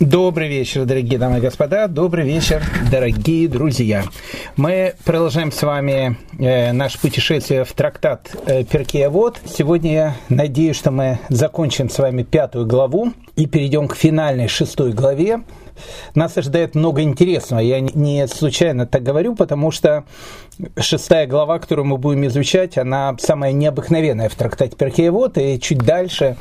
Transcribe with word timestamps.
Добрый 0.00 0.48
вечер, 0.48 0.86
дорогие 0.86 1.18
дамы 1.18 1.38
и 1.38 1.40
господа. 1.42 1.86
Добрый 1.86 2.24
вечер, 2.24 2.62
дорогие 2.90 3.46
друзья. 3.48 4.02
Мы 4.56 4.94
продолжаем 5.04 5.52
с 5.52 5.62
вами 5.62 6.16
э, 6.38 6.72
наше 6.72 6.98
путешествие 6.98 7.66
в 7.66 7.72
трактат 7.74 8.34
э, 8.46 8.64
Перкеевод. 8.64 9.38
Сегодня 9.44 9.92
я 9.92 10.16
надеюсь, 10.30 10.76
что 10.76 10.90
мы 10.90 11.18
закончим 11.28 11.90
с 11.90 11.98
вами 11.98 12.22
пятую 12.22 12.66
главу 12.66 13.12
и 13.36 13.44
перейдем 13.44 13.88
к 13.88 13.94
финальной 13.94 14.48
шестой 14.48 14.94
главе. 14.94 15.42
Нас 16.14 16.36
ожидает 16.36 16.74
много 16.74 17.02
интересного. 17.02 17.60
Я 17.60 17.80
не 17.80 18.26
случайно 18.28 18.86
так 18.86 19.02
говорю, 19.02 19.34
потому 19.34 19.70
что 19.70 20.04
шестая 20.78 21.26
глава, 21.26 21.58
которую 21.58 21.86
мы 21.86 21.96
будем 21.96 22.26
изучать, 22.26 22.78
она 22.78 23.16
самая 23.18 23.52
необыкновенная 23.52 24.28
в 24.28 24.34
трактате 24.34 24.76
Перкеевод, 24.76 25.38
и 25.38 25.60
чуть 25.60 25.78
дальше 25.78 26.36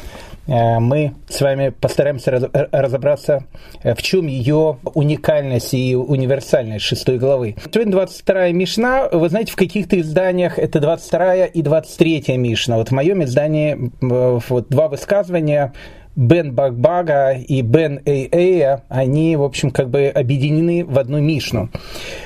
Э, 0.49 0.79
мы 0.79 1.13
с 1.27 1.41
вами 1.41 1.69
постараемся 1.69 2.31
разобраться, 2.71 3.45
э, 3.83 3.93
в 3.93 4.01
чем 4.01 4.25
ее 4.25 4.77
уникальность 4.95 5.73
и 5.75 5.95
универсальность 5.95 6.85
шестой 6.85 7.19
главы. 7.19 7.55
Сегодня 7.71 7.91
22 7.91 8.49
Мишна, 8.49 9.09
вы 9.11 9.29
знаете, 9.29 9.51
в 9.51 9.55
каких-то 9.55 9.99
изданиях 9.99 10.57
это 10.57 10.79
22 10.79 11.45
и 11.45 11.61
23 11.61 12.37
Мишна. 12.37 12.77
Вот 12.77 12.89
в 12.89 12.91
моем 12.91 13.23
издании 13.23 13.91
вот 14.01 14.69
два 14.69 14.87
высказывания 14.87 15.73
Бен 16.19 16.53
Багбага 16.53 17.31
и 17.31 17.61
Бен 17.61 18.01
Эйэя, 18.03 18.83
они, 18.89 19.37
в 19.37 19.43
общем, 19.43 19.71
как 19.71 19.89
бы 19.89 20.07
объединены 20.07 20.83
в 20.83 20.99
одну 20.99 21.19
Мишну. 21.19 21.69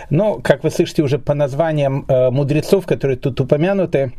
Но, 0.10 0.40
как 0.40 0.64
вы 0.64 0.72
слышите 0.72 1.04
уже 1.04 1.20
по 1.20 1.36
названиям 1.36 2.04
э, 2.08 2.32
мудрецов, 2.32 2.88
которые 2.88 3.18
тут 3.18 3.40
упомянуты, 3.40 4.12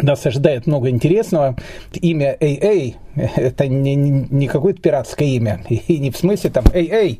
нас 0.00 0.24
ожидает 0.26 0.68
много 0.68 0.90
интересного. 0.90 1.56
Имя 1.92 2.36
AA– 2.40 2.94
это 3.36 3.66
не, 3.66 3.96
не, 3.96 4.46
какое-то 4.46 4.80
пиратское 4.80 5.26
имя, 5.26 5.60
и 5.68 5.98
не 5.98 6.12
в 6.12 6.16
смысле 6.16 6.50
там 6.50 6.64
AA, 6.66 7.18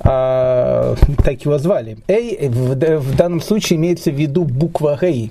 а 0.00 0.94
так 1.24 1.42
его 1.42 1.56
звали. 1.56 1.96
A 2.06 2.48
в, 2.50 2.98
в 2.98 3.16
данном 3.16 3.40
случае 3.40 3.78
имеется 3.78 4.10
в 4.10 4.14
виду 4.14 4.44
буква 4.44 4.98
A, 5.00 5.28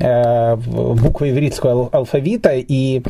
э, 0.00 0.56
буква 0.56 1.30
ивритского 1.30 1.88
алфавита, 1.90 2.52
и 2.56 3.02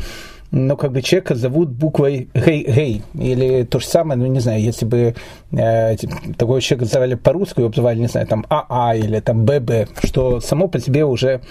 но 0.51 0.77
как 0.77 0.91
бы 0.91 1.01
человека 1.01 1.35
зовут 1.35 1.69
буквой 1.69 2.29
Гей 2.33 2.63
Гей. 2.63 3.03
Или 3.13 3.63
то 3.63 3.79
же 3.79 3.87
самое, 3.87 4.19
ну 4.19 4.25
не 4.27 4.39
знаю, 4.39 4.61
если 4.61 4.85
бы 4.85 5.15
э, 5.51 5.95
такого 6.37 6.61
человека 6.61 6.85
звали 6.85 7.15
по-русски, 7.15 7.59
его 7.59 7.71
звали, 7.73 7.99
не 7.99 8.07
знаю, 8.07 8.27
там 8.27 8.45
АА 8.49 8.95
или 8.95 9.19
там 9.19 9.45
ББ, 9.45 9.89
что 10.03 10.39
само 10.39 10.67
по 10.67 10.79
себе 10.79 11.05
уже 11.05 11.41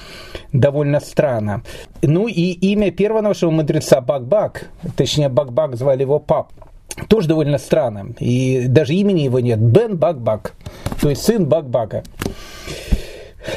довольно 0.53 1.01
странно. 1.01 1.63
Ну 2.03 2.29
и 2.29 2.53
имя 2.53 2.91
первого 2.91 3.21
нашего 3.21 3.51
мудреца 3.51 4.01
Бак-Бак, 4.01 4.69
точнее 4.97 5.29
Бак-Бак 5.29 5.77
звали 5.77 6.03
его 6.03 6.19
пап, 6.19 6.53
тоже 7.09 7.29
довольно 7.29 7.59
странно. 7.59 8.15
И 8.19 8.67
даже 8.69 8.95
имени 8.95 9.23
его 9.23 9.41
нет. 9.41 9.59
Бен 9.59 9.97
Бак-Бак, 9.97 10.55
то 11.01 11.11
есть 11.11 11.23
сын 11.23 11.47
Бак-Бака. 11.47 12.05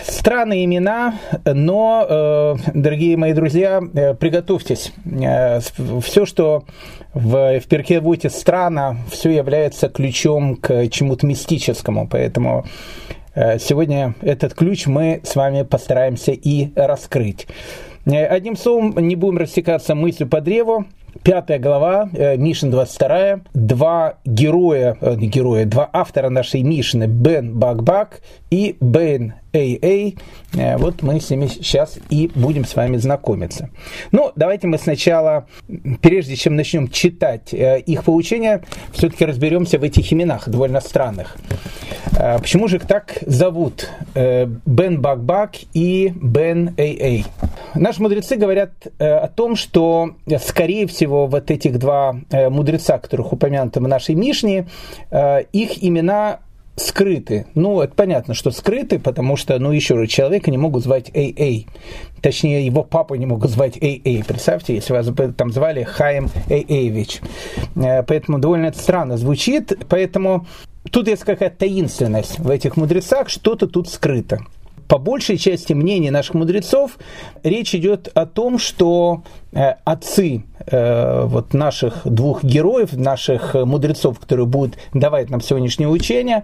Странные 0.04 0.66
имена, 0.66 1.16
но, 1.46 2.06
э, 2.08 2.56
дорогие 2.74 3.16
мои 3.16 3.34
друзья, 3.34 3.82
э, 3.94 4.14
приготовьтесь. 4.16 4.92
Э, 5.06 5.60
все, 6.02 6.26
что 6.26 6.66
в, 7.14 7.60
в 7.60 7.68
перке 7.68 8.02
Вуте 8.02 8.30
странно, 8.30 8.98
все 9.10 9.30
является 9.30 9.88
ключом 9.88 10.58
к 10.58 10.90
чему-то 10.90 11.26
мистическому. 11.26 12.08
Поэтому 12.08 12.66
сегодня 13.60 14.16
этот 14.22 14.56
ключ 14.56 14.88
мы 14.88 15.22
с 15.24 15.36
вами 15.36 15.62
постараемся 15.62 16.32
и 16.32 16.70
раскрыть. 16.76 17.48
Одним 18.06 18.58
словом, 18.58 18.96
не 18.98 19.16
будем 19.16 19.38
растекаться 19.38 19.94
мыслью 19.94 20.28
по 20.28 20.42
древу. 20.42 20.86
Пятая 21.24 21.60
глава, 21.60 22.10
Мишин 22.14 22.72
22, 22.72 23.42
два 23.54 24.16
героя, 24.26 24.98
не 25.02 25.28
героя, 25.28 25.66
два 25.66 25.88
автора 25.94 26.30
нашей 26.30 26.64
Мишины, 26.64 27.06
Бен 27.06 27.58
Бакбак 27.58 28.22
и 28.50 28.76
Бен 28.82 29.34
Эй. 29.58 30.18
Э, 30.54 30.78
вот 30.78 31.02
мы 31.04 31.20
с 31.20 31.30
ними 31.30 31.48
сейчас 31.48 31.98
и 32.10 32.30
будем 32.36 32.66
с 32.66 32.76
вами 32.76 32.98
знакомиться. 32.98 33.70
Ну, 34.12 34.32
давайте 34.36 34.68
мы 34.68 34.78
сначала, 34.78 35.48
прежде 36.02 36.36
чем 36.36 36.56
начнем 36.56 36.90
читать 36.90 37.54
их 37.54 38.04
поучения, 38.04 38.64
все-таки 38.92 39.26
разберемся 39.26 39.80
в 39.80 39.84
этих 39.84 40.12
именах, 40.14 40.48
довольно 40.50 40.82
странных. 40.82 41.38
Почему 42.42 42.68
же 42.68 42.78
их 42.78 42.88
так 42.88 43.18
зовут 43.22 43.90
Бен 44.16 45.02
Бакбак 45.02 45.56
и 45.74 46.14
Бен 46.16 46.74
Эй 46.78 46.98
Эй? 47.00 47.26
Наши 47.76 48.02
мудрецы 48.02 48.38
говорят 48.38 48.72
о 48.98 49.28
том, 49.28 49.56
что, 49.56 50.16
скорее 50.40 50.88
всего, 50.88 51.28
вот 51.28 51.52
этих 51.52 51.78
два 51.80 52.16
э, 52.32 52.50
мудреца, 52.50 52.98
которых 52.98 53.34
упомянуты 53.34 53.80
в 53.80 53.88
нашей 53.88 54.16
Мишне, 54.16 54.68
э, 55.12 55.44
их 55.54 55.84
имена 55.84 56.40
скрыты. 56.78 57.48
Ну, 57.56 57.82
это 57.82 57.94
понятно, 57.94 58.34
что 58.34 58.52
скрыты, 58.52 59.00
потому 59.00 59.36
что, 59.36 59.58
ну, 59.60 59.72
еще 59.72 59.96
раз, 59.96 60.10
человека 60.10 60.52
не 60.52 60.58
могут 60.58 60.84
звать 60.84 61.12
Эй-Эй. 61.14 61.68
Точнее, 62.22 62.66
его 62.66 62.84
папу 62.84 63.16
не 63.16 63.26
могут 63.26 63.50
звать 63.52 63.78
Эй-Эй. 63.78 64.24
Представьте, 64.24 64.76
если 64.76 64.94
вас 64.94 65.10
там 65.36 65.52
звали 65.52 65.84
Хаим 65.84 66.30
Эй-Эйвич. 66.50 67.22
Э, 67.76 68.04
поэтому 68.04 68.40
довольно 68.40 68.68
это 68.68 68.80
странно 68.80 69.18
звучит. 69.18 69.74
Поэтому 69.90 70.46
тут 70.92 71.08
есть 71.08 71.24
какая-то 71.24 71.58
таинственность 71.58 72.40
в 72.40 72.50
этих 72.50 72.78
мудрецах, 72.78 73.30
что-то 73.30 73.68
тут 73.68 73.90
скрыто 73.90 74.40
по 74.88 74.98
большей 74.98 75.38
части 75.38 75.74
мнений 75.74 76.12
наших 76.12 76.36
мудрецов 76.36 76.98
речь 77.44 77.76
идет 77.76 78.10
о 78.14 78.26
том, 78.26 78.58
что 78.58 79.24
э, 79.52 79.74
отцы 79.84 80.44
э, 80.66 81.24
вот 81.26 81.54
наших 81.54 82.02
двух 82.06 82.44
героев, 82.44 82.94
наших 82.94 83.54
мудрецов, 83.54 84.20
которые 84.20 84.46
будут 84.46 84.78
давать 84.94 85.30
нам 85.30 85.42
сегодняшнее 85.42 85.90
учение, 85.90 86.44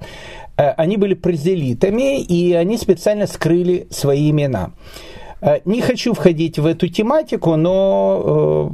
э, 0.58 0.70
они 0.72 0.98
были 0.98 1.14
прозелитами, 1.14 2.22
и 2.22 2.54
они 2.54 2.78
специально 2.78 3.28
скрыли 3.28 3.88
свои 3.90 4.30
имена. 4.30 4.72
Не 5.66 5.81
хочу 5.81 6.14
входить 6.14 6.58
в 6.58 6.66
эту 6.66 6.88
тематику, 6.88 7.58
но 7.58 8.72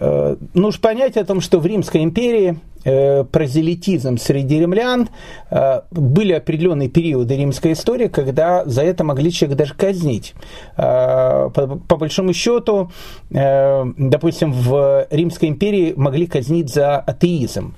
нужно 0.00 0.80
понять 0.80 1.16
о 1.16 1.24
том, 1.24 1.40
что 1.40 1.60
в 1.60 1.66
Римской 1.66 2.02
империи 2.02 2.58
Э, 2.73 2.73
прозелитизм 2.84 4.18
среди 4.18 4.60
римлян, 4.60 5.08
э, 5.50 5.80
были 5.90 6.32
определенные 6.34 6.88
периоды 6.88 7.36
римской 7.36 7.72
истории, 7.72 8.08
когда 8.08 8.64
за 8.64 8.82
это 8.82 9.04
могли 9.04 9.32
человека 9.32 9.58
даже 9.58 9.74
казнить. 9.74 10.34
Э, 10.76 11.50
по, 11.54 11.80
по 11.88 11.96
большому 11.96 12.32
счету, 12.32 12.90
допустим, 13.30 14.52
в 14.52 15.06
Римской 15.10 15.48
империи 15.48 15.94
могли 15.96 16.26
казнить 16.26 16.72
за 16.72 16.98
атеизм. 16.98 17.74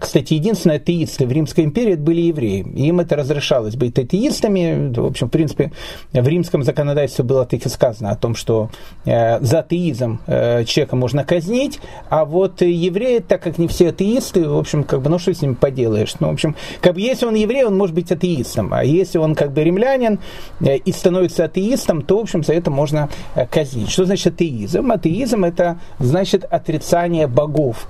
Кстати, 0.00 0.34
единственные 0.34 0.76
атеисты 0.76 1.26
в 1.26 1.32
Римской 1.32 1.64
империи 1.64 1.94
это 1.94 2.02
были 2.02 2.20
евреи. 2.20 2.60
Им 2.74 3.00
это 3.00 3.16
разрешалось 3.16 3.74
быть 3.74 3.98
атеистами. 3.98 4.92
В 4.94 5.06
общем, 5.06 5.28
в 5.28 5.30
принципе, 5.30 5.72
в 6.12 6.28
римском 6.28 6.62
законодательстве 6.62 7.24
было 7.24 7.46
так 7.46 7.64
и 7.64 7.68
сказано 7.68 8.10
о 8.10 8.16
том, 8.16 8.34
что 8.34 8.70
за 9.04 9.58
атеизм 9.58 10.20
человека 10.26 10.96
можно 10.96 11.24
казнить, 11.24 11.80
а 12.10 12.24
вот 12.24 12.60
евреи, 12.60 13.20
так 13.20 13.42
как 13.42 13.58
не 13.58 13.68
все 13.68 13.88
атеисты, 13.88 14.48
в 14.48 14.56
общем, 14.56 14.84
как 14.84 15.00
бы, 15.00 15.10
ну 15.10 15.18
что 15.18 15.32
с 15.32 15.40
ним 15.42 15.54
поделаешь? 15.54 16.14
Ну, 16.20 16.28
в 16.28 16.32
общем, 16.32 16.54
как 16.80 16.94
бы, 16.94 17.00
если 17.00 17.26
он 17.26 17.34
еврей, 17.34 17.64
он 17.64 17.76
может 17.76 17.94
быть 17.94 18.12
атеистом, 18.12 18.74
а 18.74 18.84
если 18.84 19.18
он 19.18 19.34
как 19.34 19.52
бы 19.52 19.64
римлянин 19.64 20.18
э, 20.60 20.76
и 20.76 20.92
становится 20.92 21.44
атеистом, 21.44 22.02
то, 22.02 22.18
в 22.18 22.22
общем, 22.22 22.44
за 22.44 22.52
это 22.52 22.70
можно 22.70 23.08
э, 23.34 23.46
казнить. 23.46 23.90
Что 23.90 24.04
значит 24.04 24.34
атеизм? 24.34 24.92
Атеизм– 24.92 25.44
это 25.46 25.80
значит 25.98 26.44
отрицание 26.44 27.26
богов. 27.26 27.86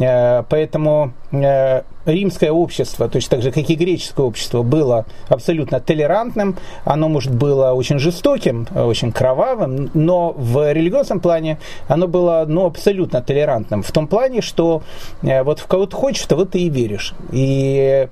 Э, 0.00 0.42
поэтому 0.48 1.12
э, 1.30 1.82
римское 2.06 2.50
общество, 2.50 3.08
точно 3.08 3.36
так 3.36 3.42
же, 3.42 3.52
как 3.52 3.68
и 3.68 3.74
греческое 3.74 4.24
общество, 4.26 4.62
было 4.62 5.04
абсолютно 5.28 5.80
толерантным. 5.80 6.56
Оно, 6.84 7.08
может, 7.08 7.34
было 7.34 7.72
очень 7.72 7.98
жестоким, 7.98 8.66
очень 8.74 9.12
кровавым, 9.12 9.90
но 9.92 10.32
в 10.32 10.72
религиозном 10.72 11.20
плане 11.20 11.58
оно 11.86 12.08
было 12.08 12.44
ну, 12.48 12.66
абсолютно 12.66 13.20
толерантным. 13.20 13.82
В 13.82 13.92
том 13.92 14.06
плане, 14.06 14.40
что 14.40 14.82
э, 15.22 15.42
вот 15.42 15.58
в 15.58 15.66
кого 15.66 15.86
ты 15.86 15.96
хочешь, 15.96 16.24
то 16.24 16.36
вот 16.36 16.52
ты 16.52 16.60
и 16.60 16.70
веришь. 16.70 17.14
И, 17.32 18.08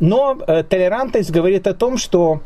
но 0.00 0.34
толерантность 0.68 1.30
говорит 1.30 1.66
о 1.66 1.72
том, 1.74 1.96
что 1.96 2.40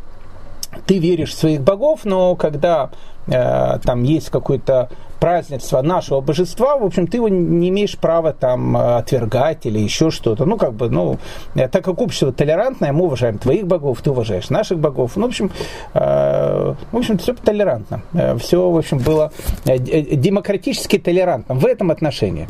ты 0.86 0.98
веришь 0.98 1.30
в 1.30 1.38
своих 1.38 1.60
богов, 1.60 2.00
но 2.04 2.36
когда 2.36 2.90
там 3.26 4.04
есть 4.04 4.30
какой-то 4.30 4.88
празднества 5.20 5.82
нашего 5.82 6.20
божества, 6.20 6.76
в 6.76 6.84
общем, 6.84 7.06
ты 7.06 7.18
его 7.18 7.28
не 7.28 7.68
имеешь 7.68 7.96
права 7.98 8.32
там 8.32 8.76
отвергать 8.76 9.66
или 9.66 9.78
еще 9.78 10.10
что-то. 10.10 10.44
Ну, 10.44 10.56
как 10.56 10.74
бы, 10.74 10.90
ну, 10.90 11.18
э, 11.54 11.68
так 11.68 11.84
как 11.84 12.00
общество 12.00 12.32
толерантное, 12.32 12.92
мы 12.92 13.04
уважаем 13.04 13.38
твоих 13.38 13.66
богов, 13.66 14.02
ты 14.02 14.10
уважаешь 14.10 14.50
наших 14.50 14.78
богов. 14.78 15.16
Ну, 15.16 15.22
в 15.22 15.28
общем, 15.28 15.50
э, 15.94 16.74
в 16.92 16.96
общем, 16.96 17.18
все 17.18 17.34
толерантно. 17.34 18.02
Э, 18.12 18.36
все, 18.38 18.70
в 18.70 18.76
общем, 18.76 18.98
было 18.98 19.32
э, 19.64 19.78
демократически 19.78 20.98
толерантно 20.98 21.54
в 21.54 21.66
этом 21.66 21.90
отношении. 21.90 22.48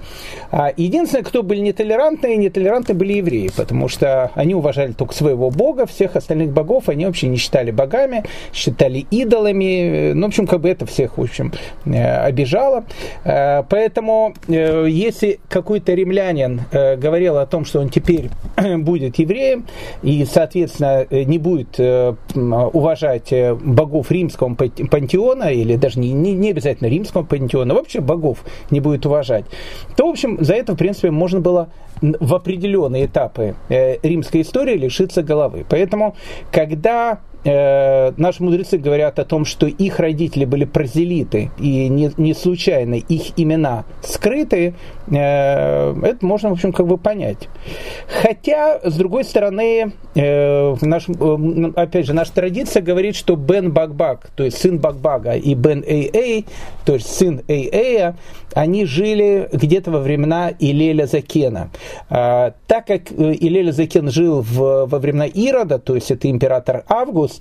А 0.51 0.73
единственное, 0.77 1.25
кто 1.25 1.43
были 1.43 1.61
нетолерантные, 1.61 2.37
нетолерантные 2.37 2.97
были 2.97 3.15
евреи, 3.15 3.51
потому 3.57 3.89
что 3.89 4.31
они 4.35 4.55
уважали 4.55 4.93
только 4.93 5.15
своего 5.15 5.51
бога, 5.51 5.87
всех 5.87 6.17
остальных 6.17 6.51
богов 6.51 6.89
они 6.89 7.07
вообще 7.07 7.29
не 7.29 7.37
считали 7.37 7.71
богами, 7.71 8.25
считали 8.53 9.07
идолами. 9.11 10.13
Ну, 10.13 10.27
в 10.27 10.29
общем, 10.29 10.47
как 10.47 10.61
бы 10.61 10.69
это 10.69 10.87
всех, 10.87 11.19
в 11.19 11.23
общем, 11.23 11.53
обижало 11.85 12.56
сбежала. 12.57 12.85
Поэтому, 13.69 14.35
если 14.49 15.41
какой-то 15.49 15.95
римлянин 15.95 16.63
говорил 16.73 17.39
о 17.39 17.47
том, 17.47 17.65
что 17.65 17.81
он 17.81 17.89
теперь 17.89 18.31
будет 18.79 19.19
евреем 19.19 19.67
и, 20.03 20.25
соответственно, 20.25 21.07
не 21.11 21.39
будет 21.39 21.79
уважать 22.35 23.33
богов 23.63 24.11
римского 24.11 24.55
пантеона, 24.55 25.45
или 25.45 25.77
даже 25.77 25.99
не, 25.99 26.13
не 26.13 26.51
обязательно 26.51 26.89
римского 26.89 27.25
пантеона, 27.25 27.75
вообще 27.75 28.01
богов 28.01 28.39
не 28.71 28.81
будет 28.81 29.07
уважать, 29.07 29.45
то, 29.97 30.07
в 30.07 30.11
общем, 30.11 30.39
за 30.43 30.55
это, 30.55 30.75
в 30.75 30.77
принципе, 30.77 31.11
можно 31.11 31.41
было 31.41 31.69
в 32.01 32.35
определенные 32.35 33.07
этапы 33.07 33.55
римской 33.69 34.43
истории 34.43 34.75
лишиться 34.75 35.23
головы. 35.23 35.65
Поэтому, 35.69 36.15
когда 36.53 37.21
э, 37.47 38.13
наши 38.17 38.43
мудрецы 38.43 38.79
говорят 38.79 39.19
о 39.19 39.25
том, 39.25 39.45
что 39.45 39.67
их 39.67 39.99
родители 39.99 40.45
были 40.45 40.65
прозелиты, 40.65 41.51
и 41.59 41.89
не, 41.89 42.11
не 42.17 42.35
случайно 42.35 42.95
их 42.95 43.33
имена 43.37 43.85
скрыты, 44.03 44.75
э, 45.09 45.15
это 46.03 46.19
можно, 46.21 46.51
в 46.51 46.53
общем, 46.53 46.73
как 46.73 46.87
бы 46.87 46.99
понять. 46.99 47.49
Хотя, 48.09 48.81
с 48.83 48.97
другой 48.97 49.25
стороны, 49.25 49.93
э, 50.15 50.75
наш, 50.81 51.09
э, 51.09 51.73
опять 51.77 52.07
же, 52.07 52.13
наша 52.13 52.33
традиция 52.33 52.83
говорит, 52.83 53.17
что 53.17 53.37
Бен 53.37 53.73
Бакбак, 53.73 54.31
то 54.35 54.45
есть 54.45 54.59
сын 54.59 54.79
Бакбага, 54.79 55.33
и 55.33 55.55
Бен 55.55 55.85
Эй, 55.87 56.47
то 56.85 56.95
есть 56.95 57.07
сын 57.07 57.43
Эй, 57.49 58.13
они 58.57 58.87
жили 58.87 59.49
где-то 59.53 59.91
во 59.91 59.99
времена 60.01 60.51
Илеля 60.59 61.07
Закена. 61.07 61.71
А, 62.09 62.55
так 62.67 62.87
как 62.87 63.13
э, 63.13 63.35
Илеля 63.39 63.71
Закен 63.71 64.11
жил 64.11 64.41
в, 64.41 64.87
во 64.87 64.99
времена 64.99 65.27
Ирода, 65.27 65.79
то 65.79 65.95
есть 65.95 66.11
это 66.11 66.31
император 66.31 66.85
Август, 66.89 67.36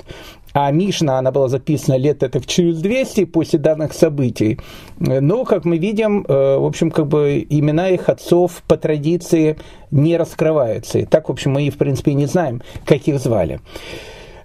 а 0.53 0.71
Мишна, 0.71 1.19
она 1.19 1.31
была 1.31 1.49
записана 1.49 1.97
лет 1.97 2.23
это 2.23 2.39
через 2.39 2.79
200 2.79 3.25
после 3.25 3.59
данных 3.59 3.91
событий. 3.91 4.57
Но, 4.97 5.43
как 5.43 5.65
мы 5.65 5.77
видим, 5.77 6.25
э, 6.25 6.57
в 6.57 6.65
общем, 6.65 6.91
как 6.91 7.07
бы 7.07 7.45
имена 7.49 7.89
их 7.89 8.07
отцов 8.07 8.63
по 8.65 8.77
традиции 8.77 9.57
не 9.91 10.15
раскрываются. 10.15 10.99
И 10.99 11.05
так, 11.05 11.27
в 11.27 11.31
общем, 11.33 11.51
мы, 11.51 11.69
в 11.69 11.77
принципе, 11.77 12.13
не 12.13 12.25
знаем, 12.25 12.61
как 12.85 13.05
их 13.05 13.19
звали. 13.19 13.59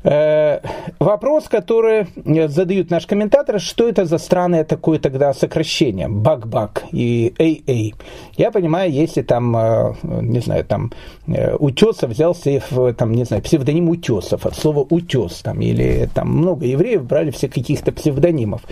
Э, 0.02 0.61
вопрос, 0.99 1.49
который 1.49 2.06
задают 2.49 2.91
наши 2.91 3.06
комментаторы, 3.06 3.58
что 3.58 3.87
это 3.87 4.06
за 4.06 4.17
странное 4.17 4.64
такое 4.64 4.99
тогда 4.99 5.35
сокращение, 5.35 6.08
бак-бак 6.08 6.85
и 6.91 7.35
эй-эй. 7.38 7.94
Я 8.37 8.50
понимаю, 8.50 8.91
если 8.91 9.20
там, 9.20 9.55
э, 9.55 9.94
не 10.02 10.41
знаю, 10.41 10.64
там 10.64 10.93
э, 11.26 11.55
утесов 11.55 12.11
взялся, 12.11 12.62
там, 12.97 13.12
не 13.12 13.25
знаю, 13.25 13.43
псевдоним 13.43 13.91
утесов, 13.91 14.47
от 14.47 14.56
слова 14.56 14.87
утес, 14.88 15.43
там, 15.43 15.61
или 15.61 16.08
там 16.14 16.31
много 16.31 16.64
евреев 16.64 17.05
брали 17.05 17.31
все 17.31 17.49
каких-то 17.49 17.93
псевдонимов. 17.93 18.62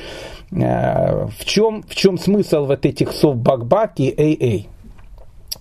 В 0.50 1.44
чем, 1.44 1.82
в 1.82 1.94
чем 1.94 2.16
смысл 2.16 2.64
вот 2.64 2.86
этих 2.86 3.12
слов 3.12 3.36
бак-бак 3.36 4.00
и 4.00 4.14
эй-эй? 4.16 4.69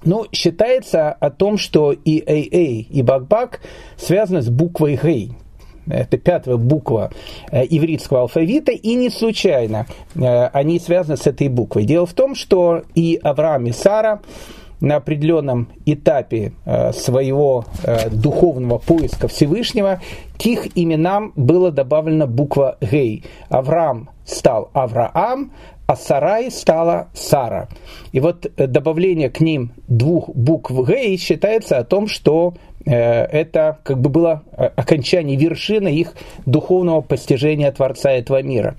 Ну, 0.06 0.26
считается 0.32 1.12
о 1.12 1.30
том, 1.30 1.58
что 1.58 1.92
и 1.92 2.24
эй-эй, 2.26 2.88
и 2.90 3.02
бак-бак 3.02 3.60
связаны 3.98 4.42
с 4.42 4.50
буквой 4.50 4.98
гей 5.02 5.34
это 5.90 6.18
пятая 6.18 6.58
буква 6.58 7.12
э, 7.52 7.64
ивритского 7.70 8.22
алфавита, 8.22 8.72
и 8.72 8.96
не 8.96 9.10
случайно 9.10 9.86
э, 10.16 10.48
они 10.48 10.80
связаны 10.80 11.18
с 11.18 11.28
этой 11.28 11.50
буквой. 11.50 11.86
Дело 11.86 12.06
в 12.06 12.14
том, 12.14 12.36
что 12.36 12.84
и 12.96 13.20
Авраам, 13.22 13.68
и 13.68 13.72
Сара 13.72 14.22
на 14.80 14.98
определенном 14.98 15.70
этапе 15.86 16.54
э, 16.66 16.92
своего 16.94 17.66
духовного 18.12 18.78
поиска 18.78 19.28
Всевышнего 19.28 20.02
к 20.38 20.46
их 20.46 20.78
именам 20.78 21.34
была 21.36 21.72
добавлена 21.72 22.28
буква 22.28 22.78
Гей. 22.82 23.24
Авраам 23.50 24.10
стал 24.26 24.70
Авраам, 24.74 25.52
а 25.88 25.96
Сарай 25.96 26.52
стала 26.52 27.08
Сара. 27.14 27.70
И 28.12 28.20
вот 28.20 28.52
добавление 28.56 29.30
к 29.30 29.40
ним 29.40 29.72
двух 29.88 30.30
букв 30.30 30.72
Гей 30.88 31.18
считается 31.18 31.78
о 31.78 31.84
том, 31.84 32.08
что 32.08 32.54
это 32.92 33.80
как 33.84 34.00
бы 34.00 34.10
было 34.10 34.44
э, 34.52 34.70
окончание 34.76 35.38
вершины 35.38 35.90
их 35.90 36.14
духовного 36.46 37.02
постижения 37.02 37.72
Творца 37.72 38.12
этого 38.12 38.42
мира. 38.42 38.76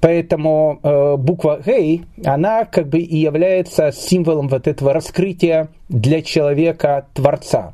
Поэтому 0.00 0.80
э, 0.82 1.16
буква 1.16 1.60
Гей, 1.64 2.02
она 2.24 2.64
как 2.64 2.88
бы 2.88 2.98
и 2.98 3.16
является 3.16 3.92
символом 3.92 4.48
вот 4.48 4.66
этого 4.66 4.92
раскрытия 4.92 5.68
для 5.94 6.22
человека 6.22 7.06
Творца. 7.14 7.72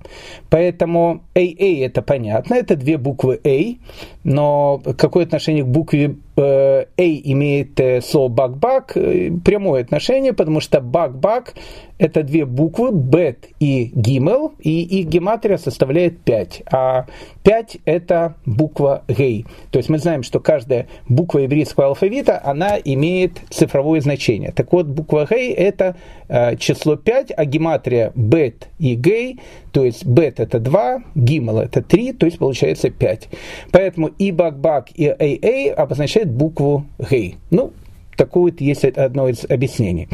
Поэтому 0.50 1.22
AA 1.34 1.86
это 1.86 2.02
понятно, 2.02 2.54
это 2.54 2.76
две 2.76 2.98
буквы 2.98 3.40
A, 3.44 3.76
но 4.24 4.80
какое 4.98 5.24
отношение 5.24 5.64
к 5.64 5.68
букве 5.68 6.16
A 6.36 6.84
имеет 6.96 8.04
слово 8.04 8.28
бак-бак? 8.28 8.92
Прямое 8.92 9.82
отношение, 9.82 10.34
потому 10.34 10.60
что 10.60 10.80
бак-бак 10.80 11.54
это 12.00 12.22
две 12.22 12.46
буквы, 12.46 12.92
бет 12.92 13.46
и 13.60 13.92
гимел, 13.94 14.54
и 14.58 14.80
их 14.80 15.06
гематрия 15.06 15.58
составляет 15.58 16.18
5. 16.22 16.62
А 16.72 17.06
5 17.42 17.76
это 17.84 18.36
буква 18.46 19.04
гей. 19.06 19.44
То 19.70 19.78
есть 19.78 19.90
мы 19.90 19.98
знаем, 19.98 20.22
что 20.22 20.40
каждая 20.40 20.86
буква 21.08 21.40
еврейского 21.40 21.88
алфавита, 21.88 22.40
она 22.42 22.78
имеет 22.82 23.32
цифровое 23.50 24.00
значение. 24.00 24.50
Так 24.50 24.72
вот, 24.72 24.86
буква 24.86 25.26
гей 25.30 25.52
это 25.52 25.94
э, 26.28 26.56
число 26.56 26.96
5, 26.96 27.32
а 27.36 27.44
гематрия 27.44 28.09
бет 28.14 28.68
и 28.78 28.94
гей, 28.94 29.40
то 29.72 29.84
есть 29.84 30.04
бет 30.04 30.40
это 30.40 30.58
2, 30.58 31.02
гимел 31.14 31.58
это 31.58 31.82
3, 31.82 32.12
то 32.12 32.26
есть 32.26 32.38
получается 32.38 32.90
5. 32.90 33.28
Поэтому 33.70 34.08
и 34.08 34.32
бак-бак, 34.32 34.88
и 34.94 35.14
эй-эй 35.18 35.70
обозначают 35.70 36.30
букву 36.30 36.86
гей. 36.98 37.36
Ну, 37.50 37.72
такое 38.16 38.52
вот 38.52 38.60
есть 38.60 38.84
одно 38.84 39.28
из 39.28 39.44
объяснений. 39.44 40.08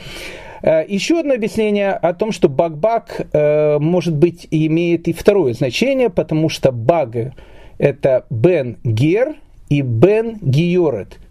Э, 0.62 0.84
еще 0.86 1.20
одно 1.20 1.34
объяснение 1.34 1.92
о 1.92 2.12
том, 2.14 2.32
что 2.32 2.48
баг-баг 2.48 3.26
э, 3.32 3.78
может 3.78 4.16
быть 4.16 4.46
имеет 4.50 5.08
и 5.08 5.12
второе 5.12 5.52
значение, 5.54 6.10
потому 6.10 6.48
что 6.48 6.72
баг 6.72 7.34
это 7.78 8.26
бен 8.30 8.78
гер 8.84 9.36
и 9.68 9.82
бен 9.82 10.38
гиорет. 10.40 11.18
Э, 11.18 11.25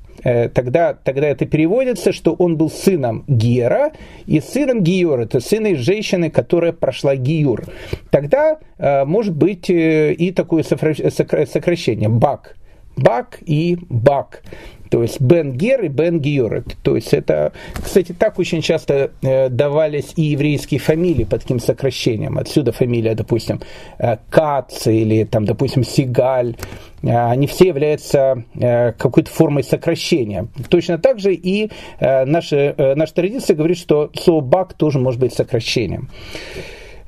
тогда, 0.54 0.94
тогда 0.96 1.28
это 1.28 1.46
переводится, 1.46 2.12
что 2.12 2.34
он 2.34 2.58
был 2.58 2.72
сыном 2.72 3.24
Гера 3.28 3.92
и 4.26 4.40
сыном 4.40 4.82
Гиора, 4.82 5.26
это 5.26 5.40
сыном 5.40 5.76
женщины, 5.76 6.32
которая 6.32 6.74
прошла 6.74 7.16
Гиюр. 7.16 7.66
Тогда 8.10 8.58
может 9.06 9.36
быть 9.36 9.70
и 9.70 10.34
такое 10.36 10.64
сокращение, 10.64 12.10
баг. 12.10 12.58
Бак 12.98 13.40
и 13.46 13.78
Бак. 13.90 14.42
То 14.90 15.02
есть 15.02 15.20
Бен 15.20 15.54
Гер 15.54 15.84
и 15.84 15.88
Бен 15.88 16.20
Георет. 16.20 16.76
То 16.84 16.96
есть 16.96 17.14
это, 17.14 17.54
кстати, 17.74 18.14
так 18.14 18.40
очень 18.40 18.62
часто 18.62 19.12
э, 19.22 19.50
давались 19.50 20.14
и 20.16 20.22
еврейские 20.22 20.80
фамилии 20.80 21.24
под 21.24 21.42
таким 21.42 21.60
сокращением. 21.60 22.38
Отсюда 22.38 22.72
фамилия, 22.72 23.16
допустим, 23.16 23.62
э, 23.98 24.18
Кац 24.30 24.88
или, 24.88 25.24
там, 25.24 25.46
допустим, 25.46 25.84
Сигаль. 25.84 26.56
Э, 27.02 27.30
они 27.30 27.48
все 27.48 27.68
являются 27.68 28.44
какой-то 28.54 29.30
формой 29.30 29.64
сокращения. 29.64 30.48
Точно 30.70 30.98
так 30.98 31.20
же 31.20 31.34
и 31.34 31.70
наша, 32.00 32.76
наша 32.96 33.14
традиция 33.14 33.56
говорит, 33.56 33.78
что 33.78 34.12
слово 34.14 34.42
«бак» 34.42 34.74
тоже 34.74 35.00
может 35.00 35.20
быть 35.20 35.34
сокращением. 35.34 36.10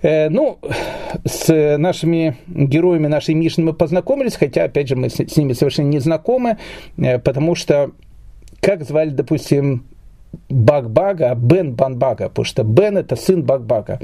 Э, 0.08 0.30
ну, 0.30 0.58
с 1.26 1.78
нашими 1.78 2.38
героями 2.48 3.08
нашей 3.08 3.36
Мишны 3.36 3.66
мы 3.66 3.74
познакомились, 3.74 4.38
хотя, 4.38 4.64
опять 4.64 4.88
же, 4.88 4.96
мы 4.96 5.10
с, 5.10 5.36
ними 5.36 5.52
совершенно 5.52 5.90
не 5.90 6.00
знакомы, 6.00 6.58
э, 6.98 7.20
потому 7.20 7.56
что, 7.56 7.92
как 8.62 8.84
звали, 8.86 9.10
допустим, 9.10 9.84
Бак-Бага, 10.48 11.36
Бен 11.36 11.74
Банбага, 11.74 12.30
потому 12.30 12.46
что 12.46 12.64
Бен 12.64 12.98
это 12.98 13.18
сын 13.18 13.44
Бак-Бага. 13.44 14.00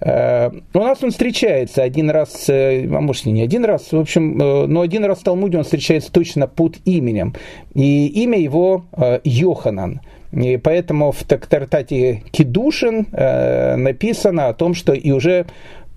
Э, 0.00 0.50
у 0.74 0.78
нас 0.80 0.98
он 1.00 1.12
встречается 1.12 1.84
один 1.84 2.10
раз, 2.10 2.46
а 2.48 3.00
может 3.00 3.24
не 3.26 3.42
один 3.42 3.64
раз, 3.64 3.92
в 3.92 4.00
общем, 4.00 4.36
но 4.36 4.80
один 4.80 5.04
раз 5.04 5.18
в 5.18 5.22
Талмуде 5.22 5.58
он 5.58 5.62
встречается 5.62 6.10
точно 6.10 6.48
под 6.48 6.78
именем. 6.84 7.36
И 7.74 8.08
имя 8.24 8.36
его 8.36 8.84
Йоханан. 9.22 10.00
И 10.32 10.56
поэтому 10.56 11.12
в 11.12 11.24
трактате 11.24 12.22
Кидушин 12.30 13.08
э, 13.12 13.76
написано 13.76 14.48
о 14.48 14.54
том, 14.54 14.74
что 14.74 14.92
и 14.92 15.10
уже 15.10 15.46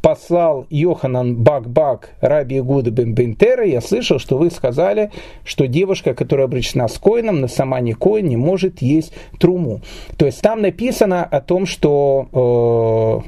послал 0.04 0.68
Йоханан 0.70 1.38
Бак-Бак 1.38 2.10
Раби 2.20 2.58
Игуда 2.58 2.92
бен 2.92 3.16
Бентера, 3.16 3.66
я 3.66 3.80
слышал, 3.80 4.20
что 4.20 4.38
вы 4.38 4.52
сказали, 4.52 5.12
что 5.46 5.66
девушка, 5.66 6.14
которая 6.14 6.48
обречена 6.48 6.90
с 6.90 6.98
коином, 6.98 7.40
на 7.40 7.48
сама 7.48 7.80
не 7.80 7.94
коин, 7.94 8.28
не 8.28 8.36
может 8.36 8.82
есть 8.82 9.14
труму. 9.40 9.80
То 10.18 10.26
есть 10.26 10.42
там 10.42 10.62
написано 10.62 11.24
о 11.24 11.40
том, 11.40 11.66
что 11.66 12.28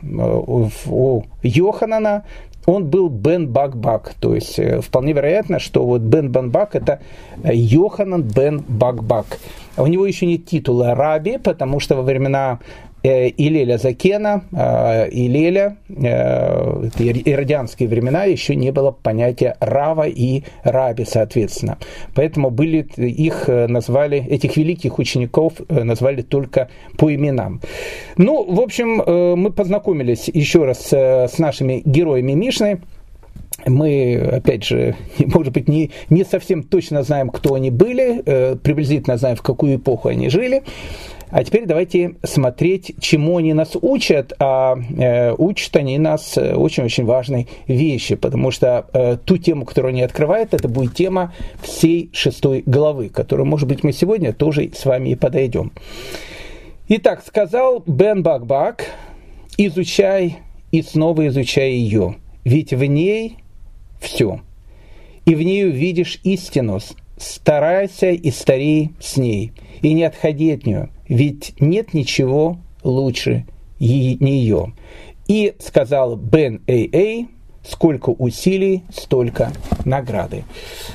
э, 0.03 0.07
у 0.89 1.23
Йоханана 1.43 2.25
он 2.65 2.87
был 2.87 3.07
Бен 3.09 3.47
Бак-Бак. 3.47 4.15
То 4.19 4.35
есть 4.35 4.59
э, 4.59 4.81
вполне 4.81 5.13
вероятно, 5.13 5.59
что 5.59 5.85
вот 5.85 6.01
Бен 6.01 6.31
Бак 6.31 6.75
это 6.75 6.99
Йоханан 7.43 8.23
Бен 8.23 8.63
Бак-Бак. 8.67 9.39
У 9.77 9.87
него 9.87 10.05
еще 10.05 10.25
нет 10.25 10.45
титула 10.45 10.95
раби, 10.95 11.37
потому 11.37 11.79
что 11.79 11.95
во 11.95 12.01
времена 12.01 12.59
э, 13.03 13.27
Илеля 13.29 13.77
Закена, 13.77 14.43
э, 14.51 15.09
Илеля, 15.11 15.77
э, 15.89 16.89
иродианские 16.97 17.89
времена, 17.89 18.23
еще 18.23 18.55
не 18.55 18.71
было 18.71 18.91
понятия 18.91 19.57
Рава 19.59 20.07
и 20.07 20.43
Раби, 20.63 21.03
соответственно. 21.05 21.77
Поэтому 22.13 22.51
были, 22.51 22.87
их 22.97 23.47
назвали, 23.47 24.25
этих 24.25 24.55
великих 24.55 24.97
учеников 24.97 25.53
назвали 25.67 26.21
только 26.21 26.69
по 26.97 27.13
именам. 27.13 27.59
Ну, 28.17 28.45
в 28.49 28.61
общем, 28.61 29.03
мы 29.37 29.51
познакомились 29.51 30.29
еще 30.33 30.63
раз 30.63 30.87
с 30.91 31.37
нашими 31.37 31.81
героями 31.85 32.31
Мишны 32.31 32.79
мы, 33.65 34.15
опять 34.15 34.63
же, 34.63 34.95
может 35.19 35.53
быть, 35.53 35.67
не, 35.67 35.91
не 36.09 36.23
совсем 36.23 36.63
точно 36.63 37.03
знаем, 37.03 37.29
кто 37.29 37.55
они 37.55 37.71
были, 37.71 38.21
э, 38.25 38.55
приблизительно 38.55 39.17
знаем, 39.17 39.35
в 39.35 39.41
какую 39.41 39.77
эпоху 39.77 40.09
они 40.09 40.29
жили. 40.29 40.63
А 41.29 41.43
теперь 41.43 41.65
давайте 41.65 42.15
смотреть, 42.23 42.95
чему 42.99 43.37
они 43.37 43.53
нас 43.53 43.71
учат. 43.81 44.33
А 44.39 44.75
э, 44.75 45.33
учат 45.33 45.75
они 45.75 45.97
нас 45.97 46.37
очень-очень 46.37 47.05
важной 47.05 47.47
вещи, 47.67 48.15
потому 48.15 48.51
что 48.51 48.85
э, 48.93 49.17
ту 49.23 49.37
тему, 49.37 49.65
которую 49.65 49.89
они 49.89 50.03
открывают, 50.03 50.53
это 50.53 50.67
будет 50.67 50.93
тема 50.93 51.33
всей 51.61 52.09
шестой 52.13 52.63
главы, 52.65 53.09
которую, 53.09 53.47
может 53.47 53.67
быть, 53.67 53.83
мы 53.83 53.91
сегодня 53.91 54.33
тоже 54.33 54.71
с 54.73 54.85
вами 54.85 55.09
и 55.09 55.15
подойдем. 55.15 55.71
Итак, 56.87 57.23
сказал 57.25 57.83
Бен 57.87 58.21
Бакбак, 58.21 58.85
изучай 59.57 60.37
и 60.71 60.83
снова 60.83 61.27
изучай 61.27 61.71
ее, 61.71 62.15
ведь 62.43 62.73
в 62.73 62.85
ней 62.85 63.37
все. 64.05 64.41
И 65.25 65.35
в 65.35 65.41
ней 65.41 65.65
увидишь 65.65 66.19
истину, 66.23 66.79
старайся 67.17 68.11
и 68.11 68.31
старей 68.31 68.91
с 68.99 69.17
ней, 69.17 69.51
и 69.81 69.93
не 69.93 70.03
отходи 70.03 70.51
от 70.51 70.65
нее, 70.65 70.89
ведь 71.09 71.59
нет 71.59 71.93
ничего 71.93 72.59
лучше 72.83 73.45
нее. 73.79 74.73
И 75.27 75.55
сказал 75.59 76.15
Бен 76.15 76.61
Эй 76.67 76.89
Эй, 76.93 77.27
Сколько 77.67 78.09
усилий, 78.09 78.83
столько 78.93 79.51
награды. 79.85 80.43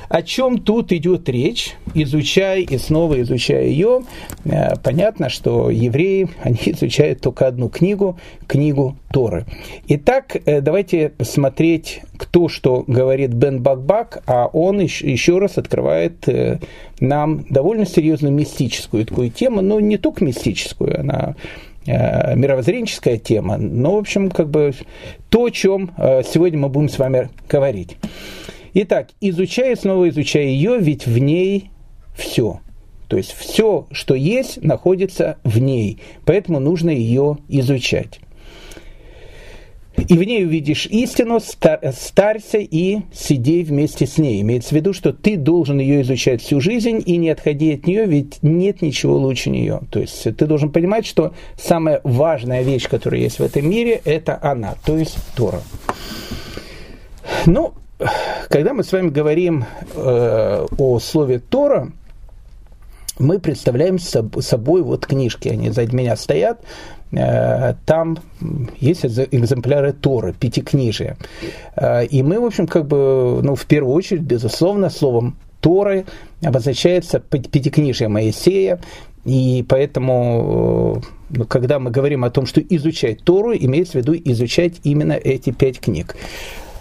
О 0.09 0.23
чем 0.23 0.59
тут 0.59 0.93
идет 0.93 1.29
речь? 1.29 1.75
Изучай 1.95 2.63
и 2.63 2.79
снова 2.79 3.21
изучая 3.23 3.65
ее, 3.65 4.03
э, 4.45 4.77
понятно, 4.77 5.29
что 5.29 5.71
евреи, 5.71 6.29
они 6.43 6.59
изучают 6.67 7.21
только 7.21 7.47
одну 7.49 7.69
книгу, 7.69 8.19
книгу 8.47 8.97
Торы. 9.13 9.47
Итак, 9.89 10.37
э, 10.45 10.61
давайте 10.61 11.13
смотреть, 11.23 12.03
кто 12.17 12.49
что 12.49 12.85
говорит 12.87 13.33
Бен 13.33 13.61
Бакбак, 13.63 14.23
а 14.27 14.47
он 14.47 14.81
еще 14.81 15.39
раз 15.39 15.59
открывает 15.59 16.29
э, 16.29 16.61
нам 17.01 17.45
довольно 17.51 17.87
серьезную 17.87 18.33
мистическую 18.33 19.07
такую 19.07 19.31
тему, 19.31 19.63
но 19.63 19.81
не 19.81 19.99
только 19.99 20.25
мистическую, 20.25 21.01
она 21.01 21.35
мировоззренческая 21.87 23.17
тема, 23.19 23.57
но, 23.57 23.97
в 23.97 23.99
общем, 23.99 24.31
как 24.31 24.51
бы 24.51 24.73
то, 25.29 25.45
о 25.45 25.51
чем 25.51 25.93
э, 25.97 26.23
сегодня 26.23 26.59
мы 26.59 26.69
будем 26.69 26.89
с 26.89 26.99
вами 26.99 27.31
говорить. 27.49 27.97
Итак, 28.75 29.09
изучая, 29.21 29.75
снова 29.77 30.09
изучая 30.11 30.45
ее, 30.45 30.79
ведь 30.79 31.07
в 31.07 31.19
ней 31.19 31.71
все. 32.17 32.61
То 33.09 33.17
есть 33.17 33.33
все, 33.33 33.87
что 33.91 34.15
есть, 34.15 34.63
находится 34.63 35.39
в 35.43 35.59
ней, 35.59 35.99
поэтому 36.25 36.61
нужно 36.61 36.91
ее 36.91 37.39
изучать 37.49 38.21
и 39.97 40.15
в 40.15 40.23
ней 40.23 40.45
увидишь 40.45 40.87
истину, 40.87 41.41
старься 41.41 42.59
и 42.59 43.01
сиди 43.13 43.63
вместе 43.63 44.07
с 44.07 44.19
ней. 44.19 44.41
Имеется 44.41 44.71
в 44.71 44.73
виду, 44.73 44.93
что 44.93 45.13
ты 45.13 45.37
должен 45.37 45.79
ее 45.79 46.03
изучать 46.03 46.43
всю 46.43 46.61
жизнь 46.61 47.03
и 47.05 47.17
не 47.17 47.31
отходи 47.31 47.75
от 47.75 47.87
нее, 47.87 48.07
ведь 48.07 48.43
нет 48.43 48.83
ничего 48.83 49.17
лучше 49.17 49.51
нее. 49.51 49.81
То 49.91 50.01
есть 50.01 50.23
ты 50.23 50.47
должен 50.47 50.71
понимать, 50.71 51.07
что 51.07 51.35
самая 51.61 52.01
важная 52.05 52.63
вещь, 52.63 52.89
которая 52.89 53.21
есть 53.21 53.39
в 53.39 53.43
этом 53.43 53.69
мире, 53.69 54.01
это 54.05 54.39
она, 54.41 54.77
то 54.85 54.97
есть 54.97 55.17
Тора. 55.35 55.61
Ну, 57.47 57.75
когда 58.49 58.73
мы 58.73 58.85
с 58.85 58.93
вами 58.93 59.09
говорим 59.09 59.65
э, 59.95 60.67
о 60.79 60.99
слове 60.99 61.39
Тора, 61.39 61.93
мы 63.21 63.39
представляем 63.39 63.99
собой 63.99 64.83
вот 64.83 65.07
книжки, 65.07 65.49
они 65.49 65.71
сзади 65.71 65.95
меня 65.95 66.17
стоят, 66.17 66.61
Э, 67.13 67.75
там 67.87 68.19
есть 68.79 69.05
экземпляры 69.05 69.93
Торы, 69.93 70.33
пятикнижия. 70.33 71.17
Э, 71.77 72.05
и 72.05 72.23
мы, 72.23 72.41
в 72.41 72.45
общем, 72.45 72.67
как 72.67 72.87
бы, 72.87 73.41
ну, 73.43 73.55
в 73.55 73.67
первую 73.67 73.95
очередь, 73.95 74.23
безусловно, 74.23 74.91
словом 74.91 75.37
Торы 75.61 76.07
обозначается 76.43 77.19
пятикнижие 77.21 78.09
Моисея, 78.09 78.81
и 79.25 79.65
поэтому, 79.69 81.03
э, 81.03 81.37
ну, 81.39 81.45
когда 81.47 81.79
мы 81.79 81.91
говорим 81.91 82.25
о 82.25 82.31
том, 82.31 82.47
что 82.47 82.61
изучать 82.61 83.23
Тору, 83.25 83.55
имеется 83.55 83.93
в 83.93 83.97
виду 83.97 84.15
изучать 84.15 84.81
именно 84.85 85.13
эти 85.13 85.51
пять 85.51 85.81
книг. 85.81 86.17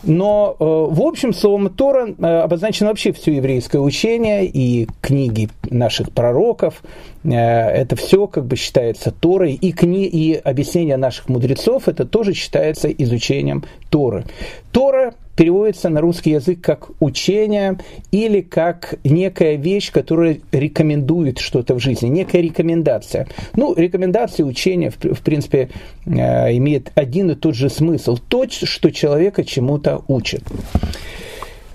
Но, 0.04 0.56
в 0.60 1.02
общем, 1.02 1.34
словом 1.34 1.70
Тора 1.70 2.14
обозначено 2.44 2.90
вообще 2.90 3.12
все 3.12 3.34
еврейское 3.34 3.80
учение 3.80 4.46
и 4.46 4.88
книги 5.02 5.50
наших 5.70 6.12
пророков, 6.12 6.82
Э, 7.19 7.19
это 7.24 7.96
все 7.96 8.28
как 8.28 8.46
бы 8.46 8.56
считается 8.56 9.12
Торой, 9.12 9.54
и, 9.54 9.72
кни, 9.72 10.06
и 10.06 10.36
объяснение 10.36 10.98
наших 10.98 11.30
мудрецов 11.30 11.88
это 11.88 12.06
тоже 12.06 12.34
считается 12.34 12.90
изучением 12.90 13.66
Торы. 13.90 14.26
Тора 14.72 15.16
переводится 15.40 15.88
на 15.88 16.02
русский 16.02 16.32
язык 16.32 16.60
как 16.60 16.90
учение 17.00 17.78
или 18.12 18.42
как 18.42 18.96
некая 19.06 19.56
вещь, 19.56 19.90
которая 19.90 20.40
рекомендует 20.52 21.40
что-то 21.40 21.76
в 21.76 21.80
жизни, 21.80 22.10
некая 22.10 22.42
рекомендация. 22.42 23.26
Ну, 23.56 23.74
рекомендация 23.74 24.46
учения, 24.46 24.90
в, 24.90 24.98
в 24.98 25.22
принципе, 25.22 25.70
э, 26.06 26.58
имеет 26.58 26.92
один 26.96 27.32
и 27.32 27.36
тот 27.36 27.56
же 27.56 27.70
смысл, 27.70 28.18
то, 28.28 28.46
что 28.50 28.92
человека 28.92 29.46
чему-то 29.46 30.04
учит. 30.10 30.44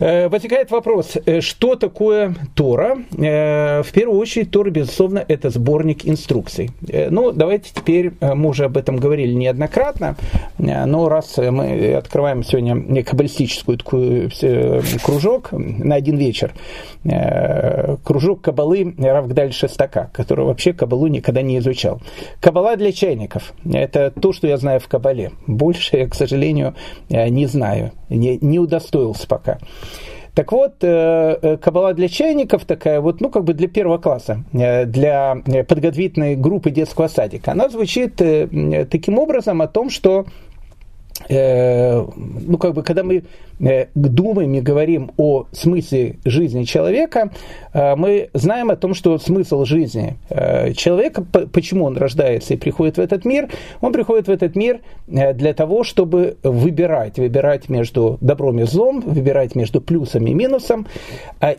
Э, 0.00 0.28
возникает 0.28 0.70
вопрос, 0.70 1.16
э, 1.24 1.40
что 1.40 1.76
такое 1.76 2.34
Тора? 2.54 2.98
Э, 3.16 3.82
в 3.82 3.92
первую 3.92 4.18
очередь, 4.18 4.50
Тора, 4.50 4.70
безусловно, 4.70 5.24
это 5.26 5.50
сборник 5.50 6.06
инструкций. 6.06 6.70
Ну, 7.10 7.32
давайте 7.32 7.70
теперь, 7.72 8.12
мы 8.20 8.50
уже 8.50 8.64
об 8.64 8.76
этом 8.76 8.96
говорили 8.96 9.32
неоднократно, 9.32 10.16
но 10.58 11.08
раз 11.08 11.36
мы 11.36 11.94
открываем 11.94 12.42
сегодня 12.42 13.04
каббалистическую 13.04 13.78
такую 13.78 14.30
кружок 15.02 15.50
на 15.52 15.94
один 15.94 16.16
вечер, 16.16 16.52
кружок 18.04 18.42
Кабалы 18.42 18.94
Равгдаль 18.98 19.52
Шестака, 19.52 20.10
который 20.12 20.44
вообще 20.44 20.72
Кабалу 20.72 21.06
никогда 21.06 21.42
не 21.42 21.58
изучал. 21.58 22.00
Кабала 22.40 22.76
для 22.76 22.92
чайников. 22.92 23.52
Это 23.70 24.10
то, 24.10 24.32
что 24.32 24.46
я 24.46 24.56
знаю 24.56 24.80
в 24.80 24.88
Кабале. 24.88 25.32
Больше 25.46 25.96
я, 25.96 26.08
к 26.08 26.14
сожалению, 26.14 26.74
не 27.08 27.46
знаю, 27.46 27.92
не, 28.08 28.38
не 28.40 28.58
удостоился 28.58 29.26
пока. 29.26 29.58
Так 30.34 30.50
вот, 30.50 30.82
э, 30.82 31.38
э, 31.42 31.56
кабала 31.58 31.94
для 31.94 32.08
чайников 32.08 32.64
такая 32.64 33.00
вот, 33.00 33.20
ну, 33.20 33.30
как 33.30 33.44
бы 33.44 33.54
для 33.54 33.68
первого 33.68 33.98
класса, 33.98 34.42
э, 34.52 34.84
для 34.84 35.36
подготовительной 35.68 36.34
группы 36.34 36.70
детского 36.70 37.06
садика. 37.06 37.52
Она 37.52 37.68
звучит 37.68 38.16
таким 38.16 39.18
образом 39.18 39.62
о 39.62 39.68
том, 39.68 39.90
что 39.90 40.26
ну, 41.28 42.58
как 42.58 42.74
бы, 42.74 42.82
когда 42.82 43.04
мы 43.04 43.22
думаем 43.94 44.54
и 44.54 44.60
говорим 44.60 45.12
о 45.16 45.46
смысле 45.52 46.16
жизни 46.24 46.64
человека, 46.64 47.30
э, 47.72 47.96
мы 47.96 48.28
знаем 48.34 48.70
о 48.70 48.76
том, 48.76 48.94
что 48.94 49.18
смысл 49.18 49.64
жизни 49.64 50.16
э, 50.28 50.72
человека, 50.74 51.22
почему 51.22 51.86
он 51.86 51.96
рождается 51.96 52.54
и 52.54 52.56
приходит 52.56 52.98
в 52.98 53.00
этот 53.00 53.24
мир, 53.24 53.48
он 53.80 53.92
приходит 53.92 54.28
в 54.28 54.30
этот 54.30 54.54
мир 54.56 54.80
для 55.06 55.54
того, 55.54 55.82
чтобы 55.82 56.36
выбирать, 56.42 57.18
выбирать 57.18 57.68
между 57.68 58.18
добром 58.20 58.60
и 58.60 58.64
злом, 58.64 59.00
выбирать 59.00 59.54
между 59.54 59.80
плюсом 59.80 60.26
и 60.26 60.34
минусом, 60.34 60.86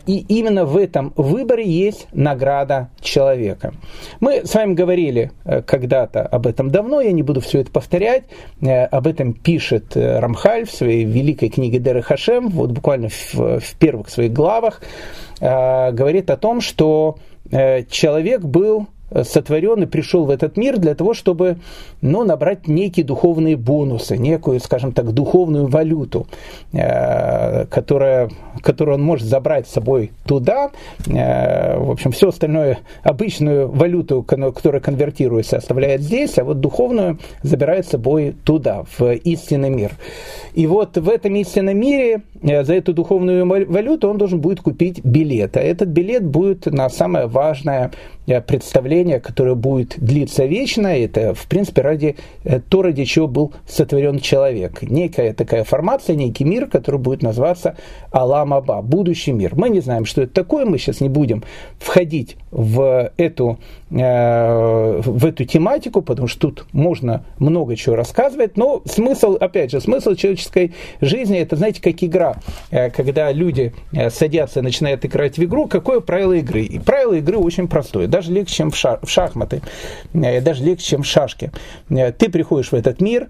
и 0.06 0.24
именно 0.28 0.64
в 0.64 0.76
этом 0.76 1.12
выборе 1.16 1.64
есть 1.64 2.06
награда 2.12 2.90
человека. 3.00 3.72
Мы 4.20 4.44
с 4.44 4.54
вами 4.54 4.74
говорили 4.74 5.32
когда-то 5.44 6.22
об 6.22 6.46
этом 6.46 6.70
давно, 6.70 7.00
я 7.00 7.12
не 7.12 7.22
буду 7.22 7.40
все 7.40 7.60
это 7.60 7.70
повторять, 7.70 8.24
об 8.60 9.06
этом 9.06 9.32
пишет 9.32 9.96
Рамхаль 9.96 10.66
в 10.66 10.70
своей 10.70 11.04
великой 11.04 11.48
книге 11.48 11.78
Дер 11.78 11.95
Хашем, 12.02 12.48
вот 12.48 12.70
буквально 12.70 13.08
в, 13.08 13.60
в 13.60 13.74
первых 13.78 14.08
своих 14.08 14.32
главах, 14.32 14.80
э, 15.40 15.92
говорит 15.92 16.30
о 16.30 16.36
том, 16.36 16.60
что 16.60 17.18
э, 17.50 17.84
человек 17.84 18.42
был 18.42 18.88
сотворен 19.24 19.82
и 19.82 19.86
пришел 19.86 20.24
в 20.24 20.30
этот 20.30 20.56
мир 20.56 20.78
для 20.78 20.94
того, 20.94 21.14
чтобы 21.14 21.58
ну, 22.00 22.24
набрать 22.24 22.66
некие 22.66 23.06
духовные 23.06 23.56
бонусы, 23.56 24.16
некую, 24.16 24.60
скажем 24.60 24.92
так, 24.92 25.12
духовную 25.12 25.66
валюту, 25.66 26.26
э, 26.72 27.66
которая, 27.66 28.30
которую 28.62 28.96
он 28.96 29.02
может 29.02 29.26
забрать 29.26 29.68
с 29.68 29.72
собой 29.72 30.10
туда. 30.26 30.70
Э, 31.06 31.78
в 31.78 31.90
общем, 31.90 32.10
все 32.12 32.28
остальное, 32.28 32.78
обычную 33.02 33.68
валюту, 33.68 34.22
которая 34.22 34.80
конвертируется, 34.80 35.58
оставляет 35.58 36.02
здесь, 36.02 36.38
а 36.38 36.44
вот 36.44 36.60
духовную 36.60 37.18
забирает 37.42 37.86
с 37.86 37.90
собой 37.90 38.34
туда, 38.44 38.84
в 38.98 39.12
истинный 39.12 39.70
мир. 39.70 39.92
И 40.54 40.66
вот 40.66 40.96
в 40.96 41.08
этом 41.08 41.34
истинном 41.36 41.78
мире 41.78 42.22
э, 42.42 42.64
за 42.64 42.74
эту 42.74 42.92
духовную 42.92 43.46
валюту 43.46 44.08
он 44.08 44.18
должен 44.18 44.40
будет 44.40 44.60
купить 44.60 45.04
билет. 45.04 45.56
А 45.56 45.60
этот 45.60 45.90
билет 45.90 46.24
будет 46.24 46.66
на 46.66 46.88
самое 46.90 47.26
важное 47.26 47.92
Э, 47.92 48.15
представление, 48.26 49.20
которое 49.20 49.54
будет 49.54 49.94
длиться 49.98 50.44
вечно, 50.44 50.88
это, 50.88 51.34
в 51.34 51.46
принципе, 51.46 51.82
ради 51.82 52.16
э, 52.44 52.60
то, 52.60 52.82
ради 52.82 53.04
чего 53.04 53.28
был 53.28 53.52
сотворен 53.68 54.18
человек. 54.18 54.82
Некая 54.82 55.32
такая 55.32 55.64
формация, 55.64 56.16
некий 56.16 56.44
мир, 56.44 56.66
который 56.66 56.98
будет 56.98 57.22
называться 57.22 57.76
Алам 58.10 58.52
Аба, 58.52 58.82
будущий 58.82 59.32
мир. 59.32 59.54
Мы 59.54 59.68
не 59.68 59.80
знаем, 59.80 60.04
что 60.04 60.22
это 60.22 60.32
такое, 60.32 60.64
мы 60.64 60.78
сейчас 60.78 61.00
не 61.00 61.08
будем 61.08 61.44
входить 61.78 62.36
в 62.50 63.12
эту, 63.16 63.58
э, 63.85 63.85
в 63.88 65.26
эту 65.26 65.44
тематику, 65.44 66.02
потому 66.02 66.26
что 66.26 66.48
тут 66.48 66.66
можно 66.72 67.24
много 67.38 67.76
чего 67.76 67.94
рассказывать, 67.94 68.56
но 68.56 68.82
смысл, 68.84 69.36
опять 69.38 69.70
же, 69.70 69.80
смысл 69.80 70.14
человеческой 70.14 70.74
жизни, 71.00 71.38
это, 71.38 71.54
знаете, 71.54 71.80
как 71.80 72.02
игра, 72.02 72.36
когда 72.70 73.30
люди 73.30 73.72
садятся 74.10 74.58
и 74.60 74.62
начинают 74.62 75.04
играть 75.04 75.38
в 75.38 75.44
игру, 75.44 75.68
какое 75.68 76.00
правило 76.00 76.32
игры? 76.32 76.62
И 76.62 76.78
правило 76.80 77.14
игры 77.14 77.38
очень 77.38 77.68
простое 77.68 78.08
даже 78.08 78.32
легче, 78.32 78.54
чем 78.54 78.70
в, 78.70 78.76
ша- 78.76 78.98
в 79.02 79.08
шахматы, 79.08 79.62
э, 80.14 80.40
даже 80.40 80.64
легче, 80.64 80.84
чем 80.86 81.02
в 81.02 81.06
шашки. 81.06 81.52
Э, 81.90 82.12
ты 82.12 82.28
приходишь 82.28 82.72
в 82.72 82.74
этот 82.74 83.00
мир, 83.00 83.28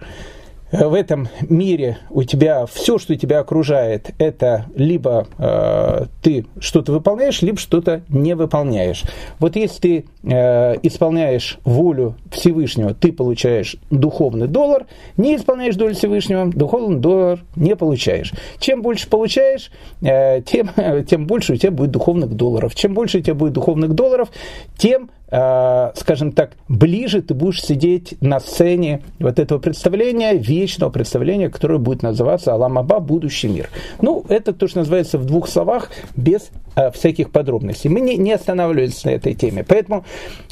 в 0.72 0.94
этом 0.94 1.28
мире 1.48 1.98
у 2.10 2.24
тебя 2.24 2.66
все, 2.66 2.98
что 2.98 3.14
тебя 3.14 3.38
окружает, 3.40 4.10
это 4.18 4.66
либо 4.74 5.28
э, 5.38 6.06
ты 6.22 6.46
что-то 6.58 6.92
выполняешь, 6.92 7.40
либо 7.42 7.58
что-то 7.58 8.02
не 8.08 8.34
выполняешь. 8.34 9.04
Вот 9.38 9.54
если 9.54 9.80
ты 9.80 10.04
э, 10.24 10.74
исполняешь 10.82 11.58
волю 11.64 12.16
Всевышнего, 12.32 12.94
ты 12.94 13.12
получаешь 13.12 13.76
духовный 13.90 14.48
доллар, 14.48 14.86
не 15.16 15.36
исполняешь 15.36 15.76
долю 15.76 15.94
Всевышнего, 15.94 16.46
духовный 16.46 16.98
доллар 16.98 17.44
не 17.54 17.76
получаешь. 17.76 18.32
Чем 18.58 18.82
больше 18.82 19.08
получаешь, 19.08 19.70
э, 20.02 20.42
тем, 20.42 20.70
тем 21.08 21.26
больше 21.26 21.52
у 21.52 21.56
тебя 21.56 21.70
будет 21.70 21.92
духовных 21.92 22.30
долларов. 22.34 22.74
Чем 22.74 22.94
больше 22.94 23.18
у 23.18 23.20
тебя 23.20 23.34
будет 23.34 23.52
духовных 23.52 23.94
долларов, 23.94 24.30
тем 24.76 25.10
скажем 25.28 26.32
так, 26.32 26.52
ближе 26.68 27.20
ты 27.20 27.34
будешь 27.34 27.62
сидеть 27.62 28.14
на 28.20 28.38
сцене 28.38 29.02
вот 29.18 29.38
этого 29.38 29.58
представления, 29.58 30.34
вечного 30.34 30.90
представления, 30.90 31.48
которое 31.48 31.78
будет 31.78 32.02
называться 32.02 32.52
Аламаба 32.52 33.00
будущий 33.00 33.48
мир. 33.48 33.68
Ну, 34.00 34.24
это 34.28 34.52
то, 34.52 34.68
что 34.68 34.78
называется 34.78 35.18
в 35.18 35.24
двух 35.24 35.48
словах, 35.48 35.90
без 36.14 36.50
э, 36.76 36.90
всяких 36.92 37.30
подробностей. 37.30 37.90
Мы 37.90 38.00
не, 38.00 38.16
не 38.16 38.32
останавливаемся 38.32 39.08
на 39.08 39.12
этой 39.12 39.34
теме. 39.34 39.64
Поэтому 39.66 40.04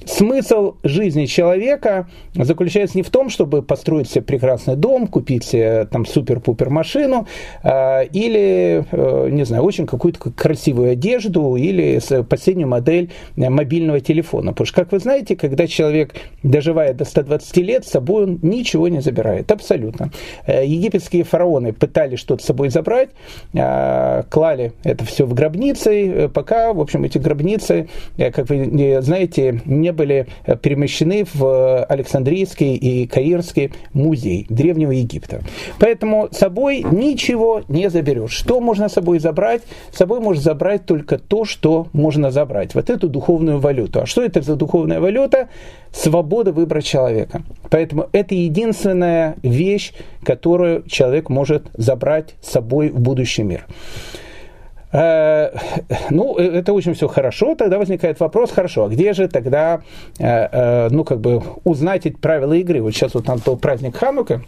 смысл 0.05 0.75
жизни 0.83 1.27
человека 1.27 2.09
заключается 2.35 2.97
не 2.97 3.03
в 3.03 3.11
том, 3.11 3.31
чтобы 3.31 3.63
построить 3.63 4.11
себе 4.11 4.23
прекрасный 4.23 4.77
дом, 4.77 5.07
купить 5.07 5.45
себе 5.45 5.87
там 5.91 6.07
супер-пупер 6.07 6.71
машину 6.71 7.27
э, 7.63 8.07
или, 8.07 8.85
э, 8.91 9.29
не 9.31 9.45
знаю, 9.45 9.63
очень 9.63 9.87
какую-то 9.87 10.31
красивую 10.31 10.93
одежду 10.93 11.57
или 11.57 12.01
последнюю 12.29 12.69
модель 12.69 13.11
мобильного 13.37 14.01
телефона 14.01 14.53
Потому 14.65 14.73
что, 14.73 14.83
как 14.83 14.93
вы 14.93 14.99
знаете, 14.99 15.37
когда 15.37 15.67
человек 15.67 16.15
доживает 16.43 16.97
до 16.97 17.05
120 17.05 17.57
лет, 17.59 17.85
с 17.85 17.91
собой 17.91 18.25
он 18.25 18.39
ничего 18.41 18.89
не 18.89 19.01
забирает. 19.01 19.53
Абсолютно. 19.53 20.11
Э, 20.47 20.65
египетские 20.65 21.25
фараоны 21.25 21.75
пытались 21.75 22.19
что-то 22.19 22.43
с 22.43 22.47
собой 22.47 22.71
забрать, 22.71 23.11
э, 23.53 24.23
клали 24.31 24.73
это 24.83 25.05
все 25.05 25.27
в 25.27 25.35
гробницы, 25.35 26.09
э, 26.09 26.29
пока, 26.29 26.73
в 26.73 26.81
общем, 26.81 27.05
эти 27.05 27.19
гробницы, 27.19 27.89
как 28.17 28.49
вы 28.49 29.03
знаете, 29.03 29.61
не 29.67 29.93
были 29.93 30.29
перемещены 30.63 31.27
в 31.35 31.85
Александрийский 31.85 32.75
и 32.75 33.07
Каирский 33.07 33.73
музей 33.93 34.47
Древнего 34.49 34.93
Египта. 34.93 35.43
Поэтому 35.79 36.29
с 36.31 36.39
собой 36.39 36.87
ничего 36.91 37.63
не 37.69 37.91
заберешь. 37.91 38.33
Что 38.33 38.61
можно 38.61 38.89
с 38.89 38.95
собой 38.95 39.19
забрать? 39.19 39.63
С 39.93 39.99
собой 39.99 40.21
можно 40.21 40.43
забрать 40.43 40.87
только 40.87 41.19
то, 41.19 41.45
что 41.45 41.89
можно 41.93 42.31
забрать. 42.31 42.75
Вот 42.75 42.89
эту 42.89 43.09
духовную 43.09 43.59
валюту. 43.59 44.01
А 44.01 44.07
что 44.07 44.23
это 44.23 44.41
за 44.41 44.54
духовная 44.57 45.01
валюта, 45.01 45.49
свобода 45.93 46.53
выбора 46.53 46.81
человека. 46.81 47.43
Поэтому 47.71 48.09
это 48.13 48.35
единственная 48.35 49.37
вещь, 49.43 49.93
которую 50.25 50.83
человек 50.89 51.29
может 51.29 51.69
забрать 51.75 52.35
с 52.41 52.51
собой 52.51 52.91
в 52.91 53.01
будущий 53.01 53.43
мир. 53.43 53.67
Э, 54.95 55.51
ну, 56.11 56.39
э, 56.39 56.59
это 56.59 56.73
очень 56.73 56.95
все 56.95 57.09
хорошо. 57.09 57.57
Тогда 57.57 57.79
возникает 57.79 58.21
вопрос, 58.21 58.53
хорошо, 58.53 58.85
а 58.85 58.89
где 58.89 59.13
же 59.13 59.27
тогда, 59.29 59.83
э, 60.19 60.89
ну, 60.91 61.05
как 61.05 61.21
бы 61.21 61.43
узнать 61.65 62.07
эти 62.07 62.17
правила 62.17 62.53
игры? 62.53 62.81
Вот 62.81 62.93
сейчас 62.93 63.15
вот 63.15 63.25
там 63.25 63.41
то 63.41 63.57
праздник 63.57 63.97
Ханука, 63.97 64.43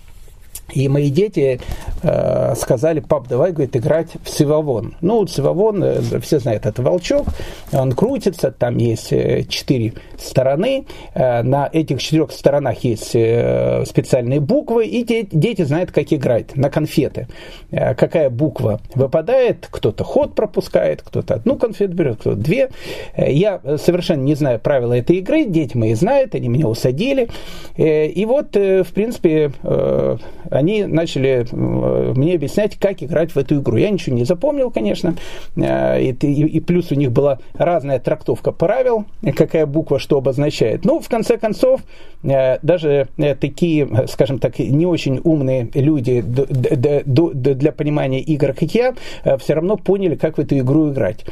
и 0.73 0.88
мои 0.88 1.11
дети 1.11 1.61
э, 2.02 2.54
сказали, 2.56 3.00
пап, 3.00 3.28
давай, 3.28 3.52
говорит, 3.52 3.76
играть 3.76 4.08
в 4.23 4.30
Сивавон. 4.30 4.94
Ну, 5.00 5.26
Сивавон, 5.26 5.82
э, 5.82 6.20
все 6.20 6.38
знают, 6.38 6.66
это 6.66 6.83
волчок, 6.83 7.26
он 7.72 7.92
крутится, 7.92 8.50
там 8.50 8.76
есть 8.79 9.12
э, 9.12 9.44
четыре 9.48 9.94
стороны, 10.18 10.87
э, 11.14 11.42
на 11.42 11.68
этих 11.72 12.02
четырех 12.02 12.33
сторонах 12.33 12.79
есть 12.85 13.14
э, 13.14 13.85
специальные 13.87 14.40
буквы, 14.40 14.87
и 14.87 15.05
те, 15.05 15.26
дети 15.31 15.62
знают, 15.62 15.92
как 15.92 16.12
играть 16.12 16.57
на 16.57 16.70
конфеты. 16.70 17.29
Э, 17.70 17.94
какая 17.94 18.31
буква 18.31 18.81
выпадает, 18.94 19.68
кто-то 19.70 20.05
ход 20.05 20.35
пропускает, 20.35 21.02
кто-то 21.02 21.35
одну 21.35 21.57
конфету 21.57 21.94
берет, 21.94 22.16
кто-то 22.20 22.37
две. 22.37 22.70
Э, 23.14 23.31
я 23.31 23.61
совершенно 23.79 24.22
не 24.22 24.35
знаю 24.35 24.59
правила 24.59 24.94
этой 24.94 25.16
игры, 25.16 25.44
дети 25.44 25.76
мои 25.76 25.94
знают, 25.94 26.35
они 26.35 26.48
меня 26.48 26.66
усадили. 26.66 27.29
Э, 27.76 28.07
и 28.07 28.24
вот, 28.24 28.57
э, 28.57 28.83
в 28.83 28.92
принципе, 28.92 29.52
э, 29.62 30.16
они 30.57 30.85
начали 30.85 31.47
э, 31.51 32.12
мне 32.16 32.35
объяснять, 32.35 32.77
как 32.77 33.03
играть 33.03 33.33
в 33.33 33.37
эту 33.37 33.61
игру. 33.61 33.77
Я 33.77 33.90
ничего 33.90 34.16
не 34.16 34.25
запомнил, 34.25 34.71
конечно, 34.71 35.14
э, 35.57 36.03
и, 36.03 36.11
и, 36.11 36.47
и 36.47 36.61
плюс 36.61 36.90
у 36.90 36.95
них 36.95 37.12
была 37.12 37.38
разная 37.55 37.99
трактовка 37.99 38.53
правил, 38.53 39.05
какая 39.37 39.66
буква 39.66 39.99
что 39.99 40.19
обозначает. 40.19 40.85
Но 40.85 40.95
ну, 40.95 41.01
в 41.01 41.09
конце 41.09 41.37
концов, 41.37 41.83
э, 42.23 42.59
даже 42.62 43.09
такие, 43.40 43.88
скажем 44.09 44.38
так, 44.38 44.59
не 44.59 44.87
очень 44.87 45.21
умные 45.23 45.69
люди 45.75 46.23
для 46.23 47.73
понимания 47.73 48.21
игр, 48.21 48.53
как 48.53 48.75
я, 48.75 48.95
все 49.38 49.55
равно 49.55 49.77
поняли, 49.77 50.14
как 50.14 50.38
в 50.38 50.40
эту 50.40 50.59
игру 50.59 50.90
играть. 50.90 51.25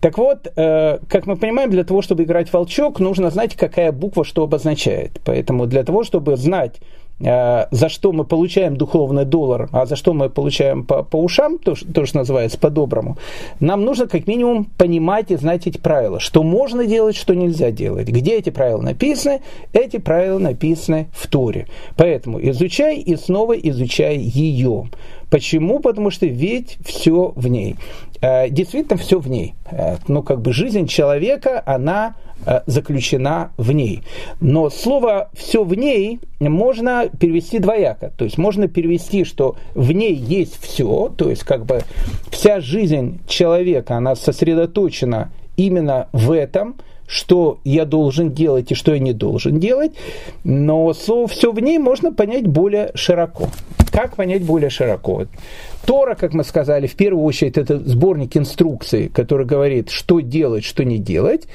Так 0.00 0.18
вот, 0.18 0.52
как 0.54 1.26
мы 1.26 1.36
понимаем, 1.36 1.70
для 1.70 1.84
того, 1.84 2.02
чтобы 2.02 2.22
играть 2.22 2.52
волчок, 2.52 3.00
нужно 3.00 3.30
знать, 3.30 3.54
какая 3.56 3.92
буква 3.92 4.24
что 4.24 4.44
обозначает. 4.44 5.20
Поэтому 5.24 5.66
для 5.66 5.84
того, 5.84 6.04
чтобы 6.04 6.36
знать, 6.36 6.80
за 7.20 7.88
что 7.88 8.12
мы 8.12 8.24
получаем 8.24 8.76
духовный 8.76 9.24
доллар, 9.24 9.68
а 9.72 9.86
за 9.86 9.96
что 9.96 10.14
мы 10.14 10.30
получаем 10.30 10.84
по, 10.84 11.02
по 11.02 11.16
ушам, 11.16 11.58
то, 11.58 11.74
то, 11.74 12.06
что 12.06 12.18
называется 12.18 12.58
по-доброму, 12.58 13.18
нам 13.60 13.84
нужно 13.84 14.06
как 14.06 14.26
минимум 14.26 14.64
понимать 14.64 15.30
и 15.30 15.36
знать 15.36 15.66
эти 15.66 15.78
правила, 15.78 16.20
что 16.20 16.42
можно 16.42 16.86
делать, 16.86 17.16
что 17.16 17.34
нельзя 17.34 17.70
делать. 17.70 18.08
Где 18.08 18.36
эти 18.36 18.50
правила 18.50 18.82
написаны? 18.82 19.40
Эти 19.72 19.98
правила 19.98 20.38
написаны 20.38 21.08
в 21.12 21.26
Торе. 21.26 21.66
Поэтому 21.96 22.40
изучай 22.50 22.98
и 22.98 23.16
снова 23.16 23.54
изучай 23.54 24.18
ее. 24.18 24.88
Почему? 25.30 25.80
Потому 25.80 26.10
что 26.10 26.26
ведь 26.26 26.78
все 26.84 27.32
в 27.34 27.48
ней. 27.48 27.76
Э, 28.20 28.48
действительно, 28.48 28.96
все 28.96 29.18
в 29.18 29.28
ней. 29.28 29.54
Э, 29.70 29.96
ну, 30.08 30.22
как 30.22 30.40
бы 30.40 30.52
жизнь 30.52 30.86
человека, 30.86 31.62
она 31.66 32.14
Э, 32.14 32.27
заключена 32.66 33.50
в 33.56 33.72
ней. 33.72 34.02
Но 34.40 34.70
слово 34.70 35.30
«все 35.34 35.64
в 35.64 35.74
ней» 35.74 36.20
можно 36.40 37.08
перевести 37.08 37.58
двояко. 37.58 38.12
То 38.16 38.24
есть 38.24 38.38
можно 38.38 38.68
перевести, 38.68 39.24
что 39.24 39.56
в 39.74 39.92
ней 39.92 40.14
есть 40.14 40.58
все, 40.60 41.12
то 41.16 41.28
есть 41.30 41.44
как 41.44 41.66
бы 41.66 41.82
вся 42.30 42.60
жизнь 42.60 43.20
человека, 43.26 43.96
она 43.96 44.14
сосредоточена 44.14 45.30
именно 45.56 46.08
в 46.12 46.32
этом, 46.32 46.76
что 47.06 47.58
я 47.64 47.84
должен 47.84 48.32
делать 48.32 48.70
и 48.70 48.74
что 48.74 48.92
я 48.92 49.00
не 49.00 49.12
должен 49.12 49.58
делать, 49.58 49.92
но 50.44 50.92
слово 50.92 51.26
«все 51.26 51.50
в 51.52 51.58
ней» 51.58 51.78
можно 51.78 52.12
понять 52.12 52.46
более 52.46 52.92
широко. 52.94 53.48
Как 53.98 54.14
понять 54.14 54.44
более 54.44 54.70
широко? 54.70 55.24
Тора, 55.84 56.14
как 56.14 56.32
мы 56.32 56.44
сказали, 56.44 56.86
в 56.86 56.94
первую 56.94 57.24
очередь 57.24 57.58
это 57.58 57.80
сборник 57.80 58.36
инструкций, 58.36 59.08
который 59.08 59.44
говорит, 59.44 59.90
что 59.90 60.20
делать, 60.20 60.62
что 60.62 60.84
не 60.84 60.98
делать. 60.98 61.48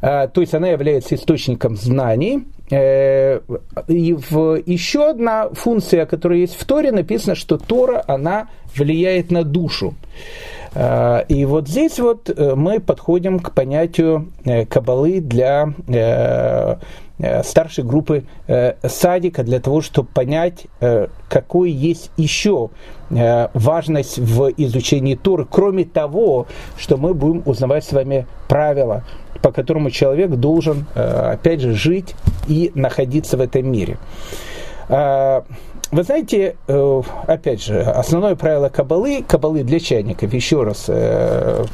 А, 0.00 0.28
то 0.28 0.40
есть 0.40 0.54
она 0.54 0.68
является 0.68 1.16
источником 1.16 1.76
знаний. 1.76 2.44
Э, 2.70 3.40
и 3.88 4.12
в 4.12 4.62
еще 4.64 5.10
одна 5.10 5.48
функция, 5.48 6.06
которая 6.06 6.38
есть 6.38 6.54
в 6.54 6.64
Торе, 6.64 6.92
написано, 6.92 7.34
что 7.34 7.58
Тора, 7.58 8.04
она 8.06 8.46
влияет 8.76 9.32
на 9.32 9.42
душу. 9.42 9.94
А, 10.72 11.24
и 11.28 11.44
вот 11.44 11.66
здесь 11.66 11.98
вот 11.98 12.30
э, 12.30 12.54
мы 12.54 12.78
подходим 12.78 13.40
к 13.40 13.52
понятию 13.52 14.28
э, 14.44 14.64
кабалы 14.64 15.20
для 15.20 15.74
старшей 17.44 17.84
группы 17.84 18.24
садика 18.82 19.42
для 19.42 19.60
того, 19.60 19.80
чтобы 19.80 20.08
понять, 20.08 20.66
какой 21.28 21.70
есть 21.70 22.10
еще 22.16 22.70
важность 23.10 24.18
в 24.18 24.50
изучении 24.56 25.14
Торы, 25.14 25.46
кроме 25.50 25.84
того, 25.84 26.46
что 26.78 26.96
мы 26.96 27.14
будем 27.14 27.42
узнавать 27.44 27.84
с 27.84 27.92
вами 27.92 28.26
правила, 28.48 29.04
по 29.42 29.52
которому 29.52 29.90
человек 29.90 30.30
должен, 30.30 30.86
э, 30.94 31.32
опять 31.32 31.60
же, 31.60 31.72
жить 31.72 32.14
и 32.48 32.72
находиться 32.74 33.36
в 33.36 33.40
этом 33.40 33.70
мире. 33.70 33.98
Э, 35.90 35.96
вы 35.96 36.02
знаете, 36.02 36.56
э, 36.66 37.02
опять 37.26 37.62
же, 37.62 37.80
основное 37.80 38.34
правило 38.36 38.68
кабалы, 38.68 39.24
кабалы 39.26 39.62
для 39.62 39.80
чайников, 39.80 40.32
еще 40.32 40.62
раз, 40.62 40.86
э, 40.88 41.64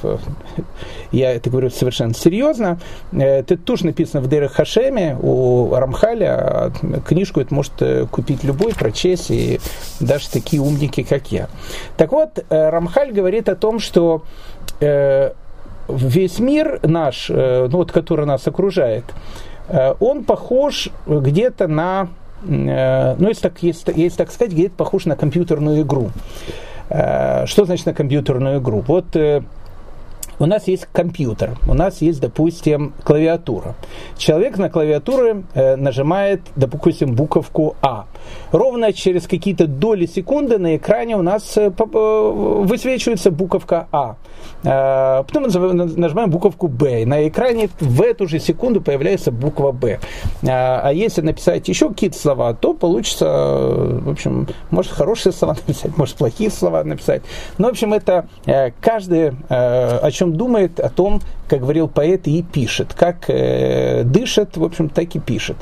я 1.12 1.32
это 1.32 1.50
говорю 1.50 1.70
совершенно 1.70 2.14
серьезно, 2.14 2.78
это 3.12 3.56
тоже 3.56 3.86
написано 3.86 4.22
в 4.22 4.28
Дерах 4.28 4.52
Хашеме 4.52 5.16
у 5.20 5.74
Рамхаля, 5.74 6.72
книжку 7.06 7.40
это 7.40 7.54
может 7.54 7.72
купить 8.10 8.44
любой, 8.44 8.74
прочесть, 8.74 9.30
и 9.30 9.60
даже 10.00 10.28
такие 10.30 10.60
умники, 10.62 11.02
как 11.02 11.30
я. 11.32 11.48
Так 11.96 12.12
вот, 12.12 12.44
Рамхаль 12.48 13.12
говорит 13.12 13.48
о 13.48 13.56
том, 13.56 13.78
что 13.78 14.22
весь 15.88 16.38
мир 16.38 16.80
наш, 16.82 17.28
ну 17.28 17.68
вот, 17.68 17.92
который 17.92 18.26
нас 18.26 18.46
окружает, 18.46 19.04
он 20.00 20.24
похож 20.24 20.90
где-то 21.06 21.68
на 21.68 22.08
Э, 22.08 22.25
ну, 22.42 23.28
если 23.28 23.42
так, 23.42 23.62
если, 23.62 23.92
если 23.96 24.18
так 24.18 24.30
сказать, 24.30 24.52
где-то 24.52 24.74
похож 24.76 25.06
на 25.06 25.16
компьютерную 25.16 25.82
игру. 25.82 26.10
Э, 26.88 27.46
что 27.46 27.64
значит 27.64 27.86
на 27.86 27.94
компьютерную 27.94 28.60
игру? 28.60 28.84
Вот 28.86 29.16
э, 29.16 29.42
у 30.38 30.46
нас 30.46 30.68
есть 30.68 30.86
компьютер, 30.92 31.56
у 31.68 31.74
нас 31.74 32.00
есть, 32.00 32.20
допустим, 32.20 32.92
клавиатура. 33.04 33.74
Человек 34.16 34.58
на 34.58 34.70
клавиатуре 34.70 35.44
нажимает, 35.54 36.42
допустим, 36.56 37.14
буковку 37.14 37.76
А. 37.82 38.06
Ровно 38.50 38.92
через 38.92 39.26
какие-то 39.26 39.66
доли 39.66 40.06
секунды 40.06 40.58
на 40.58 40.76
экране 40.76 41.16
у 41.16 41.22
нас 41.22 41.56
высвечивается 41.56 43.30
буковка 43.30 43.88
А. 43.92 44.16
Потом 44.62 45.44
нажимаем 45.44 46.30
буковку 46.30 46.68
Б. 46.68 47.06
На 47.06 47.28
экране 47.28 47.68
в 47.80 48.02
эту 48.02 48.26
же 48.26 48.38
секунду 48.38 48.80
появляется 48.80 49.30
буква 49.30 49.72
Б. 49.72 50.00
А, 50.46 50.90
если 50.90 51.20
написать 51.22 51.68
еще 51.68 51.88
какие-то 51.88 52.18
слова, 52.18 52.54
то 52.54 52.74
получится, 52.74 53.26
в 53.26 54.10
общем, 54.10 54.48
может 54.70 54.92
хорошие 54.92 55.32
слова 55.32 55.54
написать, 55.66 55.96
может 55.96 56.16
плохие 56.16 56.50
слова 56.50 56.84
написать. 56.84 57.22
Но, 57.58 57.68
в 57.68 57.70
общем, 57.70 57.92
это 57.92 58.28
э, 58.46 58.70
каждый 58.80 59.32
э, 59.48 59.98
о 59.98 60.10
чем 60.10 60.25
думает, 60.32 60.80
о 60.80 60.88
том, 60.88 61.20
как 61.48 61.60
говорил 61.60 61.88
поэт, 61.88 62.26
и 62.26 62.42
пишет. 62.42 62.94
Как 62.94 63.28
э, 63.28 64.02
дышит, 64.04 64.56
в 64.56 64.64
общем, 64.64 64.88
так 64.88 65.14
и 65.14 65.18
пишет. 65.18 65.56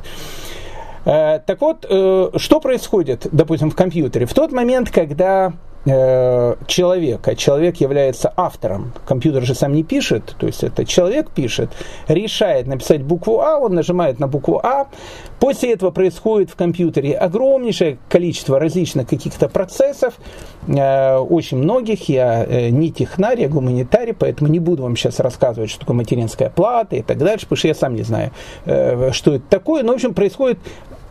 Так 1.05 1.61
вот, 1.61 1.85
что 1.85 2.61
происходит, 2.63 3.27
допустим, 3.31 3.71
в 3.71 3.77
компьютере? 3.77 4.25
В 4.25 4.33
тот 4.33 4.53
момент, 4.53 4.91
когда 4.91 5.53
Э, 5.87 6.55
человека. 6.67 7.37
Человек 7.37 7.77
является 7.77 8.33
автором. 8.35 8.93
Компьютер 9.05 9.45
же 9.45 9.55
сам 9.55 9.75
не 9.75 9.83
пишет, 9.83 10.35
то 10.39 10.47
есть 10.47 10.65
это 10.65 10.87
человек 10.87 11.29
пишет, 11.31 11.69
решает 12.09 12.67
написать 12.67 13.03
букву 13.03 13.41
А, 13.43 13.59
он 13.59 13.75
нажимает 13.75 14.19
на 14.19 14.27
букву 14.27 14.61
А. 14.63 14.87
После 15.41 15.75
этого 15.75 15.91
происходит 15.91 16.49
в 16.49 16.55
компьютере 16.55 17.13
огромнейшее 17.13 17.99
количество 18.09 18.59
различных 18.59 19.07
каких-то 19.09 19.51
процессов, 19.51 20.15
э, 20.69 21.19
очень 21.19 21.59
многих. 21.59 22.09
Я 22.09 22.47
э, 22.47 22.71
не 22.71 22.91
технарь, 22.91 23.43
я 23.43 23.51
гуманитарий, 23.51 24.15
поэтому 24.15 24.49
не 24.49 24.61
буду 24.61 24.85
вам 24.85 24.97
сейчас 24.97 25.21
рассказывать, 25.21 25.69
что 25.69 25.81
такое 25.81 25.97
материнская 25.97 26.49
плата 26.49 26.97
и 26.97 27.03
так 27.03 27.19
дальше, 27.19 27.45
потому 27.45 27.59
что 27.59 27.69
я 27.69 27.75
сам 27.75 27.95
не 27.95 28.05
знаю, 28.05 28.31
что 28.65 29.35
это 29.35 29.45
такое. 29.51 29.83
Но, 29.83 29.93
в 29.93 29.97
общем, 29.97 30.15
происходит 30.15 30.59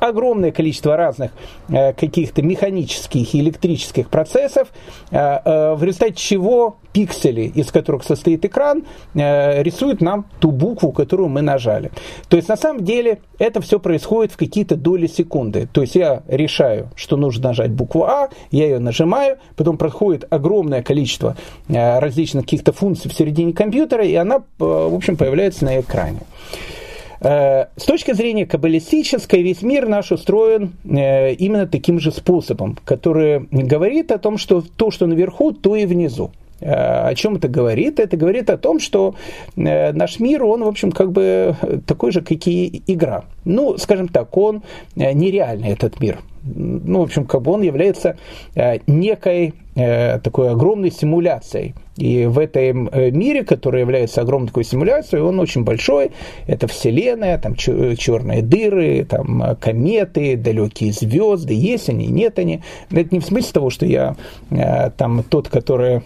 огромное 0.03 0.51
количество 0.51 0.97
разных 0.97 1.31
э, 1.69 1.93
каких-то 1.93 2.41
механических 2.41 3.33
и 3.33 3.39
электрических 3.39 4.09
процессов, 4.09 4.67
э, 5.11 5.17
э, 5.17 5.73
в 5.75 5.83
результате 5.83 6.15
чего 6.15 6.77
пиксели, 6.91 7.43
из 7.55 7.71
которых 7.71 8.03
состоит 8.03 8.45
экран, 8.45 8.85
рисуют 9.15 9.99
нам 9.99 10.27
ту 10.39 10.51
букву, 10.51 10.91
которую 10.91 11.27
мы 11.27 11.41
нажали. 11.41 11.89
То 12.29 12.37
есть 12.37 12.47
на 12.49 12.55
самом 12.55 12.83
деле 12.83 13.17
это 13.39 13.61
все 13.61 13.79
происходит 13.79 14.31
в 14.31 14.37
какие-то 14.37 14.75
доли 14.75 15.07
секунды. 15.07 15.67
То 15.73 15.81
есть 15.81 15.95
я 15.95 16.21
решаю, 16.27 16.89
что 16.95 17.17
нужно 17.17 17.47
нажать 17.49 17.71
букву 17.71 18.03
А, 18.03 18.29
я 18.51 18.65
ее 18.65 18.77
нажимаю, 18.77 19.39
потом 19.55 19.77
проходит 19.77 20.31
огромное 20.31 20.83
количество 20.83 21.35
различных 21.67 22.43
каких-то 22.43 22.73
функций 22.73 23.09
в 23.09 23.13
середине 23.15 23.53
компьютера, 23.53 24.05
и 24.05 24.13
она, 24.13 24.43
в 24.59 24.93
общем, 24.93 25.17
появляется 25.17 25.65
на 25.65 25.79
экране. 25.79 26.19
Э, 27.23 27.67
с 27.77 27.85
точки 27.85 28.13
зрения 28.13 28.45
каббалистической, 28.45 29.41
весь 29.41 29.61
мир 29.61 29.87
наш 29.87 30.11
устроен 30.11 30.73
э, 30.83 31.33
именно 31.33 31.65
таким 31.67 31.99
же 31.99 32.11
способом, 32.11 32.77
который 32.83 33.47
говорит 33.49 34.11
о 34.11 34.17
том, 34.17 34.37
что 34.37 34.61
то, 34.61 34.91
что 34.91 35.07
наверху, 35.07 35.53
то 35.53 35.75
и 35.75 35.85
внизу. 35.85 36.31
Э, 36.59 37.07
о 37.07 37.15
чем 37.15 37.37
это 37.37 37.47
говорит? 37.47 38.01
Это 38.01 38.17
говорит 38.17 38.49
о 38.49 38.57
том, 38.57 38.79
что 38.79 39.15
наш 39.55 40.19
мир, 40.19 40.43
он, 40.43 40.63
в 40.63 40.67
общем, 40.67 40.91
как 40.91 41.13
бы 41.13 41.55
такой 41.87 42.11
же, 42.11 42.21
как 42.21 42.45
и 42.45 42.83
игра. 42.87 43.23
Ну, 43.45 43.77
скажем 43.77 44.09
так, 44.09 44.35
он 44.35 44.63
нереальный, 44.95 45.69
этот 45.69 46.01
мир 46.01 46.19
ну, 46.43 46.99
в 46.99 47.03
общем, 47.03 47.25
как 47.25 47.47
он 47.47 47.61
является 47.61 48.17
э, 48.55 48.79
некой 48.87 49.53
э, 49.75 50.19
такой 50.19 50.49
огромной 50.49 50.91
симуляцией. 50.91 51.73
И 51.95 52.25
в 52.25 52.39
этом 52.39 52.89
э, 52.89 53.11
мире, 53.11 53.43
который 53.43 53.81
является 53.81 54.21
огромной 54.21 54.47
такой 54.47 54.63
симуляцией, 54.63 55.23
он 55.23 55.39
очень 55.39 55.63
большой. 55.63 56.11
Это 56.47 56.67
Вселенная, 56.67 57.37
там 57.37 57.55
черные 57.55 58.41
дыры, 58.41 59.05
там 59.05 59.55
кометы, 59.59 60.35
далекие 60.35 60.91
звезды. 60.91 61.53
Есть 61.53 61.89
они, 61.89 62.07
нет 62.07 62.39
они. 62.39 62.61
Это 62.91 63.09
не 63.11 63.19
в 63.19 63.25
смысле 63.25 63.53
того, 63.53 63.69
что 63.69 63.85
я 63.85 64.15
там 64.97 65.23
тот, 65.23 65.49
который 65.49 66.01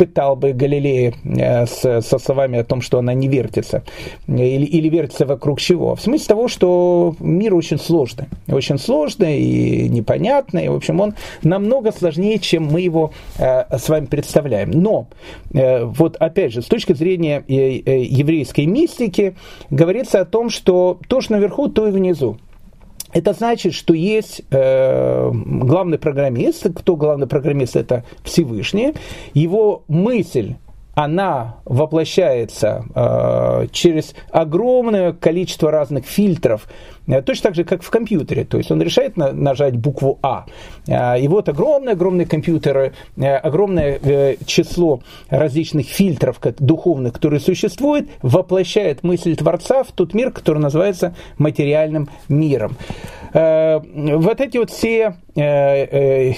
пытал 0.00 0.34
бы 0.34 0.54
Галилея 0.54 1.12
э, 1.24 1.66
с, 1.66 2.00
со 2.00 2.18
словами 2.18 2.58
о 2.58 2.64
том, 2.64 2.80
что 2.80 2.98
она 2.98 3.12
не 3.12 3.28
вертится, 3.28 3.82
или, 4.26 4.64
или 4.64 4.88
вертится 4.88 5.26
вокруг 5.26 5.60
чего. 5.60 5.94
В 5.94 6.00
смысле 6.00 6.26
того, 6.26 6.48
что 6.48 7.14
мир 7.20 7.54
очень 7.54 7.78
сложный, 7.78 8.28
очень 8.48 8.78
сложный 8.78 9.38
и 9.38 9.90
непонятный, 9.90 10.70
в 10.70 10.74
общем, 10.74 11.00
он 11.00 11.14
намного 11.42 11.92
сложнее, 11.92 12.38
чем 12.38 12.64
мы 12.64 12.80
его 12.80 13.12
э, 13.38 13.76
с 13.76 13.90
вами 13.90 14.06
представляем. 14.06 14.70
Но, 14.70 15.08
э, 15.52 15.84
вот 15.84 16.16
опять 16.16 16.54
же, 16.54 16.62
с 16.62 16.66
точки 16.66 16.94
зрения 16.94 17.44
еврейской 17.46 18.64
мистики, 18.64 19.34
говорится 19.68 20.20
о 20.20 20.24
том, 20.24 20.48
что 20.48 20.98
то, 21.08 21.20
что 21.20 21.32
наверху, 21.34 21.68
то 21.68 21.86
и 21.86 21.90
внизу. 21.90 22.38
Это 23.12 23.32
значит, 23.32 23.74
что 23.74 23.94
есть 23.94 24.42
э, 24.50 25.30
главный 25.32 25.98
программист. 25.98 26.66
Кто 26.74 26.96
главный 26.96 27.26
программист? 27.26 27.76
Это 27.76 28.04
Всевышний. 28.24 28.94
Его 29.34 29.84
мысль 29.88 30.54
она 30.94 31.56
воплощается 31.64 32.84
э, 32.94 33.66
через 33.72 34.14
огромное 34.30 35.12
количество 35.12 35.70
разных 35.70 36.04
фильтров, 36.04 36.68
точно 37.06 37.42
так 37.42 37.54
же, 37.54 37.64
как 37.64 37.82
в 37.82 37.90
компьютере. 37.90 38.44
То 38.44 38.58
есть 38.58 38.70
он 38.70 38.80
решает 38.80 39.16
на, 39.16 39.32
нажать 39.32 39.76
букву 39.76 40.18
А. 40.22 40.46
Э, 40.86 41.20
и 41.20 41.28
вот 41.28 41.48
огромные-огромные 41.48 42.26
компьютеры, 42.26 42.92
э, 43.16 43.36
огромное 43.36 43.98
э, 44.02 44.36
число 44.46 45.00
различных 45.28 45.86
фильтров 45.86 46.38
духовных, 46.58 47.14
которые 47.14 47.40
существуют, 47.40 48.08
воплощает 48.22 49.02
мысль 49.02 49.36
Творца 49.36 49.82
в 49.82 49.92
тот 49.92 50.14
мир, 50.14 50.30
который 50.30 50.58
называется 50.58 51.14
материальным 51.38 52.08
миром. 52.28 52.76
Э, 53.32 53.78
вот 53.78 54.40
эти 54.40 54.58
вот 54.58 54.70
все 54.70 55.14
э, 55.36 55.42
э, 55.42 56.32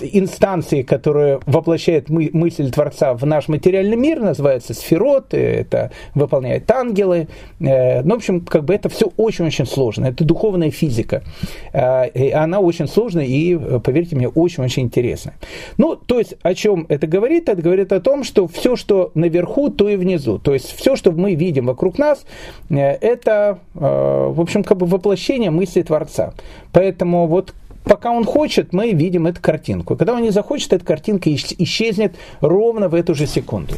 инстанции, 0.00 0.82
которые 0.82 1.40
воплощают 1.46 2.08
мысль 2.08 2.70
Творца 2.70 3.14
в 3.14 3.26
наш 3.26 3.48
материальный 3.48 3.96
мир, 3.96 4.20
называются 4.20 4.74
сферот, 4.74 5.34
это 5.34 5.90
выполняют 6.14 6.70
ангелы. 6.70 7.28
Ну, 7.58 8.14
в 8.14 8.16
общем, 8.16 8.40
как 8.40 8.64
бы 8.64 8.74
это 8.74 8.88
все 8.88 9.12
очень-очень 9.16 9.66
сложно. 9.66 9.83
Это 9.90 10.24
духовная 10.24 10.70
физика. 10.70 11.22
Она 11.72 12.60
очень 12.60 12.88
сложная 12.88 13.24
и, 13.24 13.56
поверьте 13.80 14.16
мне, 14.16 14.28
очень-очень 14.28 14.84
интересная. 14.84 15.34
Ну, 15.76 15.96
то 15.96 16.18
есть, 16.18 16.34
о 16.42 16.54
чем 16.54 16.86
это 16.88 17.06
говорит? 17.06 17.48
Это 17.48 17.62
говорит 17.62 17.92
о 17.92 18.00
том, 18.00 18.24
что 18.24 18.46
все, 18.46 18.76
что 18.76 19.10
наверху, 19.14 19.70
то 19.70 19.88
и 19.88 19.96
внизу. 19.96 20.38
То 20.38 20.54
есть, 20.54 20.72
все, 20.76 20.96
что 20.96 21.12
мы 21.12 21.34
видим 21.34 21.66
вокруг 21.66 21.98
нас, 21.98 22.24
это, 22.68 23.58
в 23.74 24.40
общем, 24.40 24.64
как 24.64 24.78
бы 24.78 24.86
воплощение 24.86 25.50
мысли 25.50 25.82
Творца. 25.82 26.34
Поэтому 26.72 27.26
вот 27.26 27.54
пока 27.84 28.10
он 28.10 28.24
хочет, 28.24 28.72
мы 28.72 28.92
видим 28.92 29.26
эту 29.26 29.40
картинку. 29.40 29.96
Когда 29.96 30.14
он 30.14 30.22
не 30.22 30.30
захочет, 30.30 30.72
эта 30.72 30.84
картинка 30.84 31.32
исчезнет 31.32 32.14
ровно 32.40 32.88
в 32.88 32.94
эту 32.94 33.14
же 33.14 33.26
секунду. 33.26 33.74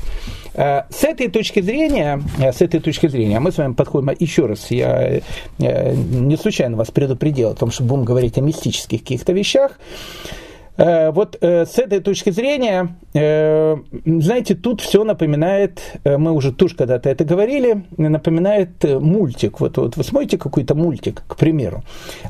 Э, 0.55 0.83
с 0.91 1.05
этой 1.05 1.29
точки 1.29 1.61
зрения, 1.61 2.23
э, 2.39 2.53
с 2.53 2.63
этой 2.63 2.81
точки 2.81 3.09
зрения, 3.09 3.41
мы 3.41 3.53
с 3.53 3.59
вами 3.59 3.75
подходим 3.75 4.11
еще 4.19 4.47
раз. 4.47 4.71
Я 4.71 5.21
э, 5.59 5.95
не 5.95 6.37
случайно 6.37 6.77
вас 6.77 6.91
предупредил 6.91 7.51
о 7.51 7.55
том, 7.55 7.71
что 7.71 7.83
будем 7.85 8.05
говорить 8.05 8.39
о 8.39 8.41
мистических 8.41 9.01
каких-то 9.01 9.33
вещах. 9.33 9.79
Э, 10.77 11.11
вот 11.11 11.39
э, 11.41 11.65
с 11.65 11.79
этой 11.79 12.01
точки 12.01 12.31
зрения, 12.31 12.97
э, 13.15 13.77
знаете, 14.05 14.55
тут 14.55 14.81
все 14.81 15.05
напоминает, 15.05 15.81
мы 16.05 16.33
уже 16.33 16.53
тоже 16.53 16.77
когда-то 16.77 17.09
это 17.09 17.25
говорили, 17.25 17.85
напоминает 17.97 18.85
мультик. 18.85 19.61
Вот, 19.61 19.79
вот 19.79 19.97
вы 19.97 20.05
смотрите 20.05 20.39
какой-то 20.39 20.75
мультик, 20.75 21.23
к 21.27 21.37
примеру, 21.37 21.83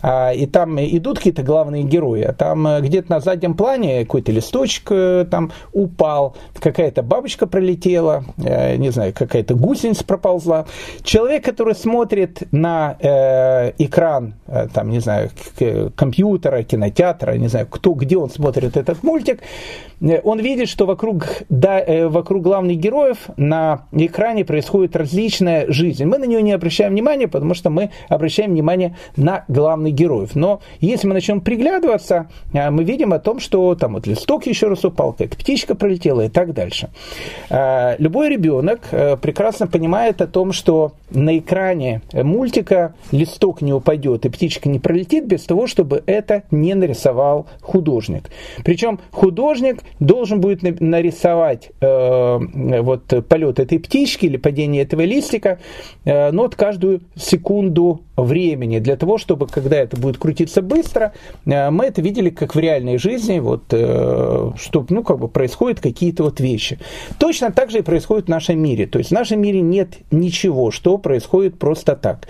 а, 0.03 0.33
и 0.33 0.47
там 0.47 0.79
идут 0.81 1.19
какие-то 1.19 1.43
главные 1.43 1.83
герои, 1.83 2.23
а 2.23 2.33
там 2.33 2.67
где-то 2.81 3.11
на 3.11 3.21
заднем 3.21 3.55
плане 3.55 4.05
какой-то 4.05 4.33
листочек 4.33 4.89
там 5.31 5.53
упал, 5.73 6.37
какая-то 6.59 7.03
бабочка 7.03 7.47
пролетела, 7.47 8.25
не 8.37 8.91
знаю, 8.91 9.13
какая-то 9.13 9.55
гусеница 9.55 10.05
проползла. 10.05 10.67
Человек, 11.03 11.45
который 11.45 11.75
смотрит 11.75 12.43
на 12.53 12.97
экран, 13.79 14.35
там, 14.73 14.91
не 14.91 15.01
знаю, 15.01 15.31
компьютера, 15.97 16.63
кинотеатра, 16.63 17.33
не 17.33 17.49
знаю, 17.49 17.67
кто, 17.69 17.93
где 17.93 18.17
он 18.17 18.31
смотрит 18.37 18.77
этот 18.77 19.03
мультик, 19.03 19.40
он 20.01 20.41
видит, 20.41 20.69
что 20.69 20.87
вокруг, 20.87 21.43
да, 21.49 21.81
э, 21.81 22.09
вокруг 22.09 22.43
главных 22.43 22.79
героев 22.79 23.29
на 23.37 23.87
экране 23.93 24.45
происходит 24.45 24.95
различная 24.95 25.71
жизнь. 25.73 26.05
Мы 26.05 26.19
на 26.19 26.25
нее 26.25 26.43
не 26.43 26.53
обращаем 26.53 26.93
внимания, 26.93 27.29
потому 27.29 27.55
что 27.55 27.71
мы 27.71 27.91
обращаем 28.09 28.51
внимание 28.51 28.97
на 29.17 29.45
главных 29.49 29.95
героев. 29.95 30.35
Но 30.35 30.61
если 30.81 31.07
мы 31.09 31.15
начнем 31.15 31.41
приглядываться, 31.41 32.29
э, 32.53 32.71
мы 32.71 32.85
видим 32.85 33.13
о 33.13 33.19
том, 33.19 33.41
что 33.41 33.75
там 33.75 33.95
вот 33.95 34.07
листок 34.07 34.47
еще 34.47 34.69
раз 34.69 34.85
упал, 34.85 35.15
как 35.15 35.31
птичка 35.31 35.75
пролетела 35.75 36.23
и 36.23 36.29
так 36.29 36.53
дальше. 36.53 36.89
Любой 37.51 38.29
ребенок 38.29 38.81
прекрасно 39.21 39.67
понимает 39.67 40.21
о 40.21 40.27
том, 40.27 40.53
что 40.53 40.93
на 41.11 41.39
экране 41.39 42.03
мультика 42.13 42.95
листок 43.13 43.63
не 43.63 43.73
упадет 43.73 44.27
и 44.27 44.29
птичка 44.29 44.69
не 44.69 44.79
пролетит 44.79 45.27
без 45.27 45.43
того, 45.43 45.67
чтобы 45.67 46.03
это 46.07 46.43
не 46.51 46.75
нарисовал 46.75 47.47
художник. 47.61 48.31
Причем 48.65 48.99
художник 49.11 49.81
должен 50.01 50.40
будет 50.40 50.62
нарисовать 50.81 51.70
э, 51.81 52.38
вот 52.81 53.27
полет 53.29 53.59
этой 53.59 53.79
птички 53.79 54.27
или 54.27 54.37
падение 54.37 54.83
этого 54.83 55.03
листика, 55.03 55.59
э, 56.05 56.31
но 56.31 56.42
вот 56.42 56.55
каждую 56.55 57.01
секунду 57.14 58.03
времени 58.16 58.79
для 58.79 58.96
того, 58.96 59.18
чтобы, 59.18 59.46
когда 59.46 59.77
это 59.77 59.96
будет 59.96 60.18
крутиться 60.18 60.62
быстро, 60.62 61.12
э, 61.44 61.70
мы 61.70 61.87
это 61.87 62.03
видели 62.03 62.31
как 62.31 62.55
в 62.55 62.59
реальной 62.59 62.99
жизни, 62.99 63.38
вот, 63.38 63.64
э, 63.72 64.53
что 64.57 64.87
ну, 64.88 65.03
как 65.03 65.18
бы 65.18 65.29
происходят 65.29 65.81
какие-то 65.81 66.25
вот 66.25 66.40
вещи. 66.40 66.79
Точно 67.18 67.53
так 67.53 67.70
же 67.70 67.79
и 67.79 67.83
происходит 67.83 68.27
в 68.27 68.31
нашем 68.31 68.59
мире. 68.59 68.87
То 68.87 68.99
есть 68.99 69.11
в 69.11 69.14
нашем 69.14 69.40
мире 69.40 69.61
нет 69.61 69.99
ничего, 70.11 70.70
что 70.70 70.99
происходит 70.99 71.59
просто 71.59 71.96
так. 71.96 72.27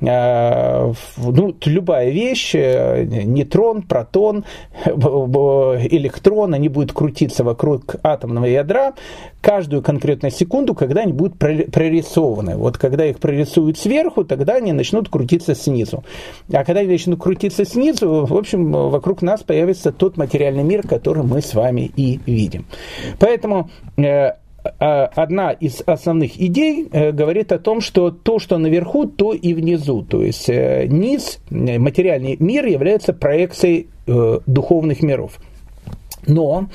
Э, 0.00 0.92
ну, 1.16 1.54
любая 1.64 2.10
вещь, 2.10 2.54
нейтрон, 2.54 3.82
протон, 3.82 4.44
электрон, 4.86 6.54
они 6.54 6.68
будут 6.68 6.92
крутиться 6.92 7.44
вокруг 7.44 7.96
атомного 8.02 8.46
ядра 8.46 8.94
каждую 9.40 9.82
конкретную 9.82 10.30
секунду, 10.30 10.74
когда 10.74 11.02
они 11.02 11.12
будут 11.12 11.38
прорисованы. 11.38 12.56
Вот 12.56 12.78
когда 12.78 13.06
их 13.06 13.18
прорисуют 13.18 13.78
сверху, 13.78 14.24
тогда 14.24 14.54
они 14.54 14.72
начнут 14.72 15.08
крутиться 15.08 15.54
снизу. 15.54 16.04
А 16.52 16.64
когда 16.64 16.80
они 16.80 16.90
начнут 16.90 17.20
крутиться 17.20 17.64
снизу, 17.64 18.26
в 18.26 18.36
общем, 18.36 18.72
вокруг 18.72 19.22
нас 19.22 19.42
появится 19.42 19.92
тот 19.92 20.16
материальный 20.16 20.62
мир, 20.62 20.86
который 20.86 21.22
мы 21.22 21.40
с 21.40 21.54
вами 21.54 21.90
и 21.96 22.20
видим. 22.26 22.66
Поэтому 23.18 23.70
э, 23.96 24.02
а, 24.02 24.36
одна 24.78 25.52
из 25.52 25.82
основных 25.86 26.40
идей 26.40 26.88
э, 26.90 27.12
говорит 27.12 27.52
о 27.52 27.58
том, 27.58 27.80
что 27.80 28.10
то, 28.10 28.38
что 28.38 28.58
наверху, 28.58 29.06
то 29.06 29.32
и 29.32 29.54
внизу. 29.54 30.02
То 30.02 30.22
есть 30.22 30.48
э, 30.48 30.86
низ, 30.88 31.38
материальный 31.50 32.36
мир 32.38 32.66
является 32.66 33.12
проекцией 33.12 33.88
духовных 34.46 35.02
миров. 35.02 35.38
Но 36.26 36.66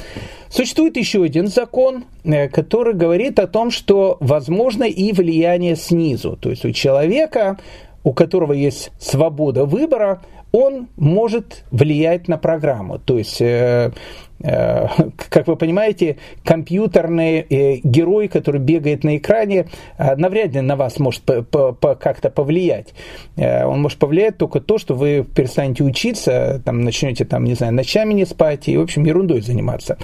существует 0.49 0.97
еще 0.97 1.23
один 1.23 1.47
закон, 1.47 2.05
э, 2.23 2.47
который 2.49 2.93
говорит 2.93 3.39
о 3.39 3.47
том, 3.47 3.71
что 3.71 4.17
возможно 4.19 4.83
и 4.83 5.11
влияние 5.11 5.75
снизу. 5.75 6.37
То 6.37 6.49
есть 6.49 6.65
у 6.65 6.71
человека, 6.71 7.57
у 8.03 8.13
которого 8.13 8.53
есть 8.53 8.91
свобода 8.99 9.65
выбора, 9.65 10.21
он 10.51 10.87
может 10.95 11.63
влиять 11.71 12.27
на 12.27 12.37
программу. 12.37 12.97
То 12.99 13.17
есть 13.17 13.41
э, 13.41 13.45
Э, 13.45 13.91
как 14.39 15.47
вы 15.47 15.55
понимаете, 15.55 16.17
компьютерный 16.43 17.39
э, 17.39 17.75
герой, 17.83 18.27
который 18.27 18.59
бегает 18.59 19.03
на 19.03 19.17
экране, 19.17 19.67
э, 19.97 20.15
навряд 20.15 20.53
ли 20.53 20.61
на 20.61 20.75
вас 20.75 20.99
может 20.99 21.23
как-то 21.25 22.29
повлиять. 22.29 22.93
Он 23.37 23.81
может 23.81 23.97
повлиять 23.97 24.37
только 24.37 24.59
то, 24.59 24.77
что 24.77 24.93
вы 24.93 25.23
перестанете 25.23 25.83
учиться, 25.83 26.61
там, 26.63 26.81
начнете, 26.81 27.25
там, 27.25 27.43
не 27.45 27.53
знаю, 27.53 27.73
ночами 27.73 28.13
не 28.13 28.25
спать 28.25 28.67
и, 28.67 28.77
в 28.77 28.81
общем, 28.81 29.05
ерундой 29.05 29.41
заниматься. 29.41 29.97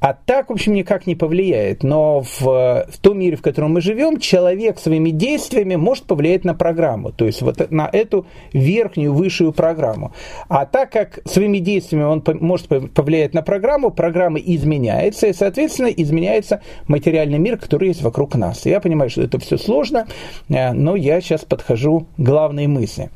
А 0.00 0.14
так, 0.14 0.50
в 0.50 0.52
общем, 0.52 0.74
никак 0.74 1.06
не 1.06 1.14
повлияет. 1.14 1.82
Но 1.82 2.20
в, 2.20 2.40
в 2.40 2.98
том 3.00 3.18
мире, 3.18 3.36
в 3.36 3.42
котором 3.42 3.72
мы 3.72 3.80
живем, 3.80 4.18
человек 4.18 4.78
своими 4.78 5.10
действиями 5.10 5.76
может 5.76 6.04
повлиять 6.04 6.44
на 6.44 6.54
программу, 6.54 7.12
то 7.12 7.26
есть 7.26 7.42
вот 7.42 7.70
на 7.70 7.88
эту 7.92 8.26
верхнюю, 8.52 9.12
высшую 9.12 9.52
программу. 9.52 10.12
А 10.48 10.66
так 10.66 10.90
как 10.90 11.20
своими 11.24 11.58
действиями 11.58 12.04
он 12.04 12.22
может 12.40 12.68
повлиять 12.68 13.34
на 13.34 13.42
программу, 13.42 13.75
программу, 13.76 13.90
программа 13.90 14.38
изменяется, 14.38 15.26
и, 15.26 15.32
соответственно, 15.32 15.88
изменяется 15.88 16.60
материальный 16.88 17.38
мир, 17.38 17.58
который 17.58 17.88
есть 17.88 18.02
вокруг 18.02 18.34
нас. 18.34 18.66
Я 18.66 18.80
понимаю, 18.80 19.10
что 19.10 19.22
это 19.22 19.38
все 19.38 19.58
сложно, 19.58 20.06
э, 20.48 20.72
но 20.72 20.96
я 20.96 21.20
сейчас 21.20 21.44
подхожу 21.44 22.06
к 22.16 22.20
главной 22.20 22.66
мысли. 22.66 23.10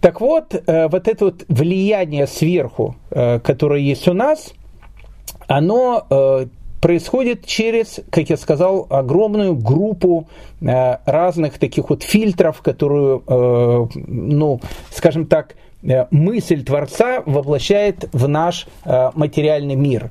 Так 0.00 0.20
вот, 0.20 0.54
э, 0.54 0.88
вот 0.88 1.08
это 1.08 1.24
вот 1.26 1.44
влияние 1.48 2.26
сверху, 2.26 2.96
э, 3.10 3.38
которое 3.40 3.80
есть 3.80 4.08
у 4.08 4.14
нас, 4.14 4.52
оно 5.46 6.06
происходит 6.80 7.44
через, 7.44 8.00
как 8.10 8.30
я 8.30 8.36
сказал, 8.36 8.86
огромную 8.88 9.54
группу 9.54 10.28
разных 10.60 11.58
таких 11.58 11.90
вот 11.90 12.04
фильтров, 12.04 12.62
которые, 12.62 13.20
ну, 14.06 14.60
скажем 14.92 15.26
так, 15.26 15.56
мысль 16.10 16.62
Творца 16.62 17.22
воплощает 17.26 18.08
в 18.12 18.28
наш 18.28 18.66
э, 18.84 19.10
материальный 19.14 19.76
мир. 19.76 20.10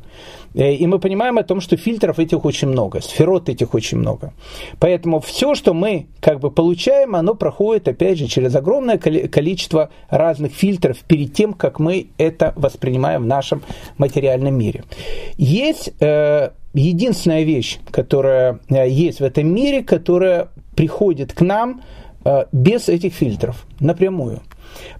Э, 0.55 0.73
и 0.73 0.88
мы 0.88 0.99
понимаем 0.99 1.38
о 1.38 1.43
том, 1.43 1.62
что 1.62 1.77
фильтров 1.77 2.19
этих 2.19 2.45
очень 2.45 2.67
много, 2.67 3.01
сферот 3.01 3.49
этих 3.49 3.73
очень 3.73 3.97
много. 3.97 4.34
Поэтому 4.79 5.19
все, 5.19 5.55
что 5.55 5.73
мы 5.73 6.08
как 6.19 6.39
бы 6.39 6.51
получаем, 6.51 7.15
оно 7.15 7.36
проходит, 7.36 7.88
опять 7.88 8.17
же, 8.17 8.27
через 8.27 8.55
огромное 8.55 8.97
количество 8.97 9.89
разных 10.10 10.53
фильтров 10.53 10.97
перед 10.99 11.34
тем, 11.34 11.53
как 11.53 11.79
мы 11.79 12.08
это 12.17 12.53
воспринимаем 12.55 13.23
в 13.23 13.27
нашем 13.27 13.62
материальном 13.97 14.58
мире. 14.58 14.84
Есть 15.38 15.93
э, 15.99 16.49
единственная 16.73 17.43
вещь, 17.43 17.79
которая 17.91 18.60
есть 18.69 19.19
в 19.19 19.23
этом 19.23 19.47
мире, 19.47 19.84
которая 19.84 20.49
приходит 20.75 21.34
к 21.34 21.41
нам 21.41 21.82
э, 22.23 22.45
без 22.51 22.89
этих 22.89 23.13
фильтров, 23.13 23.65
напрямую. 23.79 24.41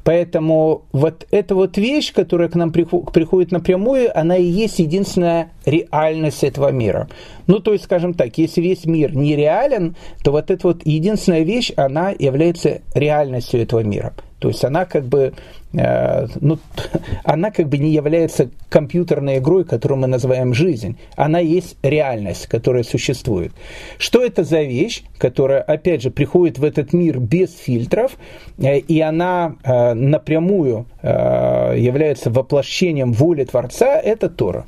Поэтому 0.03 0.84
вот 0.91 1.25
эта 1.32 1.55
вот 1.55 1.77
вещь, 1.77 2.13
которая 2.13 2.49
к 2.49 2.55
нам 2.55 2.71
приходит 2.71 3.51
напрямую, 3.51 4.17
она 4.17 4.38
и 4.38 4.43
есть 4.43 4.79
единственная 4.79 5.51
реальность 5.65 6.43
этого 6.43 6.71
мира. 6.71 7.08
Ну, 7.47 7.60
то 7.60 7.73
есть, 7.73 7.86
скажем 7.86 8.13
так, 8.13 8.38
если 8.38 8.62
весь 8.62 8.86
мир 8.86 9.15
нереален, 9.15 9.95
то 10.23 10.32
вот 10.32 10.51
эта 10.51 10.67
вот 10.67 10.86
единственная 10.86 11.41
вещь, 11.41 11.71
она 11.75 12.12
является 12.17 12.82
реальностью 12.93 13.62
этого 13.62 13.82
мира. 13.82 14.13
То 14.39 14.47
есть 14.47 14.63
она 14.63 14.86
как 14.86 15.06
бы, 15.06 15.34
э, 15.73 16.28
ну, 16.39 16.58
она 17.23 17.52
как 17.52 17.67
бы 17.67 17.78
не 17.78 17.91
является 17.91 18.49
компьютерной 18.69 19.38
игрой, 19.38 19.65
которую 19.65 19.99
мы 19.99 20.08
называем 20.08 20.54
жизнь. 20.54 20.97
Она 21.15 21.39
есть 21.39 21.78
реальность, 21.84 22.47
которая 22.47 22.84
существует. 22.84 23.52
Что 23.97 24.23
это 24.23 24.43
за 24.43 24.62
вещь, 24.63 25.04
которая, 25.17 25.62
опять 25.62 26.02
же, 26.02 26.10
приходит 26.10 26.58
в 26.58 26.63
этот 26.63 26.93
мир 26.93 27.19
без 27.19 27.56
фильтров, 27.56 28.17
э, 28.58 28.80
и 28.80 28.99
она 29.02 29.56
э, 29.63 29.93
напрямую 29.93 30.86
э, 31.02 31.75
является 31.78 32.32
воплощением 32.32 33.13
воли 33.13 33.43
Творца, 33.43 33.99
это 33.99 34.30
Тора. 34.30 34.65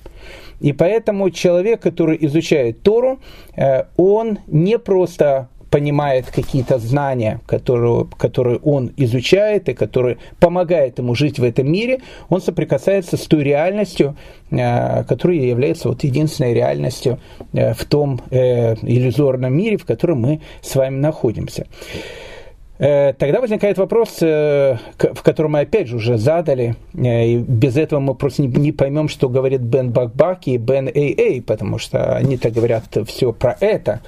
И 0.61 0.73
поэтому 0.73 1.31
человек, 1.31 1.81
который 1.81 2.17
изучает 2.21 2.81
Тору, 2.81 3.19
э, 3.55 3.85
он 3.97 4.37
не 4.47 4.77
просто 4.77 5.49
понимает 5.71 6.29
какие-то 6.29 6.77
знания, 6.77 7.39
которые, 7.47 8.05
которые 8.17 8.57
он 8.57 8.91
изучает 8.97 9.69
и 9.69 9.73
которые 9.73 10.17
помогают 10.39 10.99
ему 10.99 11.15
жить 11.15 11.39
в 11.39 11.43
этом 11.43 11.71
мире, 11.71 12.01
он 12.29 12.41
соприкасается 12.41 13.15
с 13.15 13.21
той 13.21 13.43
реальностью, 13.43 14.15
э, 14.51 15.03
которая 15.05 15.37
является 15.37 15.87
вот 15.87 16.03
единственной 16.03 16.53
реальностью 16.53 17.19
э, 17.53 17.73
в 17.73 17.85
том 17.85 18.19
э, 18.29 18.75
иллюзорном 18.81 19.55
мире, 19.55 19.77
в 19.77 19.85
котором 19.85 20.19
мы 20.19 20.41
с 20.61 20.75
вами 20.75 20.97
находимся. 20.97 21.65
Тогда 22.77 23.41
возникает 23.41 23.77
вопрос, 23.77 24.21
в 24.21 25.21
котором 25.21 25.51
мы 25.51 25.59
опять 25.59 25.87
же 25.87 25.97
уже 25.97 26.17
задали, 26.17 26.75
и 26.95 27.37
без 27.37 27.77
этого 27.77 27.99
мы 27.99 28.15
просто 28.15 28.41
не 28.41 28.71
поймем, 28.71 29.07
что 29.07 29.29
говорит 29.29 29.61
Бен 29.61 29.91
Бакбак 29.91 30.47
и 30.47 30.57
Бен 30.57 30.87
Эй 30.87 31.13
Эй, 31.15 31.41
потому 31.43 31.77
что 31.77 32.15
они-то 32.15 32.49
говорят 32.49 32.85
все 33.05 33.33
про 33.33 33.55
это. 33.59 34.01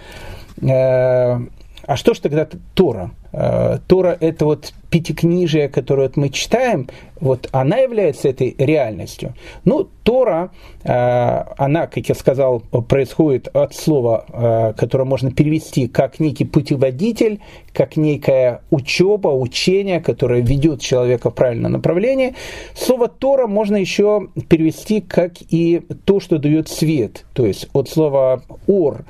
Э, 0.69 1.39
а 1.85 1.97
что 1.97 2.13
же 2.13 2.21
тогда 2.21 2.47
Тора? 2.75 3.11
э, 3.33 3.79
Тора 3.87 4.17
это 4.19 4.45
вот 4.45 4.73
пятикнижие, 4.89 5.67
которое 5.67 6.09
мы 6.15 6.29
читаем, 6.29 6.87
вот 7.19 7.49
она 7.51 7.77
является 7.77 8.29
этой 8.29 8.55
реальностью. 8.57 9.33
Ну, 9.65 9.89
Тора, 10.03 10.51
э, 10.83 11.43
она, 11.57 11.87
как 11.87 12.07
я 12.07 12.15
сказал, 12.15 12.59
происходит 12.59 13.49
от 13.53 13.73
слова, 13.75 14.73
которое 14.77 15.05
можно 15.05 15.31
перевести 15.31 15.87
как 15.87 16.19
некий 16.19 16.45
путеводитель, 16.45 17.41
как 17.73 17.97
некая 17.97 18.61
учеба, 18.69 19.29
учение, 19.29 19.99
которое 19.99 20.41
ведет 20.41 20.79
человека 20.79 21.31
в 21.31 21.35
правильное 21.35 21.71
направление. 21.71 22.35
Слово 22.75 23.07
Тора 23.07 23.47
можно 23.47 23.75
еще 23.75 24.27
перевести 24.47 25.01
как 25.01 25.33
и 25.49 25.81
то, 26.05 26.19
что 26.19 26.37
дает 26.37 26.69
свет, 26.69 27.25
то 27.33 27.45
есть 27.45 27.67
от 27.73 27.89
слова 27.89 28.43
«ор», 28.67 29.05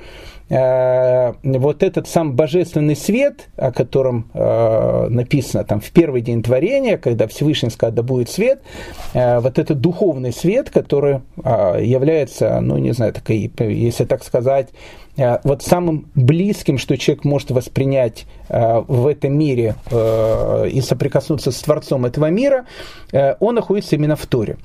вот 0.50 1.82
этот 1.82 2.06
сам 2.06 2.34
божественный 2.34 2.94
свет, 2.94 3.48
о 3.56 3.72
котором 3.72 4.30
э, 4.34 5.06
написано 5.08 5.64
там 5.64 5.80
в 5.80 5.90
первый 5.90 6.20
день 6.20 6.42
творения, 6.42 6.98
когда 6.98 7.26
Всевышний 7.26 7.70
сказал, 7.70 7.94
да 7.94 8.02
будет 8.02 8.28
свет, 8.28 8.60
э, 9.14 9.40
вот 9.40 9.58
этот 9.58 9.80
духовный 9.80 10.32
свет, 10.32 10.68
который 10.68 11.22
является, 11.36 12.60
ну 12.60 12.76
не 12.76 12.92
знаю, 12.92 13.14
такой, 13.14 13.50
если 13.58 14.04
так 14.04 14.22
сказать, 14.22 14.68
вот 15.16 15.62
самым 15.62 16.10
близким, 16.14 16.76
что 16.76 16.98
человек 16.98 17.24
может 17.24 17.50
воспринять 17.50 18.26
в 18.48 19.06
этом 19.06 19.38
мире 19.38 19.76
и 19.92 20.80
соприкоснуться 20.80 21.52
с 21.52 21.60
Творцом 21.60 22.04
этого 22.04 22.26
мира, 22.30 22.66
он 23.40 23.54
находится 23.54 23.94
именно 23.94 24.16
в 24.16 24.26
Торе. 24.26 24.56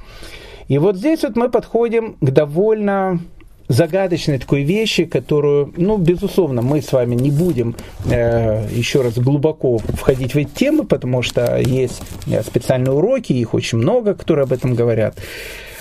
И 0.68 0.78
вот 0.78 0.98
здесь 0.98 1.24
вот 1.24 1.36
мы 1.36 1.50
подходим 1.50 2.15
к 2.20 2.32
довольно 2.32 3.20
загадочной 3.69 4.39
такой 4.39 4.63
вещи, 4.63 5.05
которую, 5.05 5.71
ну, 5.77 5.97
безусловно, 5.97 6.62
мы 6.62 6.82
с 6.82 6.91
вами 6.91 7.15
не 7.15 7.32
будем 7.32 7.75
э, 8.05 8.67
еще 8.71 9.01
раз 9.01 9.17
глубоко 9.17 9.77
входить 9.77 10.34
в 10.34 10.38
эти 10.38 10.49
темы, 10.49 10.84
потому 10.84 11.21
что 11.21 11.58
есть 11.58 12.01
э, 12.27 12.41
специальные 12.41 12.91
уроки, 12.91 13.32
их 13.32 13.53
очень 13.53 13.77
много, 13.77 14.15
которые 14.15 14.43
об 14.43 14.51
этом 14.51 14.73
говорят. 14.73 15.15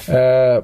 Э, 0.06 0.62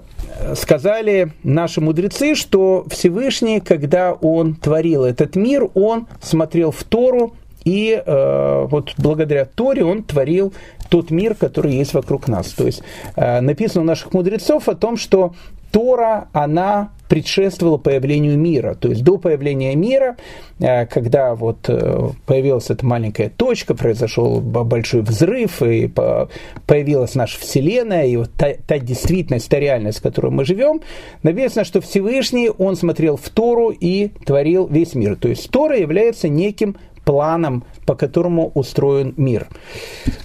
сказали 0.55 1.33
наши 1.43 1.81
мудрецы, 1.81 2.35
что 2.35 2.85
Всевышний, 2.91 3.61
когда 3.61 4.13
он 4.13 4.55
творил 4.55 5.05
этот 5.05 5.35
мир, 5.35 5.69
он 5.75 6.07
смотрел 6.21 6.71
в 6.71 6.85
Тору, 6.85 7.35
и 7.65 8.03
э, 8.05 8.67
вот 8.69 8.93
благодаря 8.99 9.47
Торе 9.47 9.85
он 9.85 10.03
творил 10.03 10.53
тот 10.91 11.11
мир, 11.11 11.35
который 11.35 11.75
есть 11.75 11.95
вокруг 11.95 12.29
нас. 12.29 12.49
То 12.51 12.67
есть 12.67 12.83
э, 13.17 13.41
написано 13.41 13.81
у 13.81 13.87
наших 13.87 14.13
мудрецов 14.13 14.69
о 14.69 14.75
том, 14.75 14.99
что 14.99 15.35
Тора, 15.73 16.29
она 16.33 16.91
предшествовала 17.15 17.77
появлению 17.77 18.37
мира. 18.37 18.75
То 18.75 18.89
есть 18.89 19.05
до 19.05 19.19
появления 19.19 19.77
мира, 19.77 20.17
э, 20.59 20.85
когда 20.87 21.37
вот 21.37 21.59
э, 21.69 22.09
появилась 22.27 22.71
эта 22.71 22.85
маленькая 22.85 23.29
точка, 23.29 23.77
произошел 23.77 24.41
большой 24.41 25.03
взрыв, 25.03 25.63
и 25.63 25.89
появилась 26.67 27.15
наша 27.15 27.39
Вселенная, 27.39 28.07
и 28.07 28.17
вот 28.17 28.33
та, 28.37 28.55
та 28.67 28.81
действительность, 28.81 29.49
та 29.49 29.61
реальность, 29.61 29.99
в 30.01 30.03
которой 30.03 30.33
мы 30.33 30.45
живем, 30.45 30.81
написано, 31.23 31.65
что 31.65 31.81
Всевышний, 31.81 32.51
он 32.51 32.75
смотрел 32.75 33.17
в 33.17 33.29
Тору 33.29 33.69
и 33.71 34.09
творил 34.27 34.67
весь 34.67 34.97
мир. 34.97 35.15
То 35.15 35.29
есть 35.29 35.49
Тора 35.51 35.79
является 35.79 36.29
неким 36.29 36.75
планом, 37.05 37.65
по 37.87 37.95
которому 37.95 38.51
устроен 38.55 39.15
мир. 39.17 39.49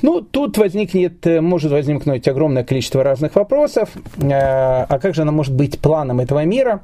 Ну, 0.01 0.21
тут 0.21 0.57
возникнет, 0.57 1.27
э, 1.27 1.41
может 1.41 1.71
возникнуть 1.71 2.27
огромное 2.27 2.63
количество 2.63 3.03
разных 3.03 3.35
вопросов. 3.35 3.89
Э, 4.17 4.85
а 4.89 4.99
как 4.99 5.13
же 5.13 5.21
она 5.21 5.31
может 5.31 5.53
быть 5.53 5.79
планом 5.79 6.19
этого 6.19 6.45
мира? 6.45 6.81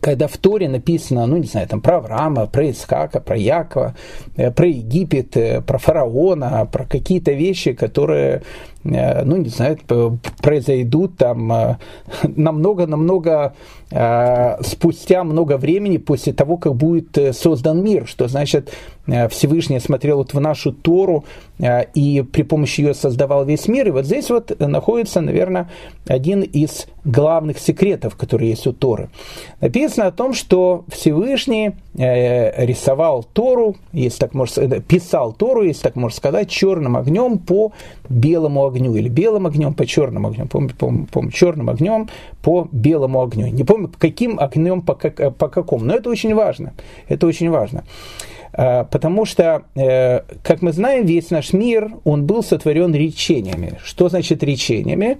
когда 0.00 0.26
в 0.26 0.36
Торе 0.36 0.68
написано, 0.68 1.26
ну, 1.26 1.38
не 1.38 1.46
знаю, 1.46 1.66
там, 1.66 1.80
про 1.80 1.96
Авраама, 1.96 2.46
про 2.46 2.70
Исхака, 2.70 3.20
про 3.20 3.36
Якова, 3.36 3.94
э, 4.36 4.50
про 4.50 4.66
Египет, 4.66 5.64
про 5.64 5.78
фараона, 5.78 6.68
про 6.70 6.84
какие-то 6.84 7.32
вещи, 7.32 7.72
которые 7.72 8.42
ну, 8.84 9.36
не 9.36 9.48
знаю, 9.48 9.78
произойдут 10.42 11.16
там 11.16 11.78
намного-намного 12.22 13.54
э, 13.90 13.94
э, 13.94 14.62
спустя 14.62 15.24
много 15.24 15.56
времени 15.56 15.96
после 15.96 16.32
того, 16.32 16.56
как 16.56 16.74
будет 16.74 17.16
создан 17.34 17.82
мир, 17.82 18.06
что 18.06 18.28
значит 18.28 18.72
Всевышний 19.30 19.80
смотрел 19.80 20.18
вот 20.18 20.32
в 20.32 20.40
нашу 20.40 20.72
Тору 20.72 21.24
и 21.94 22.24
при 22.32 22.42
помощи 22.42 22.80
ее 22.80 22.94
создавал 22.94 23.44
весь 23.44 23.68
мир. 23.68 23.88
И 23.88 23.90
вот 23.90 24.06
здесь 24.06 24.30
вот 24.30 24.58
находится, 24.58 25.20
наверное, 25.20 25.70
один 26.06 26.40
из 26.40 26.86
главных 27.04 27.58
секретов, 27.58 28.16
которые 28.16 28.50
есть 28.50 28.66
у 28.66 28.72
Торы. 28.72 29.10
Написано 29.60 30.06
о 30.06 30.10
том, 30.12 30.32
что 30.32 30.84
Всевышний 30.88 31.72
рисовал 31.94 33.24
Тору, 33.24 33.76
если 33.92 34.20
так 34.20 34.32
можно 34.32 34.80
писал 34.80 35.34
Тору, 35.34 35.62
если 35.62 35.82
так 35.82 35.96
можно 35.96 36.16
сказать, 36.16 36.48
черным 36.48 36.96
огнем 36.96 37.38
по 37.38 37.72
белому 38.08 38.66
огню, 38.66 38.73
или 38.76 39.08
белым 39.08 39.46
огнем 39.46 39.74
по 39.74 39.86
черному 39.86 40.28
огню, 40.28 40.46
помню, 40.46 40.72
помню, 40.78 41.06
помню 41.10 41.30
черным 41.30 41.70
огнем 41.70 42.08
по 42.42 42.68
белому 42.72 43.22
огню. 43.22 43.48
Не 43.48 43.64
помню, 43.64 43.90
каким 43.98 44.38
огнем, 44.40 44.82
по, 44.82 44.94
как, 44.94 45.36
по 45.36 45.48
какому, 45.48 45.84
но 45.84 45.94
это 45.94 46.10
очень 46.10 46.34
важно. 46.34 46.72
Это 47.08 47.26
очень 47.26 47.50
важно. 47.50 47.84
А, 48.52 48.84
потому 48.84 49.24
что, 49.24 49.62
э, 49.74 50.20
как 50.42 50.62
мы 50.62 50.72
знаем, 50.72 51.06
весь 51.06 51.30
наш 51.30 51.52
мир, 51.52 51.90
он 52.04 52.24
был 52.24 52.42
сотворен 52.42 52.94
речениями. 52.94 53.78
Что 53.82 54.08
значит 54.08 54.42
речениями? 54.42 55.18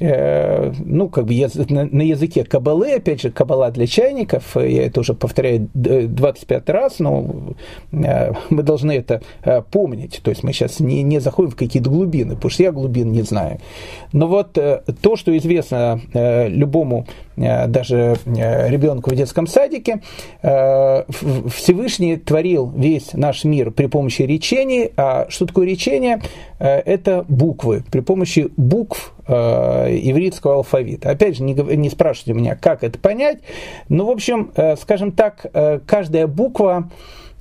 Э, 0.00 0.72
ну, 0.78 1.08
как 1.08 1.26
бы 1.26 1.34
на 1.34 2.02
языке 2.02 2.44
кабалы, 2.44 2.92
опять 2.92 3.20
же, 3.20 3.30
кабала 3.30 3.70
для 3.72 3.86
чайников, 3.88 4.56
я 4.56 4.86
это 4.86 5.00
уже 5.00 5.14
повторяю 5.14 5.68
25 5.74 6.70
раз, 6.70 7.00
но 7.00 7.54
э, 7.90 8.32
мы 8.50 8.62
должны 8.62 8.92
это 8.92 9.22
э, 9.42 9.60
помнить, 9.62 10.20
то 10.22 10.30
есть 10.30 10.44
мы 10.44 10.52
сейчас 10.52 10.78
не, 10.78 11.02
не 11.02 11.18
заходим 11.18 11.50
в 11.50 11.56
какие-то 11.56 11.90
глубины, 11.90 12.36
потому 12.36 12.50
что 12.50 12.62
я 12.62 12.70
глубин 12.70 13.10
не 13.10 13.22
знаю. 13.22 13.58
Но 14.12 14.28
вот 14.28 14.52
то, 14.52 15.16
что 15.16 15.36
известно 15.36 16.00
любому 16.14 17.06
даже 17.36 18.16
ребенку 18.26 19.10
в 19.10 19.14
детском 19.14 19.46
садике, 19.46 20.00
Всевышний 20.40 22.16
творил 22.16 22.72
весь 22.74 23.12
наш 23.12 23.44
мир 23.44 23.70
при 23.70 23.86
помощи 23.86 24.22
речений, 24.22 24.90
а 24.96 25.26
что 25.28 25.46
такое 25.46 25.66
речение? 25.66 26.20
Это 26.58 27.24
буквы. 27.28 27.84
При 27.90 28.00
помощи 28.00 28.48
букв 28.56 29.14
э, 29.17 29.17
ивритского 29.28 30.54
алфавита. 30.54 31.10
Опять 31.10 31.36
же, 31.36 31.42
не, 31.42 31.54
не 31.54 31.90
спрашивайте 31.90 32.32
меня, 32.32 32.56
как 32.56 32.82
это 32.82 32.98
понять, 32.98 33.40
но, 33.88 34.06
в 34.06 34.10
общем, 34.10 34.52
э, 34.56 34.76
скажем 34.76 35.12
так, 35.12 35.46
э, 35.52 35.80
каждая 35.86 36.26
буква 36.26 36.90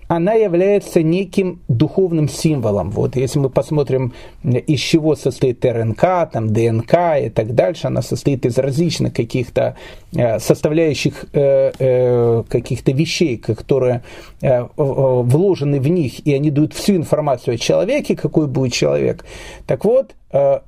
она 0.08 0.34
является 0.34 1.02
неким 1.04 1.62
духовным 1.68 2.30
символом. 2.30 2.92
Вот 2.92 3.16
если 3.16 3.40
мы 3.40 3.50
посмотрим, 3.50 4.14
из 4.44 4.80
чего 4.80 5.16
состоит 5.16 5.66
РНК, 5.66 6.32
там, 6.32 6.54
ДНК 6.54 6.94
и 7.22 7.30
так 7.30 7.54
дальше, 7.54 7.88
она 7.88 8.02
состоит 8.02 8.46
из 8.46 8.58
различных 8.58 9.14
каких-то 9.14 9.76
э, 10.16 10.40
составляющих 10.40 11.26
э, 11.34 11.72
э, 11.78 12.44
каких-то 12.48 12.92
вещей, 12.94 13.38
которые 13.38 14.04
вложены 14.40 15.80
в 15.80 15.88
них, 15.90 16.26
и 16.26 16.34
они 16.34 16.52
дают 16.52 16.74
всю 16.74 16.96
информацию 16.96 17.56
о 17.56 17.58
человеке, 17.58 18.16
какой 18.16 18.48
будет 18.48 18.72
человек. 18.72 19.26
Так 19.66 19.84
вот, 19.84 20.16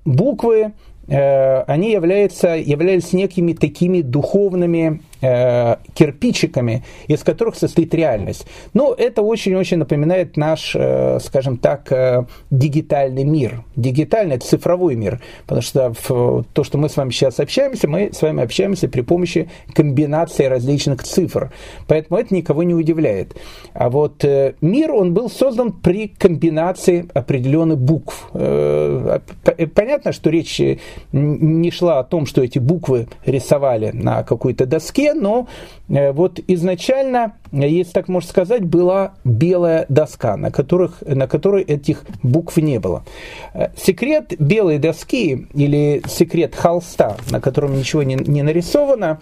буквы 0.06 0.60
Э, 0.64 0.72
они 1.10 1.92
являются, 1.92 2.56
являлись 2.56 3.14
некими 3.14 3.54
такими 3.54 4.02
духовными 4.02 5.02
э, 5.22 5.76
кирпичиками, 5.94 6.84
из 7.08 7.24
которых 7.24 7.56
состоит 7.56 7.94
реальность. 7.94 8.46
Но 8.74 8.94
это 8.98 9.22
очень-очень 9.22 9.78
напоминает 9.78 10.38
наш, 10.38 10.76
э, 10.76 11.20
скажем 11.20 11.58
так, 11.58 11.92
э, 11.92 12.26
дигитальный 12.50 13.24
мир. 13.24 13.64
Дигитальный– 13.76 14.36
это 14.38 14.46
цифровой 14.46 14.96
мир, 14.96 15.22
потому 15.46 15.62
что 15.62 15.94
то, 16.54 16.64
что 16.64 16.78
мы 16.78 16.90
с 16.90 16.98
вами 16.98 17.12
сейчас 17.12 17.40
общаемся, 17.40 17.88
мы 17.88 18.12
с 18.14 18.22
вами 18.22 18.44
общаемся 18.44 18.88
при 18.88 19.02
помощи 19.02 19.50
комбинации 19.74 20.46
различных 20.46 21.04
цифр. 21.04 21.52
Поэтому 21.88 22.20
это 22.20 22.34
никого 22.34 22.64
не 22.64 22.74
удивляет. 22.74 23.36
А 23.74 23.90
вот 23.90 24.24
мир, 24.62 24.92
он 24.92 25.14
был 25.14 25.30
создан 25.30 25.72
при 25.72 26.08
комбинации 26.08 27.08
определенных 27.14 27.80
букв. 27.80 28.30
Понятно, 28.32 30.12
что 30.12 30.30
речь 30.30 30.62
не 31.12 31.72
шла 31.72 32.00
о 32.00 32.04
том, 32.04 32.26
что 32.26 32.44
эти 32.44 32.60
буквы 32.60 33.08
рисовали 33.26 33.92
на 33.92 34.24
какой-то 34.24 34.66
доске, 34.66 35.09
но 35.14 35.48
э, 35.88 36.12
вот 36.12 36.40
изначально, 36.48 37.34
если 37.52 37.92
так 37.94 38.08
можно 38.08 38.30
сказать, 38.30 38.64
была 38.66 39.14
белая 39.24 39.86
доска, 39.90 40.38
на, 40.38 40.52
которых, 40.52 41.02
на 41.06 41.28
которой 41.28 41.64
этих 41.64 42.04
букв 42.24 42.58
не 42.58 42.80
было. 42.80 43.04
Э, 43.54 43.70
секрет 43.78 44.34
белой 44.40 44.80
доски 44.80 45.48
или 45.54 46.02
секрет 46.08 46.56
холста, 46.56 47.18
на 47.30 47.42
котором 47.42 47.78
ничего 47.78 48.04
не, 48.04 48.16
не 48.16 48.44
нарисовано, 48.44 49.20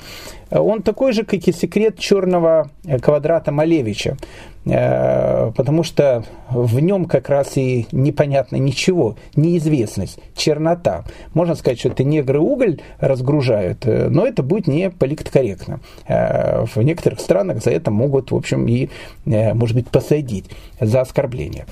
он 0.52 0.82
такой 0.82 1.14
же, 1.14 1.24
как 1.24 1.48
и 1.48 1.52
секрет 1.52 2.00
черного 2.00 2.70
квадрата 3.02 3.52
Малевича. 3.52 4.18
потому 4.66 5.84
что 5.84 6.26
в 6.50 6.80
нем 6.80 7.06
как 7.06 7.30
раз 7.30 7.56
и 7.58 7.88
непонятно 7.92 8.58
ничего, 8.58 9.16
неизвестность, 9.36 10.20
чернота. 10.36 11.06
Можно 11.34 11.56
сказать, 11.56 11.80
что 11.80 11.90
это 11.90 12.04
негры 12.04 12.40
уголь 12.40 12.82
разгружают, 13.00 13.86
но 13.86 14.26
это 14.26 14.44
будет 14.44 14.68
не 14.68 14.90
политкорректно. 14.90 15.80
В 16.08 16.78
некоторых 16.82 17.20
странах 17.22 17.64
за 17.64 17.72
это 17.72 17.92
могут, 17.92 18.32
в 18.32 18.36
общем, 18.36 18.68
и, 18.68 18.90
может 19.26 19.76
быть, 19.76 19.88
посадить 19.90 20.46
за 20.82 21.02
оскорбление. 21.02 21.66